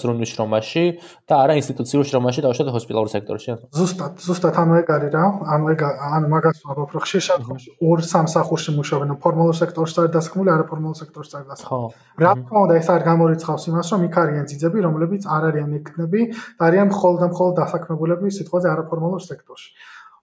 [0.00, 0.84] ზრუნვის შრომაში
[1.28, 3.50] და არა ინსტიტუციურ შრომაში დაუშვათ ჰოსპიტალურ სექტორში.
[3.76, 5.80] ზუსტად, ზუსტად ანუ ეგ არის რა, ანუ ეგ
[6.16, 11.30] ანუ მაგას ვაბობ რომ ხშირ შემთხვევაში ორ სამსახურში მუშაობენ ფორმალურ სექტორში და დასაქმებული არაფორმალურ სექტორში
[11.36, 11.92] და დასაქმებული.
[11.92, 12.24] ხო.
[12.24, 16.20] რა თქმა უნდა ეს არ გამორიცხავს იმას რომ იქ არიან ძიძები რომლებიც არ არიან ეკნები
[16.32, 19.70] და არიან მხოლოდ და მხოლოდ დასაქმებულები სიტყვა ყველაზე არაფორმალურ სექტორში.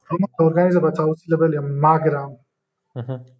[0.10, 2.32] რომელთა ორგანიზებაც აუცილებელია, მაგრამ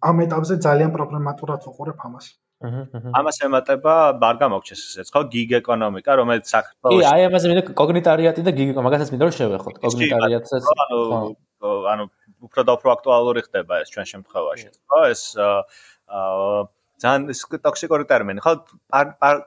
[0.08, 2.26] ამ ეტაპზე ძალიან პრობლემატურად ვუყურებ ამას.
[2.60, 5.20] ამას ემატება არ გამოგჩეს ესეც ხო?
[5.32, 9.76] გიგ ეკონომიკა რომელიც საქართველოს კი აი ამაზე მინდა კოგნიტარიატი და გიგ მაგასაც მინდა რომ შევეხოთ
[9.80, 11.70] კოგნიტარიატსაც ხო.
[11.92, 12.04] ანუ
[12.44, 15.00] უფრო და უფრო აქტუალური ხდება ეს ჩვენ შემთხვევაში ხო?
[15.08, 16.68] ეს აა
[17.02, 17.22] ძალიან
[17.66, 18.52] ტოქსიკური ტერმინი ხო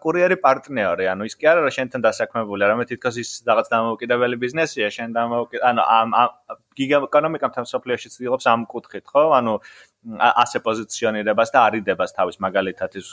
[0.03, 4.41] კურიერი პარტნიორი ანუ ის კი არა რომ შენთან დასაქმებული არა მე თვითონ ის რაღაც დამოუკიდებელი
[4.45, 6.09] ბიზნესია შენ დამოუკი ანუ ამ
[6.77, 9.53] გიგა ეკონომიკამ თან სოფლიოში ცდილობს ამ კუთხით ხო ანუ
[10.03, 13.11] ასე პოზიციონირებას და არიდებას თავის მაგალითად ის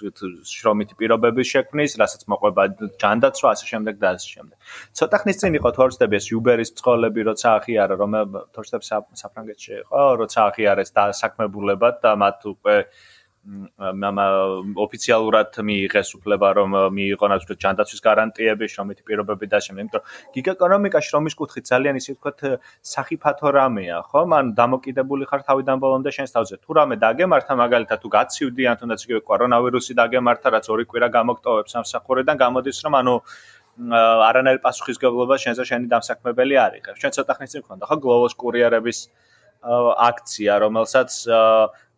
[0.50, 2.64] შრომითი პირობების შექმნის, რასაც მოყვება
[2.98, 4.56] ჯანდაცვა ასე შემდეგ და ასე შემდეგ.
[4.98, 8.12] ცოტა ხნის წინ იყო თორშტები ეს Uber-ის ცხოლები, როცა აღიარა რომ
[8.58, 8.90] თორშტებს
[9.22, 12.76] საფრანგეთში იყო, როცა აღიარეს და საქმებულებად და მათ უკვე
[13.40, 21.00] ოფიციალურად მიიღეს უფლება რომ მიიღონათ უფრო ჯანდაცვის გარანტიები, შრომითი პირობები და შემდეგ, იმიტომ რომ გიგაეკონომიკა
[21.08, 24.20] შრომის კუთხით ძალიან ისე ვთქვათ საფათო რამეა, ხო?
[24.28, 26.60] მან დამოკიდებული ხარ თავიდან ბოლომდე შენს თავზე.
[26.60, 31.72] თუ რამე დაგემართა, მაგალითად თუ გაცივდი ან თუნდაც იგივე კორონავირუსი დაგემართა, რაც ორი კვირა გამოგტოვებს
[31.80, 33.14] სამსახურიდან, გამოდის რომ ანუ
[34.28, 37.00] არანაირი პასუხისგებლობა შენზე შენი დამსაქმებელი არ იღებს.
[37.00, 38.98] ჩვენ ცოტა ხნის წინ გქონდა ხო გლოვოს კურიერების
[40.08, 41.10] აქცია, რომელსაც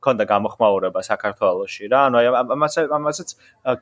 [0.02, 2.00] ქონდა გამოხმაურება საქართველოსში რა.
[2.10, 2.26] ანუ აი
[2.56, 3.28] ამას ამასაც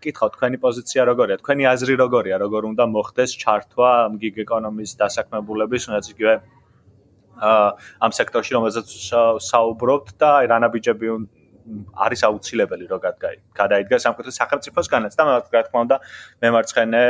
[0.05, 1.37] კითხავ თქვენი პოზიცია როგორია?
[1.43, 2.37] თქვენი აზრი როგორია?
[2.45, 3.91] როგორ უნდა მოხდეს ჩართვა
[4.21, 6.35] გიგ ეკონომის დასაქმებულების, თუნდაც იგივე
[7.41, 7.69] აა
[8.05, 8.89] ამ სექტორში რომელზეც
[9.49, 11.07] საუბრობთ და რანაბიჯები
[12.05, 13.01] არის აუცილებელი რომ
[13.61, 15.23] გადაიდგა სამხედრო სახელმწიფოსგანაც და
[15.55, 15.97] რა თქმა უნდა
[16.43, 17.03] მემარცხენე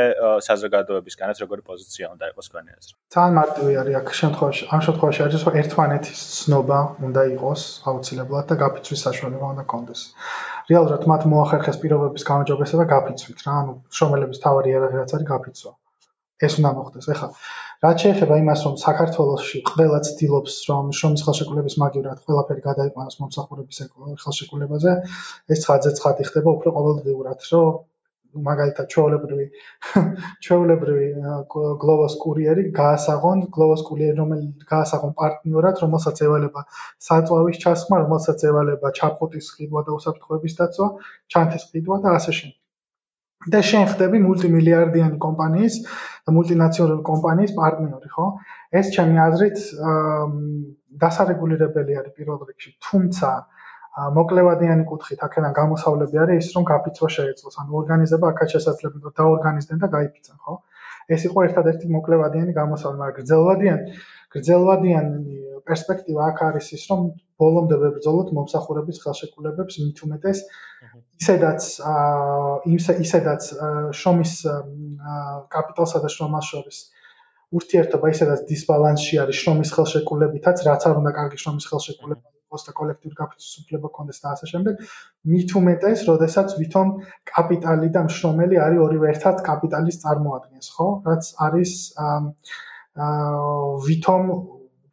[0.47, 2.93] საზოგადოებისგანაც როგორი პოზიცია უნდა იყოს აზრი.
[3.15, 8.55] ძალიან მარტივი არის აქ შემთხვევაში, ამ შემთხვევაში არის რომ ერთმანეთის ცნობა უნდა იყოს აუცილებლად და
[8.63, 10.01] გაფიცვის საშუალება უნდა კონდეს.
[10.71, 15.71] რეალურად მათ მოახერხეს პირობების გამოჯობესება გაფიცვით რა, ანუ შრომელების თავი იარაღიც არის გაფიცვა.
[16.45, 17.05] ეს უნდა მოხდეს.
[17.13, 17.27] ეხლა
[17.85, 23.81] რაც შეეხება იმას, რომ საქართველოსში ყველა ცდილობს, რომ შრომის ხელშეკრულების მაგივრად ყველაფერი გადაიყვანოს მომსახურების
[24.25, 24.97] ხელშეკრულებაზე,
[25.55, 27.79] ეს ცხადზე ცხადი ხდება უფრო ყოველდღიურად, რომ
[28.47, 29.45] მაგალითად ჩვეულებრივი
[30.45, 31.07] ჩვეულებრივი
[31.83, 36.65] გლოვოს კურიერი გაასაღონ გლოვოს კურიერი რომელიც გაასაღონ პარტნიორად რომელსაც ევალება
[37.09, 40.89] საწვავის ჩასხმა რომელსაც ევალება ჩაფხუტის ყიდვა და უსაფრთხოების დაცვა
[41.35, 42.60] ჩანთის ყიდვა და ასე შემდეგ
[43.49, 45.75] და შენ ხდები მულტიმილიარდიანი კომპანიის
[46.27, 48.25] და მულტინაციონალური კომპანიის პარტნიორი, ხო?
[48.81, 49.57] ეს ჩემი აზრით
[51.01, 53.29] დასარეგულირებელი არის პირველ რიგში, თუმცა
[54.17, 59.79] მოკლევადიანი კუთხით აქედან გამოსავლები არის ის, რომ გაფიცვა შეეძლოს, ანუ ორგანიზება აქაც შესაძლებელი რომ დაორგანიზდნენ
[59.81, 60.53] და გაიფიცან, ხო?
[61.11, 63.83] ეს იყო ერთადერთი მოკლევადიანი გამოსავალი, მაგრამ გრძელვადიანი
[64.31, 67.01] გრძელვადიანი პერსპექტივა აქ არის ის, რომ
[67.41, 70.43] ბოლომდე ვებრძოლოთ მომსახურების ხელშეკრულებებს მით უმეტეს
[71.21, 73.51] ისედაც აა ისედაც
[74.01, 74.33] შრომის
[75.57, 76.81] კაპიტალსა და შრომას შორის
[77.59, 83.17] ურთიერთობა ისედაც დისბალანსში არის შრომის ხელშეკრულებითაც, რაც არ უნდა კარგი შრომის ხელშეკრულება იყოს და კოლექტიური
[83.17, 84.85] გაფიცვის უფლება კონდეს და ასე შემდეგ.
[85.33, 86.93] მით უმეტეს, როდესაც ვითომ
[87.31, 90.87] კაპიტალი და მშრომელი არის ორივე ერთად კაპიტალის წარმოადგენს, ხო?
[91.11, 91.75] რაც არის
[92.07, 93.11] აა
[93.87, 94.31] ვითომ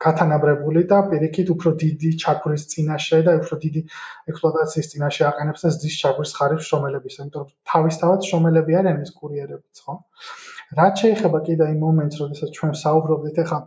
[0.04, 3.80] გათანაბრებული და პირიქით უფრო დიდი ჩაქვრის წინაშე და უფრო დიდი
[4.32, 9.82] ექსპლუატაციის წინაშე აყენებს და ზის ჩაქვრის ხარებს შრომელების, იმიტომ რომ თავისთავად შრომელები არიან ეს კურიერებიც,
[9.86, 9.96] ხო?
[10.78, 13.60] რაც შეიძლება კიდე იმ მომენტს, როდესაც ჩვენ საუბრობდით ახლა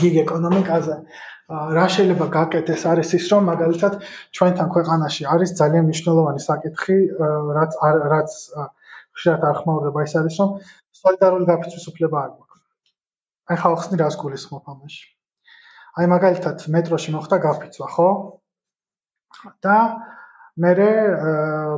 [0.00, 0.96] გიგ ეკონომიკაზე,
[1.76, 3.98] რა შეიძლება გაკეთდეს არის ის, რომ მაგალითად
[4.38, 6.96] ჩვენთან ქვეყანაში არის ძალიან მნიშვნელოვანი საკითხი,
[7.58, 7.76] რაც
[8.14, 8.38] რაც
[9.18, 10.56] ხშირად არ ხმაურდება, ის არის, რომ
[11.00, 12.62] სოლიდარული გაფიცვის უფლება არ გვაქვს.
[13.50, 15.04] აი ხალხსნი რას გულისხმობ ამაში?
[15.94, 18.08] აი მაგალითად მეტროში მოხდა გაფიცვა, ხო?
[19.62, 19.76] და
[20.64, 20.72] მე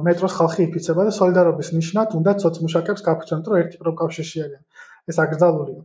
[0.06, 4.62] მეტროს ხალხი იფიცება და სოლიდარობის ნიშნად უნდა სოციმუშაკებს გაფიცვენ, რომ ერთი პროკავშირში არიან.
[5.12, 5.80] ეს აკრძალულია.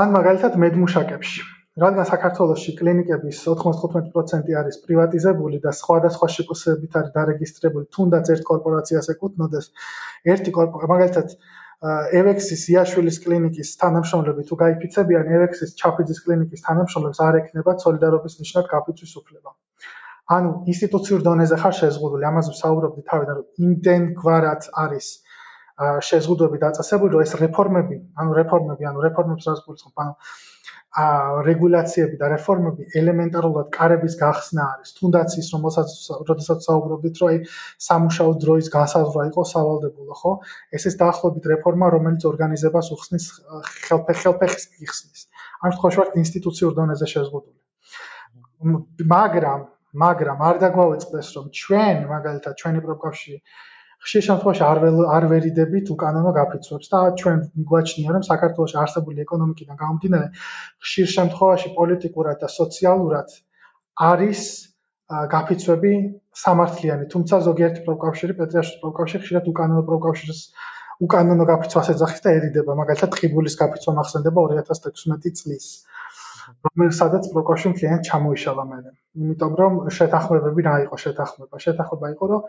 [0.00, 1.40] ან მაგალითად მედმუშაკებში.
[1.80, 9.70] რადგან საქართველოსში კლინიკების 95% არის პრივატიზებული და სხვადასხვა შეფასებით არის დარეგისტრირებული, თუნდაც ერთ კორპორაციას ეკუთვნოდეს,
[10.34, 10.50] ერთი
[10.92, 11.36] მაგალითად
[11.80, 19.14] ევექსის იაშვილის კლინიკის თანამშრომლები თუ გაიფიცებიან ევექსის ჩაფიძის კლინიკის თანამშრომლებს არ ექნებათ სოლიდარობის ნიშნად გაფიცვის
[19.20, 19.54] უფლება.
[20.36, 25.08] ანუ ინსტიტუციურ დონეზე ხარ შეზღუდული, ამაზე ვსაუბრობდი თავიდან, რომ იმდენ გვარად არის
[26.10, 30.12] შეზღუდვები დაწესებული, რომ ეს რეფორმები, ანუ რეფორმები, ანუ რეფორმებს რას გულისხმობ, ანუ
[30.90, 34.90] რეგულაციები და რეფორმები ელემენტარულად კარების გახსნა არის.
[34.98, 35.88] თუნდაც ის, რომელსაც
[36.26, 37.38] როდესაც საუბრობდით, რომ აი
[37.86, 40.32] სამუშაო დროის განსაზღვრა იყო სავალდებულო, ხო?
[40.74, 43.26] ეს ეს დაახლოებით რეფორმა, რომელიც ორგანიზებას უხსნის
[43.86, 45.22] ხელფეხელფეხის გიხსნის.
[45.62, 47.58] ამ შემთხვევაში ვართ ინსტიტუციურ დონეზე შეზღუდული.
[49.14, 49.60] მაგრამ
[49.90, 53.38] მაგრამ არ დაგვაუწყდეს რომ ჩვენ მაგალითად ჩვენი პროფკავშირი
[54.06, 54.78] ხშირ შემთხვევაში არ
[55.16, 57.38] არ ვერიდებით უკანონო გაფიცვებს და ჩვენ
[57.70, 60.28] გვაჩნია რომ საქართველოს არსებული ეკონომიკიდან გამომდინარე
[60.86, 63.36] ხშირ შემთხვევაში პოლიტიკურად და სოციალურად
[64.10, 64.42] არის
[65.34, 65.92] გაფიცვები
[66.44, 70.40] სამართლიანი თუმცა ზოგიერთი პროფკავშირი პეტრიაშვილის პროფკავშირი ხშირად უკანონო პროფკავშირის
[71.06, 75.68] უკანონო გაფიცვას ეძახის და ერიდება მაგალითად ტყიბულის გაფიცვა მახსენდება 2016 წლის
[76.66, 78.78] რომელსაც პროკოშინ ძალიან ჩამოიშალა მე.
[79.22, 81.56] იმიტომ რომ შეთანხმებები რა იყო შეთანხმება?
[81.64, 82.42] შეთანხმება იყო რომ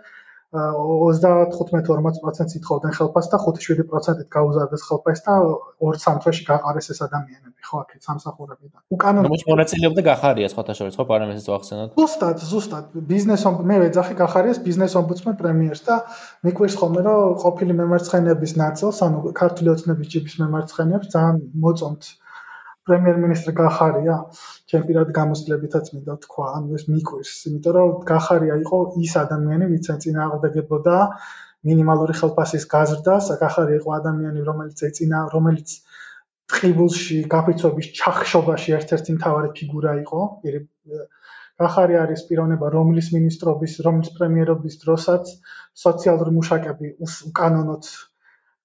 [0.51, 5.35] 35-40%-ით ითხოვდნენ ხელფასს და 5-7%-ით გაუზარდეს ხელფასს და
[5.79, 8.81] 2-3 თვეში გაყარეს ეს ადამიანები, ხო, აქეთ სამსახურებიდან.
[8.91, 11.89] უკანონო მოც მონაწილეობდა გახარიას ხოთა შორის, ხო, პარლამენტის ვახსენოთ.
[11.95, 15.95] ზუსტად, ზუსტად, ბიზნეს მე ვეძახი გახარიას ბიზნეს ომბუდსმენ პრემიერს და
[16.43, 22.03] მიყვირს ხოლმე რომ ყოფილი მემარცხენეების ნაწილს, ანუ ქართული ოცნების ჯიბის მემარცხენეებს ძალიან მოწონთ
[22.89, 24.15] პრემიერ-მინისტრი გახარია,
[24.71, 29.89] ჩემ პირად გამოსვლებითაც მინდა თქვა, ანუ ეს მიყვირს, იმიტომ რომ გახარია იყო ის ადამიანი, ვინც
[29.95, 30.97] ეწინააღმდეგებოდა
[31.69, 35.75] მინიმალური ხელფასის გაზრდას, გახარია იყო ადამიანი, რომელიც ეწინა, რომელიც
[36.51, 40.21] ტყიბულში გაფიცვების ჩახშობაში ერთ-ერთი მთავარი ფიგურა იყო.
[41.61, 45.33] გახარია არის პიროვნება, რომლის მინისტრობის, რომლის პრემიერობის დროსაც
[45.85, 46.95] სოციალური მუშაკები
[47.29, 47.89] უკანონოდ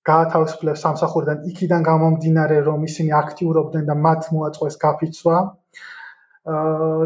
[0.09, 5.39] გაათავისუფლებს სამსახურიდან იქიდან გამომდინარე რომ ისინი აქტიურობდნენ და მათ მოაწყვეს გაფიცვა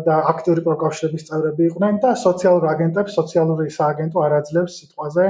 [0.09, 5.27] და აქტიური პროკავშირების წევრები იყვნენ და სოციალურ აგენტებს სოციალური სააგენტო არაძლევს სიტყვაზე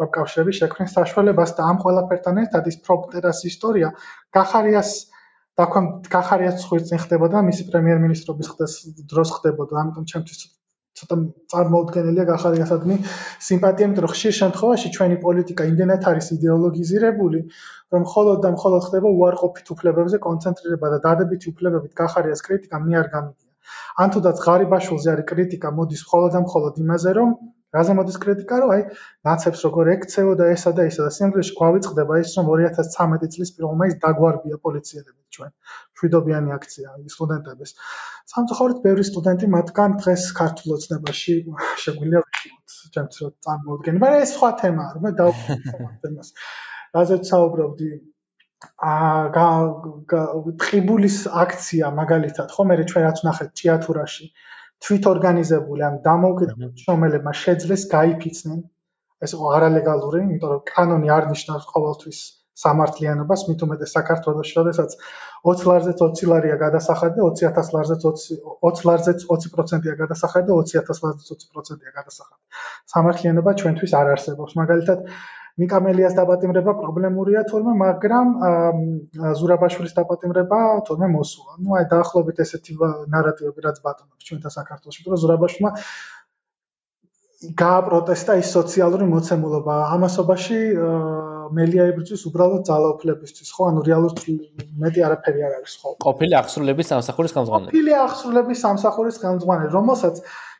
[0.00, 3.92] პროკავშირების შექმნის საშუალებას და ამ ყველაფერთან ერთად ის პროპტერას ისტორია
[4.38, 4.90] გახარიას
[5.56, 8.48] დაქვემ გახარიას ხვირწინ ხდებოდა მისი პრემიერ-მინისტრობის
[9.12, 9.72] დროს ხდებოდა.
[9.82, 10.40] ამიტომ ჩემთვის
[11.00, 11.16] ცოტა
[11.52, 12.96] წარმოუდგენელია გახარიასადმი
[13.48, 17.40] სიმპათია, იმიტომ რომ ხშირ შემთხვევაში ჩვენი პოლიტიკა იმდენად არის იდეოლოგიზირებული,
[17.94, 23.10] რომ მხოლოდ და მხოლოდ ხდება უარყოფით უფლებებზე კონცენტრირება და დადებითი უფლებებით გახარიას კრიტიკა მე არ
[23.16, 23.50] გამიგია.
[24.02, 27.30] ან თუდაც ღარიბაშვილზე არის კრიტიკა მოდის მხოლოდ და მხოლოდ იმაზე, რომ
[27.76, 28.82] რაზე მოდის კრიტიკა, რომ აი
[29.28, 33.78] ნაცებს როგორ ექცეო და ესა და ისა და სიმღერაში გვავიწყდება ის, რომ 2013 წლის 1
[33.80, 35.50] მაისს დაგვარბია პოლიციელები ჩვენ.
[36.00, 37.70] შვიდობიანი აქცია სტუდენტების.
[38.32, 41.34] სამწუხაროდ ბევრი სტუდენტი მათგან დღეს ქართულ ოცნებაში
[41.84, 46.28] შეგვიძლია ვიხილოთ, ჩემთვის რომ წარმოუდგენი, მაგრამ ეს სხვა თემაა, რომ დავხსოვთ თემას.
[46.96, 47.90] რაზეც საუბრობდი
[48.90, 49.46] აა
[50.64, 54.26] ტყიბულის აქცია მაგალითად, ხო მე ჩვენ რაც ნახეთ ჭიათურაში
[54.84, 58.58] თვითორგანიზებული ან დამოუკიდებელი შრომელებმა შეძლეს გაიფიცნენ
[59.26, 62.18] ეს იყო არალეგალური, იმიტომ რომ კანონი არ ნიშნავს ყოველთვის
[62.56, 64.92] სამართლიანობას, მით უმეტეს საქართველოს, შესაძაც
[65.48, 71.02] 20 ლარზეც 20 ლარია გადასახადი და 20000 ლარზეც 20 20 ლარზეც 20%-ია გადასახადი და 20000
[71.04, 72.42] ლარზეც 20%-ია გადასახადი.
[72.94, 74.56] სამართლიანობა ჩვენთვის არ არსებობს.
[74.62, 74.98] მაგალითად,
[75.60, 78.32] მიკამელიას დაპატიმრება პრობლემურია თორემ მაგრამ
[79.40, 81.52] ზურაბაშვილის დაპატიმრება თორემ მოსულა.
[81.64, 82.76] ნუ აი დაახლოებით ესეთი
[83.14, 85.70] ნარატივები რაც ბატონობს ჩვენთან საქართველოს, რომ ზურაბაშვილმა
[87.62, 89.74] გააპროტესტა ის სოციალური მოცემულობა.
[89.96, 90.58] ამასობაში
[91.54, 93.62] მელია იბრძვის უბრალოდ ძალაუფლებისთვის, ხო?
[93.70, 94.18] ანუ რეალურად
[94.82, 95.90] მეტი არაფერი არ არის, ხო?
[96.06, 97.70] ყოფილი აღსრულების სამსახურის ხელმძღვანელი.
[97.72, 100.14] ყოფილი აღსრულების სამსახურის ხელმძღვანელი, რომელსაც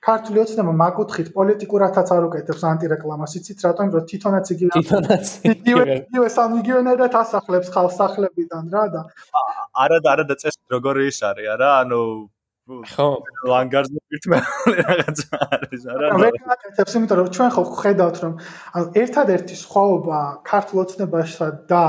[0.07, 3.87] ქართული ოცნება მაგუთხით პოლიტიკურათაც არ უკეთებს ანტირეკლამას, იცით რატომ?
[3.97, 9.01] რომ თვითონაც იგივე თვითონაც იგივე იგივე სამ იგივენაირად ასახლებს ხალხს სახლებიდან რა და
[9.83, 11.71] არა და არა და წეს როგორი ის არის არა?
[11.83, 12.01] ანუ
[12.67, 13.09] ხო
[13.47, 16.09] ლანგარზე ერთმანეთს რაღაცა არის არა?
[16.19, 18.33] მე ვაკეთებს, იმიტომ რომ ჩვენ ხო ხედავთ რომ
[18.75, 21.83] ანუ ერთადერთი სხვაობა ქართულ ოცნებასა და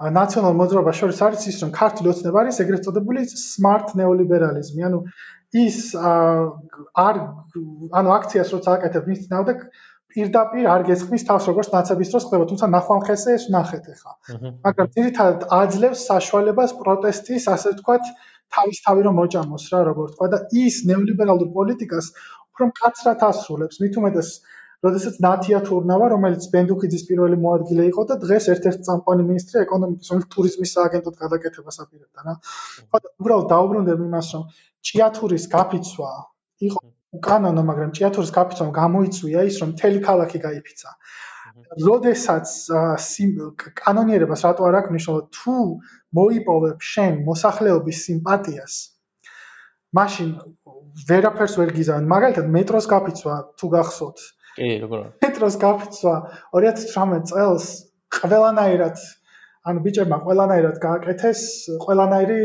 [0.00, 4.98] ნაციონალურ მოძრაობას შორის არის ის, რომ ქართული ოცნება არის ეგრეთ წოდებული smart neoliberalism, ანუ
[5.62, 7.14] ის არ
[8.00, 9.58] ანუ აქციას როცა აკეთებ მის წინააღმდეგ
[10.10, 14.12] პირდაპირ არ გესხმის თავს როგორც ნაცების დროს ხდება, თუმცა ნახვამხესე ეს ნახეთ ახლა.
[14.66, 18.10] მაგრამ ძირითადად აძლევს საშუალებას პროტესტის, ასე ვთქვათ,
[18.56, 22.06] თავისთავი რომ მოჭამოს რა, როგორ ვთქვა და ის ნეოლიბერალურ პოლიტიკას
[22.50, 23.80] უფრო მკაცრად ასრულებს.
[23.82, 24.30] მით უმეტეს,
[24.84, 30.28] როდესაც ნათია თურნავა, რომელიც ბენდუქიძის პირველი მოადგილე იყო და დღეს ერთ-ერთი წამყვანი მინისტრი ეკონომიკის, რომელიც
[30.34, 32.34] ტურიზმის სააგენტოდ გადაკეთებას აპირებდა რა.
[32.90, 34.44] ხო და უბრალოდ დაუბრუნდები იმას, რომ
[34.90, 36.12] ჭიათურის გაფიცვა
[36.68, 36.80] იყო
[37.20, 40.90] უკანონო, მაგრამ ჭიათურის გაფიცვამ გამოიწვია ის, რომ მთელი ქალაქი გაიფიცა.
[41.88, 42.46] როდესაც
[43.82, 45.58] კანონიერებას რატო არ აქვს მნიშვნელობა თუ
[46.18, 48.74] მოიპოვებ შენ მოსახლეობის სიმპათიას
[49.98, 50.28] მაშინ
[51.08, 52.06] ვერაფერს ვერ გიზავენ.
[52.10, 54.18] მაგალითად მეტროს გაფიცვა თუ გახსოვთ.
[54.58, 55.00] კი როგორ?
[55.24, 56.14] მეტროს გაფიცვა
[56.54, 57.66] 2018 წელს
[58.10, 58.96] ყველანაირად
[59.60, 61.40] ანუ ბიჭებმა ყველანაირად გააკეთეს,
[61.84, 62.38] ყველანაირი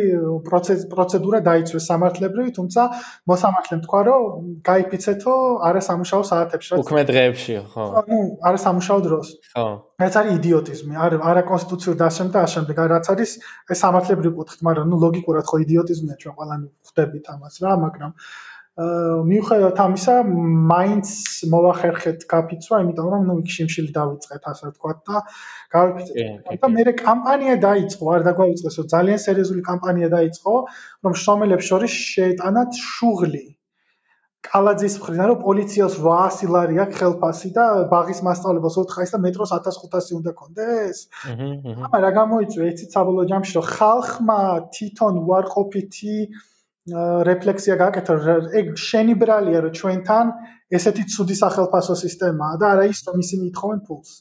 [0.91, 2.81] პროცედურა დაიცვეს სამართლებრივი, თუმცა
[3.31, 5.35] მოსამართლემ თქვა, რომ გაიფიცეთო
[5.69, 7.85] არასამუშაო საათებში, რაც უქმე დღეებში, ხო.
[8.03, 8.19] ანუ
[8.51, 9.27] არასამუშაო დროს.
[9.55, 9.67] ხო.
[10.07, 13.31] ეს არის იდიოტიზმი, არა არა კონსტიტუციური დასემ და აშემ, რაც არის
[13.71, 18.11] ეს სამართლებრივი კუთხით, მაგრამ ნუ ლოგიკურად ხო იდიოტიზმია ჩვენ ყველანი ხვდებით ამას რა, მაგრამ
[18.75, 20.13] მიუხედავად ამისა,
[20.71, 21.09] მაინც
[21.47, 25.21] მოახერხეთ გაფიცვა, იმიტომ რომ ნუ იქ შიმშილი დავიწყეთ, ასე ვთქვათ და
[25.75, 26.59] გავიფიცეთ.
[26.59, 30.53] და მე კამპანია დაიწყო, არ დაგვაიწყესო, ძალიან სერიოზული კამპანია დაიწყო,
[31.07, 33.45] რომ შრომელებს შორის შეეტანათ შუღლი.
[34.45, 39.51] კალაძის მხრიდან რომ პოლიციას 800 ლარი აქვს ხელფასი და ბაღის მასწავლებლებს 4 ხაის და მეტროს
[39.55, 40.97] 1500 უნდა კონდეს.
[41.31, 41.47] აჰა,
[41.87, 42.01] აჰა.
[42.05, 44.39] რა გამოიწვია იცით საბოლოო ჯამში რომ ხალხმა
[44.75, 46.17] თვითონ უარყოფითი
[47.27, 50.31] რეფლექსია გააკეთა ეგ შენი ბრალია რომ ჩვენთან
[50.79, 54.11] ესეთი ცუდი სახელფასო სისტემაა და არა ის რომ ისინი ითხოვენ ფულს.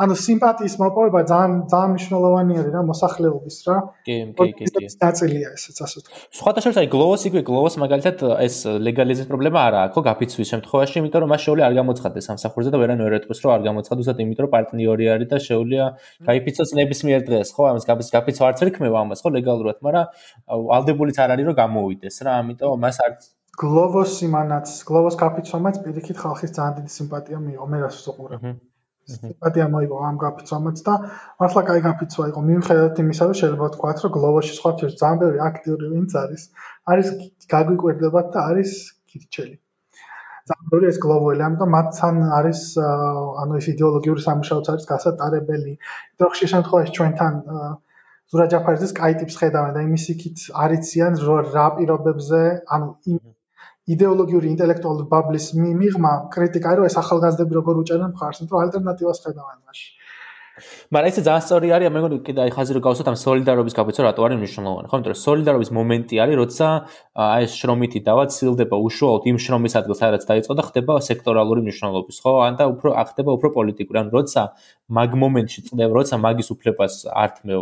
[0.00, 3.76] ანუ სიმპათიის მოპოვება ძალიან ძალიან მნიშვნელოვანია რა მოსახლეობის რა.
[4.06, 4.84] კი, კი, კი, კი.
[5.04, 6.20] ნაწილია ესეც ასე ვთქვი.
[6.38, 11.20] სხვათა შორის აი გლოვოს იქვე გლოვოს მაგალითად ეს ლეგალიზმის პრობლემა არაა, ხო, გაფიცვის შემთხვევაში, იმიტომ
[11.24, 14.44] რომ მას შეუძლია არ გამოცხადდეს სამსახურზე და ვერან ვერ ეტყვის რომ არ გამოცხადოს და იმიტომ
[14.46, 15.84] რომ პარტნიორი არის და შეუძლია
[16.28, 20.06] გაიფიცოს ნებისმიერ დღეს, ხო, ამას გაფიცვა არც ერქმევა ამას, ხო, ლეგალურად, მაგრამ
[20.80, 23.20] ალდებულიც არ არის რომ გამოუვიდეს რა, ამიტომ მას არც
[23.60, 28.44] გლოვოს იმანაც, გლოვოს გაფიცვამაც პირიქით ხალხის ძალიან დიდი სიმპათია მიიღო, მე რას ვსუყურებ.
[29.14, 30.94] სიტუაცია მოიგო ამ გაფიცვამაც და
[31.42, 32.44] მართლა კაი გაფიცვა იყო?
[32.50, 36.46] მიუხედავად იმისა რომ შეიძლება თქვა რომ გლოვოში სხვა ფერს ძალიან ბევრი აქტიური ვინც არის.
[36.94, 37.08] არის
[37.56, 38.78] გაგვიკვირდებათ და არის
[39.10, 39.56] კირჩელი
[40.70, 42.60] ბევრი ეს გლოველი ამიტომ მათთან არის
[43.42, 45.72] ანუ ეს იდეოლოგიური სამუშაოც არის გასატარებელი.
[45.76, 47.34] იმიტომ რომ ხშირ შემთხვევაში ჩვენთან
[48.30, 51.20] ზურა ჯაფარიძის კაი ტიპს ხედავენ და იმის იქით არიციან
[51.54, 52.42] რა პირობებზე
[52.76, 53.22] ანუ იმ
[53.94, 59.58] იდეოლოგიური ინტელექტუალური ბაბლის მიღმა კრიტიკა რომ ეს ახალგაზრდები როგორ უჭერენ მხარს, იმიტომ რომ ალტერნატივას ხედავენ
[59.66, 59.90] მაშინ.
[60.94, 64.00] მაგრამ ესე ძალიან სწორი არის, მე მგონი კიდე აი ხაზი რო გავსვათ ამ სოლიდარობის გაფიცო
[64.06, 64.96] რატო არის მნიშვნელოვანი, ხო?
[65.00, 66.66] იმიტომ რომ სოლიდარობის მომენტი არის, როცა
[67.20, 72.16] აი ეს შრომითი დავა ცილდება უშუალოდ იმ შრომის ადგილს, სადაც დაიწყო და ხდება სექტორალური მნიშვნელობის,
[72.24, 72.32] ხო?
[72.46, 74.42] ან და უფრო ხდება უფრო პოლიტიკური, ან როცა
[74.90, 77.60] მაგ მომენტში წდება, როცა მაგის უფლებას ართმევ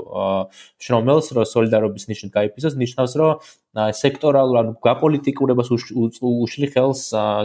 [0.80, 3.30] შრომელს რო სოლიდარობის ნიშნით გაიფიცოს, ნიშნავს რომ
[3.76, 7.02] სექტორალურ ანუ გაპოლიტიკურებას უშლი ხელს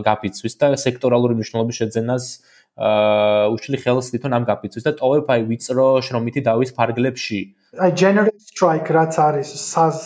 [0.07, 5.87] გაფიცვის და სექტორალური მნიშვნელობის შეძენას აა უშლი ხელს თვითონ ამ გაფიცვის და ტოვებ აი ვიწრო
[6.05, 7.39] შრომითი დავის ფარგლებში.
[7.85, 9.49] აი general strike რაც არის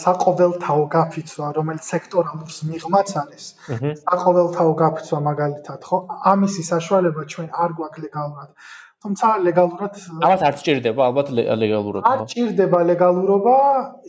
[0.04, 3.46] საყოველთაო გაფიცვა, რომელიც სექტორალურს მიღმაც არის.
[4.04, 5.98] საყოველთაო გაფიცვა მაგალითად, ხო?
[6.34, 8.52] ამისი საშუალება ჩვენ არ გვაქვს ლეგალურად.
[9.04, 9.94] თუმცა ლეგალურად
[10.26, 11.28] ალბათ არ ჭირდება ალბათ
[11.64, 12.06] ლეგალურობა.
[12.12, 13.56] არ ჭირდება ლეგალურობა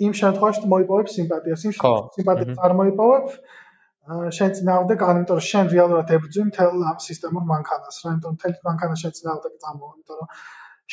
[0.07, 3.27] იმ შემთხვევაში მოიპოვებ სიმპათიას, იმ შემთხვევაში სიმპათიას არ მოიპოვებ.
[4.09, 9.03] შენ წინააღმდეგ, იმიტომ რომ შენ რეალურად ებრძვი მთელ ამ სისტემურ მანქანას, რა, იმიტომ მთელ მანქანას
[9.05, 10.31] შენ წინააღმდეგ წამოვა, იმიტომ რომ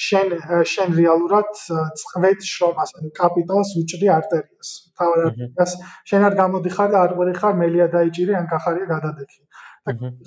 [0.06, 0.34] შენ
[0.72, 1.54] შენ რეალურად
[2.02, 4.72] წვეთ შრომას, ანუ კაპიტალს უჭრი არტერიას.
[5.00, 5.76] თავად არტერიას
[6.12, 9.40] შენ არ გამოდიხარ და არ ვერი ხარ მელია დაიჭირი, ან გახარია გადადექი.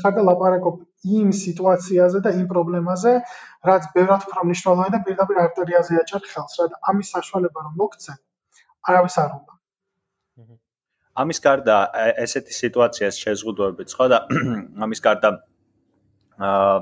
[0.01, 0.81] ხარ და ლაპარაკობ
[1.19, 3.13] იმ სიტუაციაზე და იმ პრობლემაზე,
[3.69, 8.19] რაც ბევრად უფრო მნიშვნელოვანია და პირდაპირ არტერიაზე აჭარ ხელს, რა და ამის საშუალება რომ მოგცენ,
[8.89, 9.58] არავის არ უნდა.
[11.23, 11.77] ამის გარდა
[12.25, 14.23] ესეთი სიტუაციას შეზღუდვებით ხო და
[14.87, 15.35] ამის გარდა
[16.39, 16.79] აა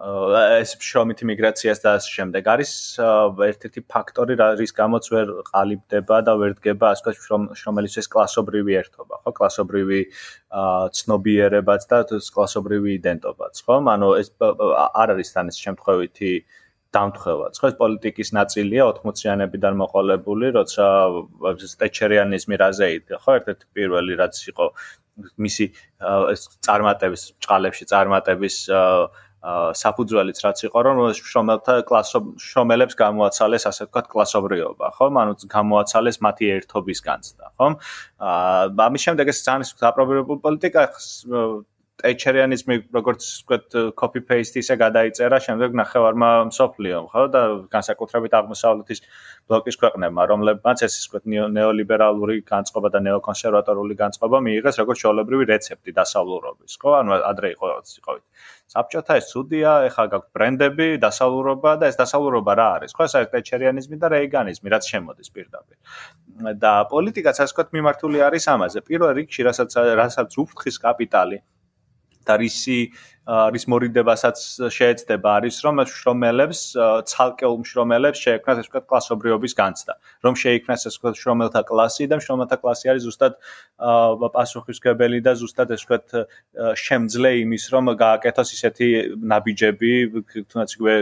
[0.00, 2.70] ეს შრომითი მიგრაციას და ასე შემდეგ არის
[3.46, 9.20] ერთ-ერთი ფაქტორი რის გამოც ვერ ყალიბდება და ვერ დგება ასე ვთქვათ შრომელის ეს კლასობრივი ერთობა
[9.26, 10.00] ხო კლასობრივი
[11.00, 16.59] ცნობიერებაც და კლასობრივი იდენტობაც ხო ანუ ეს არ არის თან ეს შემთხვევითი დამთხევაც.
[17.62, 20.84] ხო ეს პოლიტიკის ნაწილია 80-იანებიდან მოყოლებული, როცა
[21.82, 23.30] ტეჩერიანიზმი რაზე იდგა, ხო?
[23.40, 24.66] ერთ-ერთი პირველი რაც იყო
[25.46, 25.66] მისი
[26.66, 28.56] წარმატების, ჭყალებში წარმატების
[29.40, 35.06] საფუძველიც რაც იყო რომ შრომელთა კლასო შრომელებს გამოაცალეს ასე ვთქვათ კლასობრიობა ხო?
[35.16, 37.68] ანუ გამოაცალეს მათი ერთობის განცდა ხო
[38.20, 40.82] აა ამის შემდეგ ეს ძალიან საპრობლემო პოლიტიკა
[42.00, 47.42] ტეჩერიანიზმი როგორც ვთქვათ copy paste ისე გადაიწერა შემდეგ ნახევარმა მსოფლიომ ხო და
[47.74, 49.02] განსაკუთრებით აღმოსავლეთის
[49.50, 56.72] ბლოკის ქვეყნებმა რომლებმაც ეს ვთქვათ ნეოლიბერალური განწყობა და ნეოკონსერვატორული განწყობა მიიღეს როგორც შეოლებრივი რეცეპტი დასავლურობის
[56.80, 56.90] ხო?
[57.00, 57.66] ანუ ადრე იყო
[58.00, 58.24] იყავით
[58.70, 63.02] საბჭოთა ეს ცუდია ეხლა გაქვთ ბრენდები დასავლურობა და ეს დასავლურობა რა არის ხო?
[63.08, 65.78] ეს არის ტეჩერიანიზმი და რეიგანიზმი რაც შემოდის პირდაპირ.
[66.64, 68.78] და პოლიტიკაც ასე ვთქვათ მიმართული არის ამაზე.
[68.88, 69.70] პირველ რიგში რასაც
[70.00, 71.38] რასაც უფრთხის კაპიტალი
[72.30, 72.78] და რისი
[73.28, 74.38] რის მორიდებასაც
[74.72, 76.60] შეეცდება არის რომ შრომელებს
[77.04, 79.92] ცალკეულ შრომელებს შეექმნათ ასე ვთქვათ კლასობრიობის განცდა.
[80.24, 83.32] რომ შეექმნას ასე ვთქვათ შრომელთა კლასი და შრომელთა კლასი არის ზუსტად
[84.34, 86.06] პასუხისგებელი და ზუსტად ასე ვთქვათ
[86.80, 88.88] შემძლე იმის რომ გააკეთოს ისეთი
[89.20, 89.92] ნაბიჯები
[90.50, 90.94] თუნდაც იგივე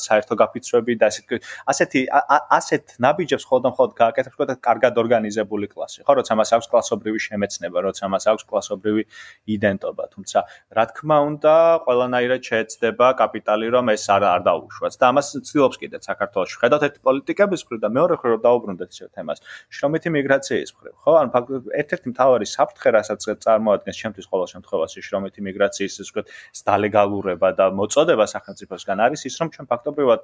[0.00, 2.00] საერთო გაფიცრები და ასეთ ასეთი
[2.58, 6.02] ასეთ ნაბიჯებს ხოლმე ხოლმე გააკეთებს ვთქვათ კარგად ორგანიზებული კლასი.
[6.08, 9.02] ხო როცა მას აქვს კლასობრივი შემეცნება როცა მას აქვს კლასობრივი
[9.54, 10.04] იდენტობა.
[10.14, 10.38] თუმცა
[10.74, 14.94] რა თქმა უნდა ყველანაირად შეეცდება კაპიტალი რომ ეს არ არ დაუშვას.
[15.00, 16.56] და ამას ცდილობს კიდე საქართველოს.
[16.62, 19.38] ხედავთ ერთ პოლიტიკების მხრივ და მეორე მხრივ რომ დაუბრუნდეთ ეს თემას
[19.76, 21.12] შრომითი მიგრაციის მხრივ ხო?
[21.22, 21.28] ან
[21.80, 26.26] ერთ-ერთი მთავარი საფრთხე რასაც წარმოადგენს ჩემთვის ყოველ შემთხვევაში შრომითი მიგრაციის ის ვთქვათ
[26.70, 30.22] დალეგალურება და მოწოდება სახელმწიფოსგან არის ის რომ ჩვენ ფაქტობრივად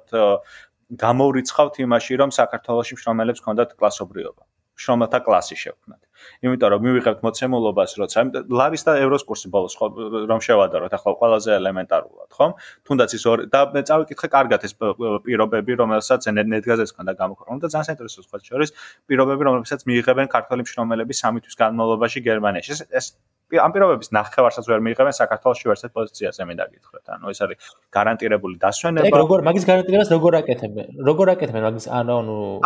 [1.03, 4.43] გამოვრიცხავთ იმაში რომ საქართველოს შრომელებს ჰქონდათ კლასობრიობა
[4.77, 6.06] შრომათა კლასი შევქმნათ.
[6.43, 8.19] იმიტომ რომ მივიღებთ მოცემულობას, როცა
[8.49, 9.85] ლარის და ევროს კურსი ბოლოს ხო
[10.31, 12.47] რომ შევადაროთ, ახლა ყველაზე ელემენტარულად, ხო?
[12.87, 18.19] თუნდაც ის და მე წავიკითხე კარგად ეს პირობები, რომელსაც ნეტგაზეს ქონდა გამოქვეყნებული და ძალიან საინტერესო
[18.25, 18.69] სხვა შორის
[19.07, 22.71] პირობები, რომელსაც მიიღებენ ქართველი მშრომელები სამი თვის განმავლობაში გერმანიაში.
[22.71, 23.05] ეს ეს
[23.47, 27.05] ამ პირობების ნახევარსაც ვერ მიიღებენ საქართველოს შევერცეთ პოზიციაზე მე დაგითხრათ.
[27.15, 27.57] ანუ ეს არის
[27.95, 29.07] გარანტირებული დასვენება.
[29.07, 30.87] ეგ როგორ მაგის გარანტირებას როგორ აკეთებენ?
[31.09, 32.15] როგორ აკეთებენ მაგის ანუ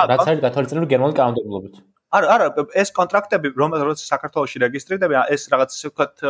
[0.10, 1.76] რაც არის გათვალისწინებული გერმანული კანონმდებლობით?
[2.12, 6.26] არა არა ეს კონტრაქტები რომელსაც საქართველოსში რეგისტრირდება ეს რაღაც ისე ვქოთ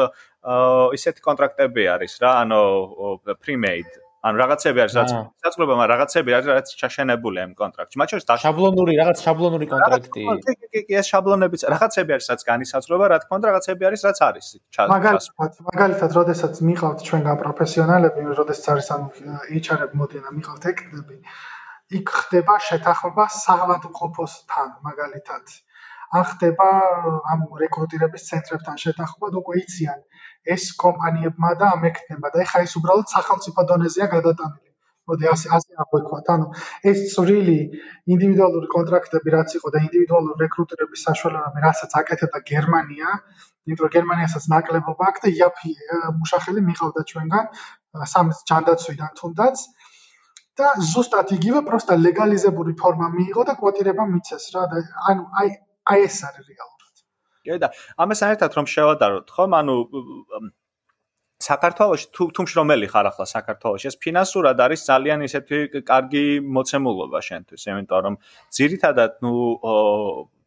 [0.97, 2.61] ისეთი კონტრაქტები არის რა ანუ
[3.41, 3.91] pre-made.
[4.21, 7.97] ანუ რაღაცები არის რაც საწყობა მაგრამ რაღაცები არის რაც ჩაშენებული ამ კონტრაქტში.
[8.01, 10.25] მათ შორის შაბლონური რაღაც შაბლონური კონტრაქტი.
[10.45, 14.19] კი კი კი ეს შაბლონებიც რაღაცები არის რაც განისაზღვრება რა თქმა უნდა რაღაცები არის რაც
[14.27, 14.47] არის.
[14.93, 19.07] მაგალითად მაგალითად როდესაც მიყავთ ჩვენგან პროფესიონალები როდესაც არის ანუ
[19.57, 21.17] HR-ები მოდიან და მიყავთ ეკნები
[21.97, 25.43] იქ ხდება შეთანხმება საავადმყოფოსთან მაგალითად
[26.19, 26.67] ან ხდება
[27.33, 29.99] ამ რეკრუტირების ცენტრებთან შეთანხმება, უკვე იციან
[30.55, 34.69] ეს კომპანიებმა და ამ ექნებმა და ეხა ეს უბრალოდ სახელმწიფო დონეზეა გადატანილი.
[35.09, 36.27] მოდი ასე ასე აღვიქვათ.
[36.33, 36.47] ანუ
[36.89, 37.59] ეს წვრილი
[38.15, 43.09] ინდივიდუალური კონტრაქტები რაც იყო და ინდივიდუალური რეკრუტირების საშუალებები, რასაც აკეთებდა გერმანია,
[43.67, 45.71] იმიტომ რომ გერმანიასაც ნაკლებობა აქვს და იაფი
[46.19, 47.45] მუშახელი მიყავდა ჩვენგან
[48.13, 49.65] სამის ჯანდაცვიდან თუნდაც
[50.61, 54.81] და ზუსტად იგივე პროსტა ლეგალიზებული ფორმა მიიღო და კვოტირება მიცეს რა და
[55.11, 55.51] ანუ აი
[55.89, 56.95] აი ეს არის რეალურად.
[57.41, 59.75] კი და ამასთან ერთად რომ შევადაროთ, ხომ, ანუ
[61.41, 65.57] საქართველოში თუ თუ მშრომელი ხარ ახლა საქართველოში ეს ფინანსურად არის ძალიან ისეთი
[65.89, 66.25] კარგი
[66.57, 68.15] მოცემულობა შენთვის, იმიტომ რომ
[68.57, 69.33] ძირითადად ნუ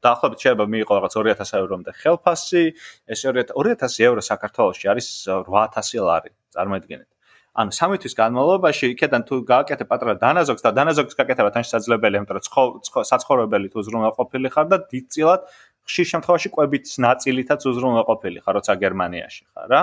[0.04, 2.64] დაახლოებით შეიძლება მიიღო რაღაც 2000 ევრომდე ხელფასი,
[3.10, 5.08] ეს 2000 2000 ევრო საქართველოში არის
[5.50, 7.08] 8000 ლარი, წარმოიდგინეთ.
[7.54, 12.40] ანუ სამი თვის განმავლობაში იქიდან თუ გააკეთე პატრა დანაზოგს და დანაზოგს გაკეთება თან შესაძლებელი, იმიტომ
[12.42, 15.46] რომ საცხოვრებელი თუ ზრუნველყოფილი ხარ და დიდწილად
[15.84, 19.82] ხშირ შემთხვევაში ყვებით ნაწილითაც უზრუნველყოფილი ხარ, როცა გერმანიაში ხარ რა.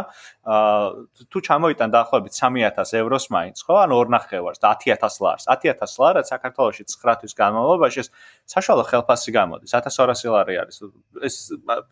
[0.51, 3.75] აა თუ ჩამოიტან დაახლოებით 3000 ევროს მაინც, ხო?
[3.85, 5.45] ანუ ორ ნახევარს და 10000 ლარს.
[5.45, 8.01] 10000 ლარად საქართველოში 9 თვის განმავლობაში
[8.49, 9.69] საშუალო ხელფასი გამოდის.
[9.77, 10.77] 1200 ლარი არის.
[11.21, 11.35] ეს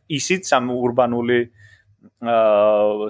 [0.09, 1.69] ისიც ამ урბანული აა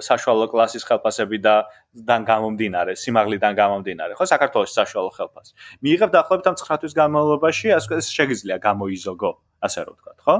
[0.06, 1.54] საშუალო კლასის ხელფასები და
[1.94, 5.52] დან გამომდინარე, სიმაღლიდან გამომდინარე, ხო, საქართველოს საშუალო ხელფასი.
[5.82, 9.30] მიიღებ დაახლოებით ამ 9 თვის განმავლობაში, ასე შეგიძლია გამოიზოგო,
[9.62, 10.36] ასე რომ ვთქვა, ხო?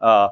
[0.00, 0.26] აა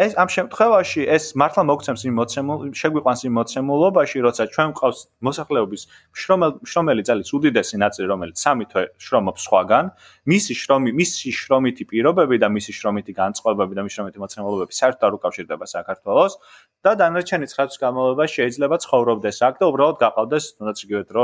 [0.00, 5.82] ეს ამ შემთხვევაში ეს მართლა მოგცემს იმ მოცემულ შეგვიყვანს იმ მოცემულობაში, როცა ჩვენ ყავს მოსახლეობის
[6.20, 9.84] შრომელ შრომელი ძალის უდიდესი ნაწილი, რომელიც სამი თვე შრომობს სხვაგან,
[10.32, 15.12] მისი შრომი, მისი შრომითი პირობები და მისი შრომითი განწყობები და მისი შრომითი მოცემულობები საერთოდ არ
[15.20, 16.32] უკავშირდება საქართველოს
[16.80, 21.22] და დანარჩენი 9 თვის განმავლობაში შეიძლება ცხოვრობდეს აქ და უბრალოდ გაყავდეს თუნდაც იგივე დრო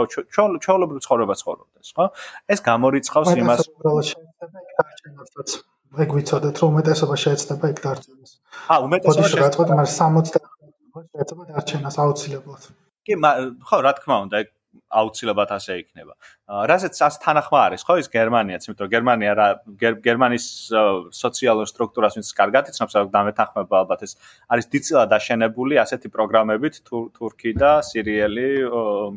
[0.65, 2.07] ჩაოლობრივ ცხოვრება ცხოვრობდეს, ხო?
[2.53, 5.65] ეს გამორიცხავს იმას, რომ უბრალოდ შეიძლება იქ დარჩენოს
[6.05, 8.33] ეგ ვიცოდეთ რომ უმეტესობა შეეცდება იქ დარჩენას.
[8.73, 10.31] ა უმეტესობა შეიძლება მაგრამ 60
[11.15, 12.63] შეიძლება დარჩენას აუცილებლად.
[13.07, 13.15] კი,
[13.69, 14.56] ხო, რა თქმა უნდა, ეგ
[14.91, 16.15] აუცილებლად ასე იქნება.
[16.47, 19.47] რასაც ას თანახმა არის, ხო ის გერმანიაც, იმიტომ რომ გერმანია რა
[19.83, 20.47] გერმანიის
[21.11, 24.13] სოციალურ სტრუქტურას ვინც კარგად იცნობს, აქ დამეთანხმება ალბათ ეს
[24.47, 28.49] არის დიდწილად აშენებული ასეთი პროგრამებით თურქი და სირიელი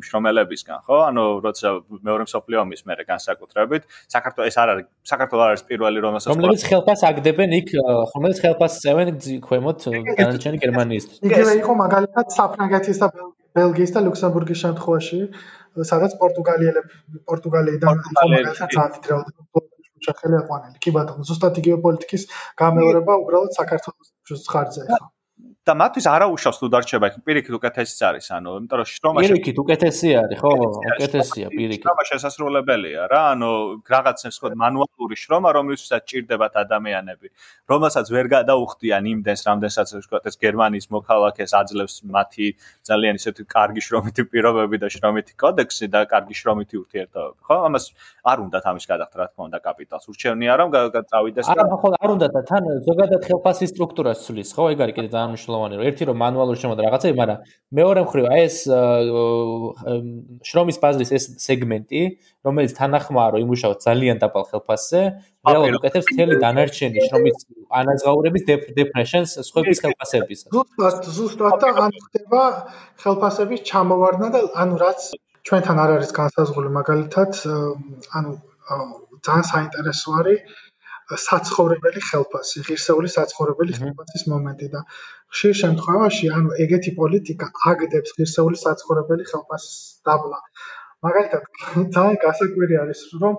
[0.02, 0.96] მშრომელებისგან, ხო?
[1.06, 1.68] ანუ როცა
[2.02, 7.00] მეორე მსოფლიო ომის მერე განსაკუთრებით, საქართველოს ეს არ არის საქართველოს არის პირველი რომელსაც რომელიც ხელფას
[7.14, 7.68] აგდებენ იქ,
[8.10, 9.08] რომელიც ხელფას წევენ
[9.46, 9.78] ქვემოთ
[10.18, 11.04] განაჩენი გერმანიის.
[11.30, 13.39] იგივე იყო მაგალითად საფრანგეთის და ბელგიის
[13.96, 15.20] და ლუქსემბურგის შემთხვევაში,
[15.90, 20.76] სადაც პორტუგალიელები პორტუგალიიდან იყო მაგალითად რაოდენობით შეხელი აყვანილი.
[20.84, 22.26] კი ბატონო, ზუსტად იგივე პოლიტიკის
[22.62, 24.98] გამეორება უბრალოდ საქართველოს ხარჯზე ხა.
[25.70, 30.08] და მათთვის არაუშავს თუ დარჩება იქ პირიქით უკეთესიც არის ანუ იმიტომ რომ შრომა პირიქით უკეთესი
[30.20, 31.82] არის ხო უკეთესია პირიქით.
[31.86, 33.50] შრომა შესაძლებელია რა ანუ
[33.94, 37.26] რაღაც ეს ხო მანუალური შრომა რომლისთვისაც ჭირდებათ ადამიანები
[37.70, 42.46] რომელსაც ვერ გადაუხდიან იმდენს რამდენსაც ვთქვათ ეს გერმანიის მოქალაქეს აძლევს მათი
[42.90, 47.56] ძალიან ისეთი კარგი შრომითი პირობები და შრომითი კოდექსი და კარგი შრომითი ურთიერთობები ხო?
[47.70, 47.84] ამას
[48.26, 50.04] არ უნდათ ამის გადახდა რა თქმა უნდა კაპიტალს.
[50.10, 50.68] ურჩევნია რომ
[51.10, 54.64] წავიდეს არა ხო არ უნდა და თან ზოგადად ხელფასის სტრუქტურას ცulis ხო?
[54.74, 57.38] ეგ არის კიდე ძალიან მნიშვნელოვანი რომ ერთი რომ მანუალური შემოდა რაღაცები, მაგრამ
[57.78, 58.56] მეორე მხრივ აი ეს
[60.48, 62.02] შრომის ბაზრის ეს სეგმენტი,
[62.46, 65.00] რომელიც თანახმაა რომ იმუშაოს ძალიან დაბალ ხელფასზე,
[65.50, 67.36] რეალურად უკეთებს მთელი დანარჩენი შრომის
[67.80, 68.42] ანაზღაურების
[68.78, 70.38] დეპრეშენს სხვების ხელფასების.
[70.54, 72.42] ზუსტად, ზუსტად და ან ხდება
[73.02, 75.00] ხელფასების ჩამოვარდნა და ანუ რაც
[75.46, 77.30] ჩვენთან არ არის განსაზღვრული მაგალითად,
[78.16, 78.30] ანუ
[79.26, 80.40] ძალიან საინტერესო არის
[81.18, 84.80] საცხოვრებელი ხელფასი, ღირსეული საცხოვრებელი ხელფასის მომენტი და
[85.34, 90.38] ხშირ შემთხვევაში, ანუ ეგეთი პოლიტიკა აგდებს ღირსეული საცხოვრებელი ხელფასის დაბლა.
[91.06, 91.42] მაგალითად,
[91.96, 93.34] ძალიან გასაკვირი არის, რომ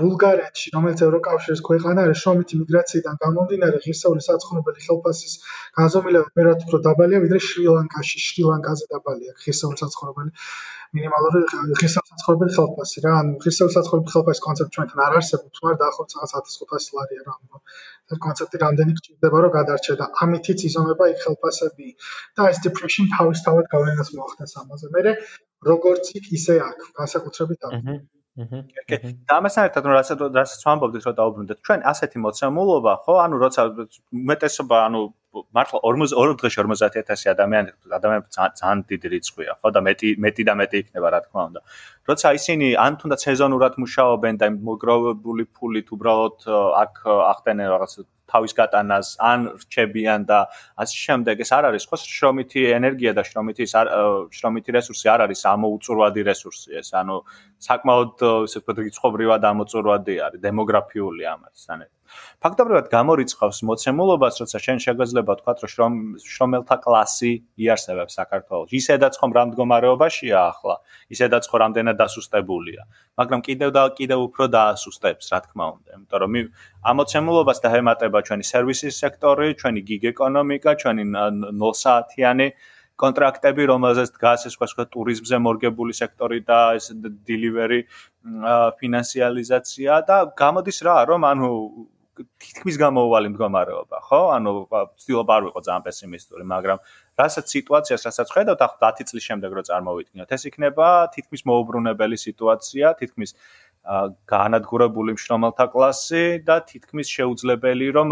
[0.00, 5.34] ბულგარეთში, რომელიც ევროკავშირის ქვეყანა არის, შრომითი მიგრაციიდან გამომდინარე ღირსეული საცხოვრებელი ხელფასის
[5.78, 10.32] განზომილება მეტად უფრო დაბალია, ვიდრე შრი-ლანკაში, შრი-ლანკაზე დაბალია ღირსეული საცხოვრებელი
[10.96, 11.40] მინიმალური
[11.80, 13.02] ღირსეული საცხოვრებელი ხელფასი.
[13.04, 17.36] რა ანუ ღირსეული საცხოვრებელი ხელფასის კონცეფტი ჩვენთან არ არსებობს მაგრამ დაახლოებით 1500 ლარია რა
[18.12, 21.88] ეს კონცეფტი რამდენი გჭირდება რომ გადარჩე და ამითიც იზომება იქ ხელფასები
[22.40, 24.92] და ეს depression თავისთავად გავლენას მოახდენს ამაზე.
[24.96, 25.16] მე
[25.72, 27.78] როგორც იქ ისე აქ განსაკუთრებით აქ
[28.32, 28.96] კი
[29.28, 31.58] და ამასთან ერთად რომ რასაც რასაც ვამბობდით რომ დაუბრუნდეთ.
[31.68, 33.14] ჩვენ ასეთი მოცემულობა ხო?
[33.24, 33.60] ანუ როცა
[34.08, 35.00] უმეტესობა ანუ
[35.56, 39.68] მართლა 40 დღეში 50000 ადამიანი ადამიანები ძალიან დიდი რიცხვია ხო?
[39.76, 41.60] და მეტი მეტი და მეტი იქნება რა თქმა უნდა.
[42.08, 46.36] როცა ისინი ან თუნდაც სეზონურად მუშაობენ და მოგროვებული ფულით უბრალოდ
[46.82, 46.94] აქ
[47.32, 47.92] ახდენენ რაღაც
[48.32, 50.38] თავის გატანას ან რჩებიან და
[50.82, 53.64] ასე შემდეგ ეს არ არის ხო შრომითი ენერგია და შრომითი
[54.38, 57.16] შრომითი რესურსი არ არის ამოუწურვადი რესურსი ეს ანუ
[57.68, 62.01] საკმაოდ ესე ვთქვათ რიცხობრივად ამოწურვადი არის დემოგრაფიული ამასთან ერთად
[62.42, 65.94] ფაქტობრივად გამორიცხავს მოცემულობას, როცა შენ შეგვეძლება თქვა, რომ შრომ
[66.32, 67.32] შრომელთა კლასი
[67.62, 68.70] იარსებებს საქართველოს.
[68.80, 70.76] ისედაც ხომ რა მდგომარეობაშია ახლა,
[71.14, 72.82] ისედაც ხო რამდენად დასუსტებულია,
[73.18, 76.32] მაგრამ კიდევ და კიდევ უფრო დაასუსტებს, რა თქმა უნდა, იმიტომ რომ
[76.82, 81.04] ამ მოცემულობას დაემატება ჩვენი სერვისის სექტორი, ჩვენი გიგ ეკონომიკა, ჩვენი
[81.62, 82.48] 0 საათიანი
[83.02, 86.92] კონტრაქტები, რომელზეც დგას ეს სხვა ტურიზმზე მორგებული სექტორი და ეს
[87.26, 87.80] delivery
[88.78, 91.50] ფინანსიალიზაცია და გამოდის რა, რომ ანუ
[92.12, 94.20] თითქმის გამოუვალი მდგომარეობა, ხო?
[94.36, 96.78] ანუ ვცდილობ არ ვიყო ძალიან პესიმისტური, მაგრამ
[97.16, 102.86] რასაც სიტუაციას, რასაც ხედავთ, ახლა 10 წლის შემდეგ რო წარმოვიდგინოთ, ეს იქნება თითქმის მოუბრუნებელი სიტუაცია,
[103.00, 103.30] თითქმის
[104.30, 108.08] განადგურებული მშრომელთა კლასი და თითქმის შეუძლებელი რომ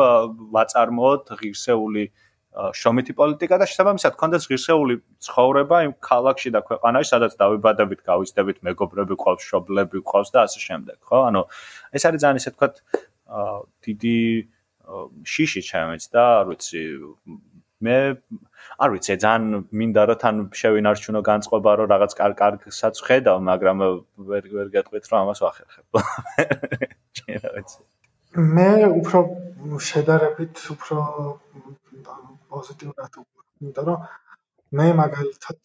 [0.51, 2.05] ვაწარმოოთ ღირსეული
[2.51, 9.15] შრომითი პოლიტიკა და შესაბამისად კონდეს ღირსეული ცხოვრება იმ ქალაქში და ქვეყანაში, სადაც დავიბადებით, გავიზრდებით, მეგობრები
[9.23, 11.19] ყავს, შობლები ყავს და ასე შემდეგ, ხო?
[11.31, 11.47] ანუ
[11.95, 12.69] ეს არის ძალიან ისე თქვა
[13.87, 14.19] დიდი
[15.33, 16.83] შიში ჩემს და არ ვიცი
[17.87, 17.97] მე
[18.85, 19.45] არ ვიცი ძალიან
[19.81, 23.79] მინდა რომ თან შევინარჩუნო განწყობა რომ რაღაც კარგ კარგსაც ხედავ მაგრამ
[24.31, 25.87] ვერ ვერ გეტყვით რომ ამას ვახერხებ.
[28.57, 28.71] მე
[29.01, 29.19] უფრო
[29.91, 30.97] შედარებით უფრო
[32.53, 33.99] პოზიტიურად იმიტომ რომ
[34.81, 35.59] მე მაგალითად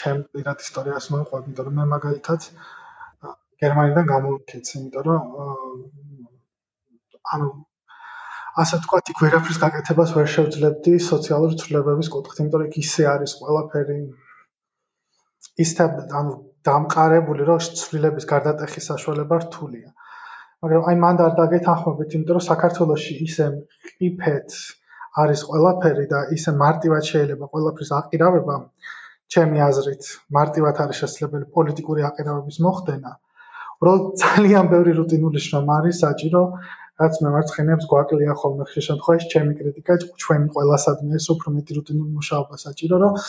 [0.00, 2.40] ჩემ პირად ისტორიას მოყვები იმიტომ რომ მე მაგალითად
[3.64, 5.22] გერმანიდან გამოვიქეცი იმიტომ რომ
[7.32, 7.48] ანუ
[8.62, 13.32] ასე თქვა, იქ ვერაფრის გაკეთებას ვერ შევძლებდი სოციალური ცვლილებების კუთხით, იმიტომ რომ იქ ისე არის
[13.40, 13.96] ყველაფერი
[15.64, 15.86] ისე
[16.20, 16.34] ანუ
[16.68, 19.90] დამყარებული, რომ ცვლილების გარდატეხის საშუალება რთულია.
[20.64, 23.48] მაგრამ აი მანდ არ დაგეთანხმებით, იმიტომ რომ საქართველოსში ისე
[23.88, 24.54] ყიფეთ
[25.24, 28.56] არის ყველაფერი და ისე მარტივად შეიძლება ყველაფრის აყირავება,
[29.34, 33.12] ჩემი აზრით, მარტივად არის შესაძლებელი პოლიტიკური აყირავების მოხდენა.
[33.74, 36.42] უბრალოდ ძალიან ბევრი რუტინული შრომა არის საჭირო
[37.02, 39.94] რაც მემარცხენეებს გვაკლია ხოლმე ხშირ შემთხვევაში ჩემი კრიტიკა
[40.24, 43.22] ჩვენი ყველასადმი ეს უფრო მეტი რუტინული მუშაობა საჭირო რომ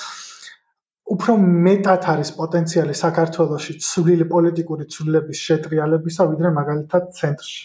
[1.14, 7.64] უფრო მეტად არის პოტენციალი საქართველოსში ცვლილი პოლიტიკური ცვლილების შეტრიალებისა, ვიდრე მაგალითად ცენტრში.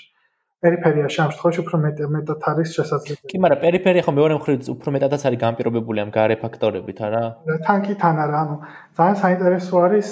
[0.60, 1.77] პერიფერიაში ამ შემთხვევაში უფრო
[2.16, 3.28] მეტად არის შესაძლებელი.
[3.32, 7.22] კი, მაგრამ პერიფერია ხო მეორე მხრივ უფრო მეტადაც არის განპირობებული ამ გარე ფაქტორებით, არა?
[7.64, 8.56] თან კი თან არა, ანუ
[8.98, 10.09] ძალიან საინტერესო არის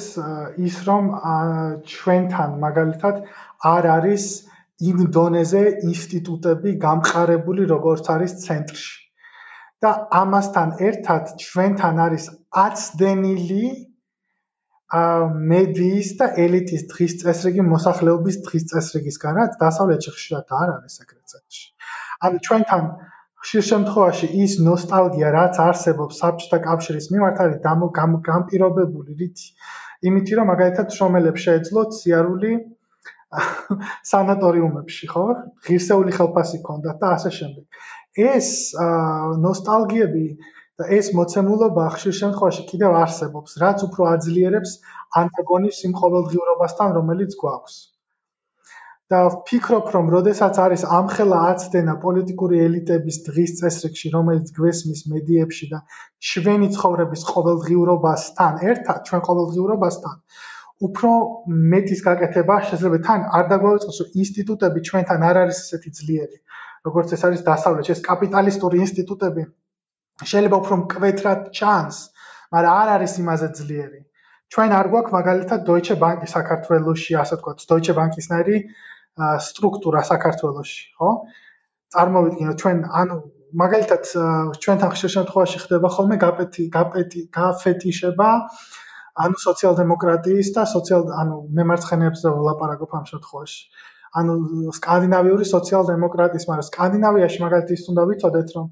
[0.69, 1.05] ის, რომ
[1.93, 3.15] ჩვენთან მაგალითად
[3.77, 4.25] არ არის
[4.87, 8.97] იმ დონეზე ინსტიტუტები გამყარებული, როგორც არის ცენტრში.
[9.85, 12.25] და ამასთან ერთად ჩვენთან არის
[12.63, 13.67] აცდენილი
[15.01, 15.03] ა
[15.51, 21.65] მედიის და ელიტის დღის წესრიგი მოსახლეობის დღის წესრიგისგან, რაც დასავლეთში ხშირად არ არის სეკრეტარში.
[22.27, 22.89] ანუ ჩვენთან
[23.45, 27.59] ხშირ შემთხვევაში ის ნოსტალგია, რაც არსებობს საბჭოთა კავშირის მიმართ, არის
[28.31, 29.47] გამპირობებული რითი?
[30.09, 32.53] იმითი, რომ მაგალითად შრომელებს შეეძლოთ სიარული
[34.13, 35.25] სანატორიუმებში, ხო?
[35.67, 37.65] ღირსეული ხელფასი ქონდათ და ასე შემდეგ.
[38.19, 38.49] ეს
[39.45, 40.25] ნოსტალგიები
[40.81, 44.73] და ეს მოცემულობა ხშირ შემთხვევაში კიდევ არსებობს, რაც უფრო აძლიერებს
[45.23, 47.79] ანტაგონის იმ ყოველდღიურობასთან, რომელიც გვაქვს.
[49.13, 55.79] და ვფიქრობ, რომ როდესაც არის ამხელა აცდენა პოლიტიკური ელიტების დღის წესრიგში, რომელიც გვესმის მედიებში და
[56.31, 60.21] ჩვენი ცხოვრების ყოველდღიურობასთან ერთად, ჩვენ ყოველდღიურობასთან,
[60.87, 61.11] უფრო
[61.75, 66.39] მეტის გაკეთება შეიძლება თან არ დაგვაუწყოს, ინსტიტუტები ჩვენთან არ არის ესეთი ძლიერი.
[66.87, 69.43] როგორც ეს არის დასავლეთში, ეს კაპიტალისტური ინსტიტუტები
[70.31, 71.97] შეიძლება უფრო მკვეთრად ჩანს,
[72.55, 74.01] მაგრამ არ არის იმაზე ძლიერი.
[74.55, 78.57] ჩვენ არ გვაქვს მაგალითად Deutsche Bank საქართველოსში, ასე ვთქვათ, Deutsche Bank-ისნაირი
[79.49, 81.11] სტრუქტურა საქართველოსში, ხო?
[81.95, 83.17] წარმოვიდგინოთ ჩვენ ანუ
[83.63, 84.03] მაგალითად
[84.63, 88.29] ჩვენთან ხშირ შემთხვევაში ხდება ხოლმე გაპეტი გაპეტი გაფეტიშება
[89.25, 93.61] ანუ სოციალ-დემოკრატიის და სოციალ ანუ მემარცხენეებზე ვლაპარაკობ ამ შემთხვევაში.
[94.19, 94.35] ანუ
[94.79, 98.67] სკანდინავიური სოციალ-დემოკრატიის, მაგრამ სკანდინავიაში მაგალითად ის უნდა ვიცოდეთ, რომ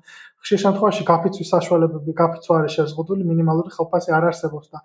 [0.46, 4.82] ხშირ შემთხვევაში გაფიცვის საშუალებები, გაფიცვა არის შეზღუდული, მინიმალური ხელფასი არ არსებობს და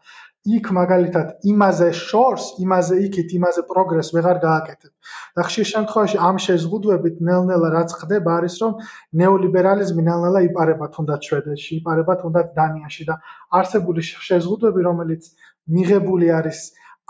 [0.58, 4.92] იქ მაგალითად იმაზე შორს, იმაზე იქით, იმაზე პროგრესს ვეღარ გააკეთებ.
[5.38, 8.74] და ხშირ შემთხვევაში ამ შეზღუდვებით ნელ-ნელა რაც ხდება არის, რომ
[9.22, 13.16] ნეოლიბერალიზმი ნელ-ნელა იპარება თუნდაც შვედეთში, იპარება თუნდაც დანიაში და
[13.62, 15.30] არსებული შეზღუდვები, რომელიც
[15.78, 16.60] მიღებული არის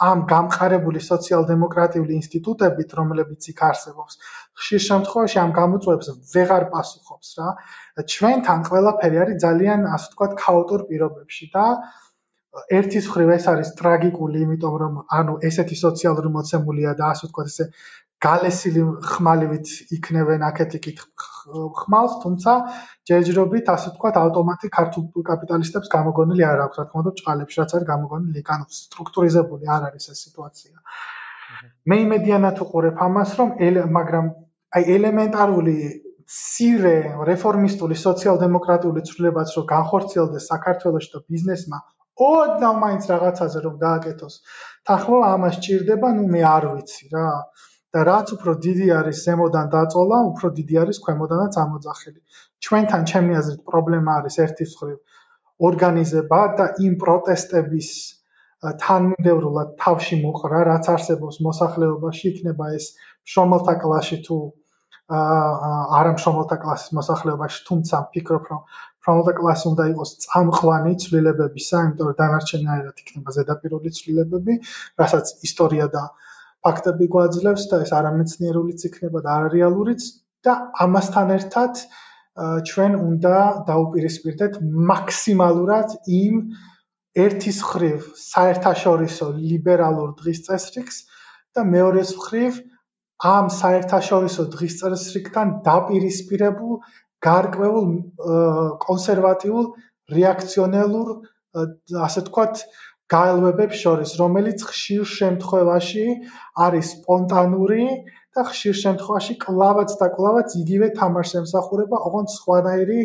[0.01, 4.17] ამ გამყარებული სოციალ-დემოკრატიული ინსტიტუტებით, რომლებიც იქ არსებობს,
[4.61, 7.49] ხშირ შემთხვევაში ამ გამოწვევებს ვეღარ პასუხობს რა.
[8.13, 11.65] ჩვენთან ყველაფერი არის ძალიან, ასე ვთქვათ, ქაოტურ პირობებში და
[12.77, 17.67] ერთის ხრივ ეს არის ტრაგიკული, იმიტომ რომ ანუ ესეთი სოციალური მოცემულია და ასე ვთქვათ, ესე
[18.25, 20.99] გალესილი ხმალივით იქნებენ აქეთ-იქით
[21.79, 22.51] ხმალს, თუმცა
[23.09, 27.87] ჯერჯერობით ასე ვთქვათ, ავტომატი ქართულ კაპიტალისტებს გამოგონილი არ აქვს, რა თქმა უნდა, ჭყალებში რაც არის
[27.93, 30.75] გამოგონილი, ანუ სტრუქტურიზებული არ არის ეს სიტუაცია.
[31.89, 33.49] მე იმედიანად უყურებ ამას, რომ
[33.97, 34.27] მაგრამ
[34.75, 35.77] აი ელემენტარული
[36.31, 36.95] სირე
[37.27, 41.79] რეფორმისტული სოციალ-დემოკრატიული ცვლილებაც რო განხორციელდეს საქართველოს და ბიზნესმა
[42.27, 44.35] ოდნავ მაინც რაღაცაზე რომ დააკეთოს.
[44.87, 47.29] თანხმო ამას ჭირდება, ну მე არ ვიცი რა.
[47.95, 52.19] და რაც უფრო დიდი არის ზემოდან დაწოლა, უფრო დიდი არის ქვემოდანაც ამოძახილი.
[52.63, 54.97] ჩვენთან ჩემი აზრით პრობლემა არის ერთის მხრივ
[55.69, 57.89] ორგანიზება და იმ პროტესტების
[58.85, 62.85] თანმიმდევრულად თავში მოყრა, რაც არსებობს მოსახლეობაში, იქნება ეს
[63.33, 64.37] შრომელთა კლასში თუ
[65.11, 68.61] არამშრომელთა კლასის მოსახლეობაში, თუმცა ვფიქრობ, რომ
[69.05, 74.57] ფრონტა კლასი უნდა იყოს წამყვანი ცვლილებებისა, იმიტომ რომ დანარჩენაერად იქნება ზედაპირული ცვლილებები,
[75.01, 76.03] რასაც ისტორია და
[76.65, 80.09] ფაქტები გვაძლევს და ეს არამეცნიერულიც იქნება და არარეალურიც
[80.45, 80.53] და
[80.85, 81.85] ამასთან ერთად
[82.69, 83.37] ჩვენ უნდა
[83.69, 84.59] დაუპირისპირდეთ
[84.91, 86.37] მაქსიმალურად იმ
[87.25, 91.01] ერთის ხრივ საერთაშორისო ლიბერალურ დღის წესრიგს
[91.57, 92.61] და მეორეს ხრივ
[93.31, 96.77] ამ საერთაშორისო დღის წესრიგთან დაპირისპირებულ
[97.25, 97.89] გარკვეულ
[98.85, 99.67] კონსერვატიულ
[100.15, 101.11] რეაქციონელურ
[102.07, 102.63] ასე თქვათ
[103.11, 106.05] გაელვებებს შორის, რომელიც ხშირ შემთხვევაში
[106.65, 107.87] არის სპონტანური
[108.37, 113.01] და ხშირ შემთხვევაში კლავაც და კლავაც იგივე თამაშს ემსახურება, ოღონდ სხვანაირი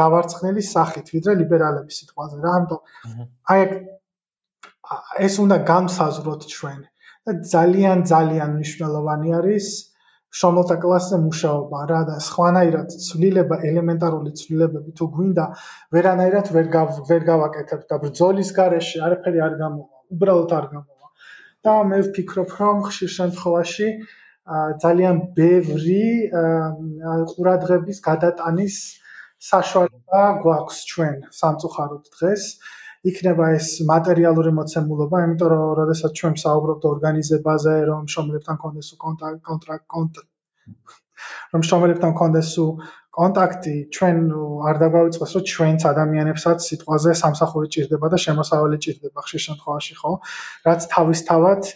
[0.00, 3.66] დავარცხნელი სახით, ვიდრე ლიბერალების სიტყვაზე რა, ამიტომ აი
[5.26, 6.80] ეს უნდა გამსაზროთ ჩვენ.
[7.26, 9.66] და ძალიან ძალიან მნიშვნელოვანი არის
[10.38, 15.46] შრომელთა კლასზე მუშაობა რა და სხვანაირად ცვლილება ელემენტარული ცვლილებები თუ გვინდა
[15.96, 16.68] ვერანაირად ვერ
[17.10, 21.08] ვერ გავაკეთებ და ბრძოლის გარეშე არაფერი არ გამოვა უბრალოდ არ გამოვა.
[21.66, 23.88] და მე ვფიქრობ რომ ხშირ შემთხვევაში
[24.82, 26.04] ძალიან ბევრი
[27.32, 28.76] ყურადღების გადატანის
[29.50, 32.46] საშუალება გვაქვს ჩვენ სამწუხაროდ დღეს
[33.08, 40.26] იქნება ეს მატერიალური მოცემულობა, იმიტომ რომ როდესაც ჩვენ საუბრობთ ორგანიზებაზე, რომ შრომელებთან კონდეს კონტრაქტ კონტრაქტ
[41.52, 42.66] რომ შრომელებთან კონდეს უ
[43.18, 44.18] კონტაქტი ჩვენ
[44.70, 50.12] არ დაგვაიწყოს რომ ჩვენც ადამიანებსაც სიტყვაზე სამსახური ჭირდება და შემოსავალი ჭირდება ხშირ შემთხვევაში ხო?
[50.68, 51.70] რაც თავისთავად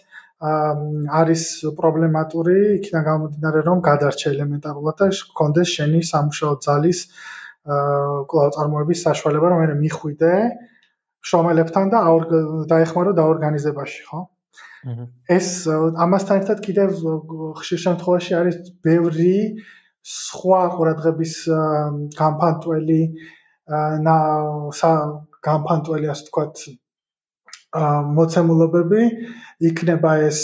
[1.21, 1.43] არის
[1.81, 5.09] პრობლემატური იქიდან გამომდინარე რომ გადარჩე ელემენტარულად და
[5.41, 7.01] კონდეს შენი სამშო ძალის
[7.65, 10.35] კვლავ წარმოების საშუალება რომ მე მიხვიდე
[11.29, 12.01] შრომელებთან და
[12.73, 14.21] დაეხმარო დაორგანიზებაში ხო?
[15.37, 15.49] ეს
[16.05, 16.91] ამასთან ერთად კიდევ
[17.61, 19.37] ხშირ შემთხვევაში არის ბევრი
[20.15, 21.35] სხვა ყურადღების
[22.19, 23.01] გამფანტველი
[24.09, 24.17] და
[25.49, 26.65] გამფანტველი ასე ვთქვათ
[28.19, 29.03] მოცემულობები.
[29.71, 30.41] იქნება ეს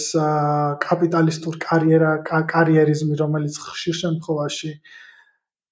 [0.87, 2.11] კაპიტალისტურ კარიერა
[2.55, 4.73] კარიერიზმი რომელიც ხშირ შემთხვევაში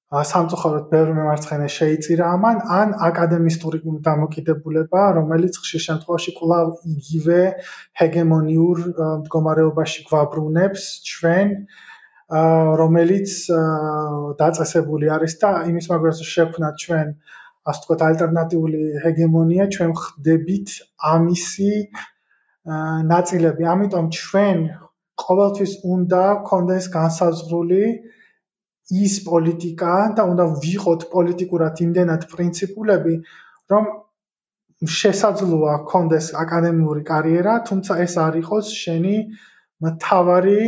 [0.08, 7.40] სამწუხაროდ ბევრი მემარცხენე შეიწირა ამან ან აკადემისტური დამოკიდებულება რომელიც ხშირ შემთხვევაში კვლავ იგივე
[8.00, 8.80] ჰეგემონიურ
[9.24, 11.52] მდგომარეობაში გვაბრუნებს ჩვენ
[12.82, 13.36] რომელიც
[14.40, 17.12] დაწესებული არის და იმის მაგას შექმნათ ჩვენ
[17.68, 20.68] ასე ვთქვათ ალტერნატიული ჰეგემონია ჩვენ ხდებით
[21.12, 21.72] ამისი
[23.12, 23.64] ნაწილები.
[23.74, 24.58] ამიტომ ჩვენ
[25.24, 27.84] ყოველთვის უნდა კონდეს განსაზღვრული
[28.88, 33.14] ის პოლიტიკა და უნდა ვიყოთ პოლიტიკურად იმდენად პრინციპულები,
[33.72, 33.88] რომ
[34.98, 39.16] შესაძლოა კონდეს აკადემიური კარიერა, თუმცა ეს არ იყოს შენი
[39.84, 40.60] მთავარი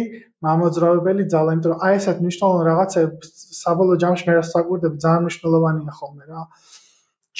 [0.47, 3.29] მამოძრავებელი ძალა, იმიტომ რომ აი ესეთ მნიშვნელოვან რაღაცებს
[3.61, 6.43] საბოლოო ჯამში მე რასაკვირდები ძალიან მნიშვნელოვანია ხოლმე რა.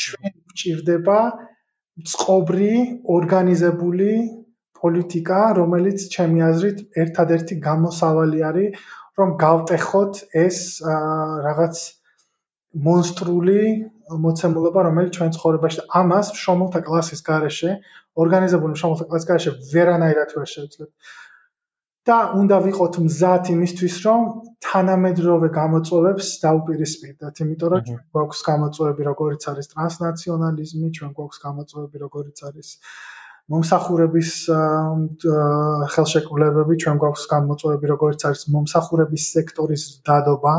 [0.01, 1.19] ჩვენ გვჭირდება
[2.11, 2.75] წყობრი,
[3.17, 4.13] ორგანიზებული
[4.81, 8.85] პოლიტიკა, რომელიც ჩემი აზრით ერთადერთი გამოსავალი არის
[9.19, 10.59] რომ გავტეხოთ ეს
[11.47, 11.81] რაღაც
[12.87, 13.63] მონსტრული
[14.25, 17.73] მოცემულობა, რომელიც ჩვენ ცხოვრებაში ამას შრომელთა კლასის garaშე,
[18.25, 20.95] ორგანიზებული შრომელთა კლასის garaშე ვერანაირად ვერ შევძლებთ.
[22.09, 24.23] და უნდა ვიყოთ მზად იმისთვის, რომ
[24.67, 32.69] თანამედროვე გამოწვევებს დაუპირისპირდეთ, იმიტომ რომ გვაქვს გამოწვევები, როგორიც არის ტრანსნაციონალიზმი, ჩვენ გვაქვს გამოწვევები, როგორიც არის
[33.51, 34.33] მომსახურების
[35.95, 40.55] ხელშეკრულებები ჩვენ გვაქვს გამოწვევები როგორც არის მომსახურების სექტორის დადობა,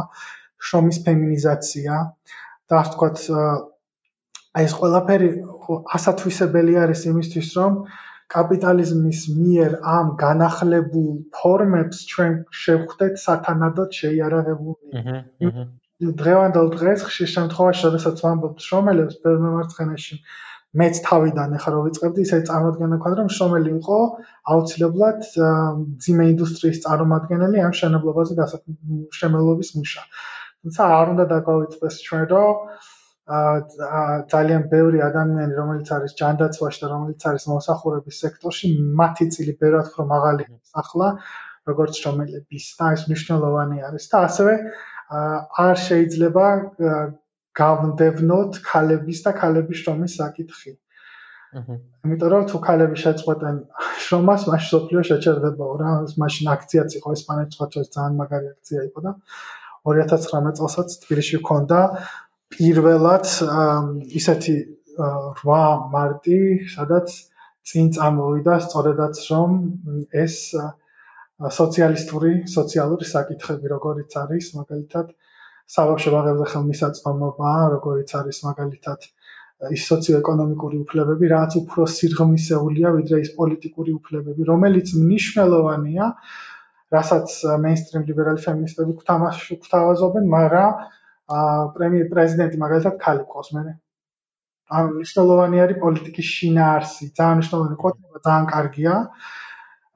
[0.69, 1.99] შრომის ფემინიზაცია
[2.71, 3.23] და ასე ვთქვათ
[4.59, 5.29] აი ეს ყველაფერი
[5.97, 7.77] ასათვისებელი არის იმისთვის რომ
[8.35, 15.01] კაპიტალიზმის მიერ ამ განახლებულ ფორმებს ჩვენ შევხვდეთ სათანადოდ შეიარაღებული.
[16.21, 20.15] დღევანდელ დღეს ხშირ შემთხვევაში, შესაძლოა ვამბობთ შრომელებს ბერმემარცხენაში
[20.79, 23.97] მეც თავიდან ახლა რო ვიწყებდი, ისე წარმოადგენდა ქონდა რომ შრომელი იყო
[24.53, 25.19] აუცილებლად
[26.05, 30.03] ძიმე ინდუსტრიის წარმომადგენელი ამ შენობლობაზე დასაქმებობის მუშა.
[30.63, 32.55] თუმცა არ უნდა დაგვაიწყდეს ჩვენ რომ
[34.31, 38.67] ძალიან ბევრი ადამიანი რომელიც არის ჯანდაცვაში და რომელიც არის მოსახურების სექტორში,
[39.01, 40.47] მათი წილი ბევრად უფრო მაღალი
[40.81, 41.07] ახლა
[41.69, 44.53] როგორც შრომელების და ეს მნიშვნელოვანი არის და ასევე
[45.65, 46.45] არ შეიძლება
[47.59, 50.73] გავნდევნოთ ქალების და ქალების შრომის საკითხი.
[51.59, 51.75] აჰა.
[52.07, 53.55] იმიტომ რომ თუ ქალები შეწყვეტენ
[54.03, 55.91] შრომას, მაშინ სოფლიო შეჩერდებაო რა,
[56.23, 59.11] მაშინ აქციაც იყო ესპანეთში სხვა ჩვენს ძალიან მაგარი აქცია იყო და
[59.89, 61.79] 2019 წელსაც თბილისში ჰქონდა
[62.55, 63.25] პირველად
[64.21, 64.55] ისეთი
[65.01, 66.39] 8 მარტი,
[66.75, 67.07] სადაც
[67.71, 69.51] წინ წამოვიდა სწორედაც რომ
[70.23, 70.35] ეს
[71.59, 75.11] სოციალისტური, სოციალური საკითხები როგორიც არის, მაგალითად
[75.75, 79.09] საბავშვო ბაღებზე ხელმისაწვდომობა, როგორიც არის მაგალითად
[79.75, 86.07] ის სოციო-ეკონომიკური უფლებები, რაც უფრო სირღმისეულია ვიდრე ის პოლიტიკური უფლებები, რომელიც მნიშვნელოვანია,
[86.95, 87.35] რასაც
[87.65, 88.97] მეინსტრიმ ლიბერალი ფემინისტები
[89.61, 90.81] გვთავაზობენ, მაგრამ
[91.77, 93.61] პრემიერ პრეზიდენტი მაგალითად ხალი ყავს მე.
[94.71, 98.93] ამ მნიშვნელოვანი არის პოლიტიკის შინაარსი, ძალიან მნიშვნელოვანი ყოფნა, ძალიან კარგია.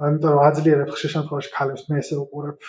[0.03, 2.65] ამიტომ აძლიერებ ხშირ შემთხვევაში ქალებს მე ესე უყურებ,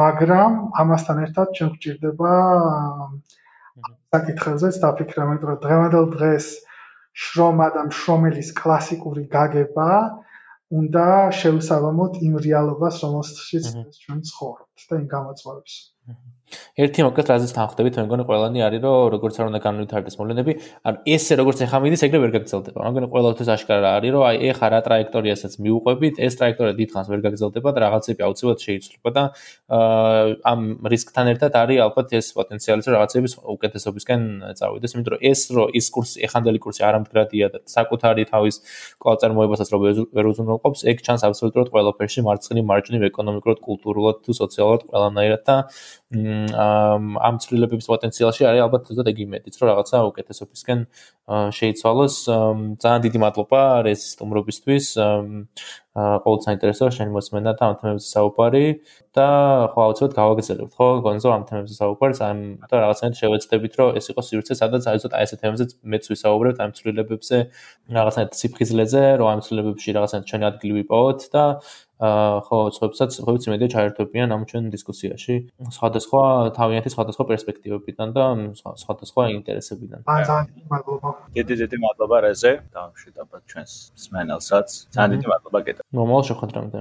[0.00, 2.32] მაგრამ ამასთან ერთად ჩვენ გვჭირდება
[4.14, 6.48] საკითხებზეც დაფიქრება, იმიტომ რომ დღევანდელ დღეს
[7.24, 9.88] შრომა და შრომელის კლასიკური გაგება
[10.80, 11.06] უნდა
[11.40, 13.70] შევსაბამოთ იმ რეალობას, რომელშიც
[14.02, 15.74] ჩვენ ცხოვრობთ და იმ გამოწვევებს.
[16.74, 20.52] ერთი მოკლედ რაზეც თანხდებით, მე მგონი ყველანი არის, რომ როგორც არ უნდა განვითარდეს მოვლენები,
[20.84, 22.78] ან ესე როგორც ახლა მიდის, ეგრე ვერ გაგრძელდება.
[22.84, 27.20] მე მგონი ყველათვის აშკარა არის, რომ აი ეხა რა ტრაექტორიასაც მიუყვებით, ეს ტრაექტორია დიდხანს ვერ
[27.24, 29.22] გაგრძელდება და რაღაცები აუცილებლად შეიცვლება და
[30.44, 30.60] ამ
[30.94, 34.22] რისკთან ერთად არის ალბათ ეს პოტენციალი, რომ რაღაცების უკეთესობისკენ
[34.58, 38.56] წავიდეს, იმიტომ რომ ეს რო ის კურსი, ეხანდელი კურსი არამდგრადია და საკუთარი თავის
[39.00, 39.78] კვალიფიკაციასაც რო
[40.14, 45.56] ვერ უზრუნველყოფს, ეგ ჩანს აბსოლუტურად ყველაფერში, მარცხნივ, მარჯვნივ, ეკონომიკურად, კულტურულად თუ სოციალურად ყველანაირად და
[46.52, 50.78] ამ ცვლილებების პოტენციალში არის ალბათ ზუსტად ეგ იმედიც, რომ რაღაცა უკეთესობისკენ
[51.58, 52.14] შეიცვალოს.
[52.82, 54.86] ძალიან დიდი მადლობა რეზისტუმრობისთვის.
[55.94, 58.62] ყოველ საინტერესო შენ მოსმენა და ამ თემებზე საუბარი
[59.14, 59.26] და
[59.70, 64.26] ხო აუცილებლად გავაგზავნებთ ხო გონზო ამ თემებზე საუბარს ამ და რაღაცნაირად შევეცდებით რომ ეს იყოს
[64.34, 65.64] სივრცე სადაც აი ზუსტად აი ეს თემებზე
[65.94, 67.36] მეც ვისაუბრებთ ამ ცვლილებებზე
[67.94, 71.44] რაღაცნაირად ციფრიზლეზე რომ ამ ცვლილებებში რაღაცნაირად ჩვენი ადგილი ვიპოვოთ და
[72.00, 75.34] ხო, სხვებსაც ხოიც იმედია ჩაერთვებიან ამ ჩვენ დისკუსიაში.
[75.76, 76.22] სხვადასხვა
[76.58, 78.24] თავიანთი სხვადასხვა პერსპექტივებიდან და
[78.82, 80.00] სხვადასხვა ინტერესებიდან.
[80.10, 81.10] აა ძალიან მადლობა.
[81.38, 82.52] დიდი დიდი მადლობა რაზე.
[82.74, 83.72] დავშვიდობთ ჩვენს
[84.02, 84.68] სმენელსაც.
[84.94, 85.82] ძალიან დიდი მადლობა გეტა.
[85.94, 86.78] მომავალ შეხვედრამდე.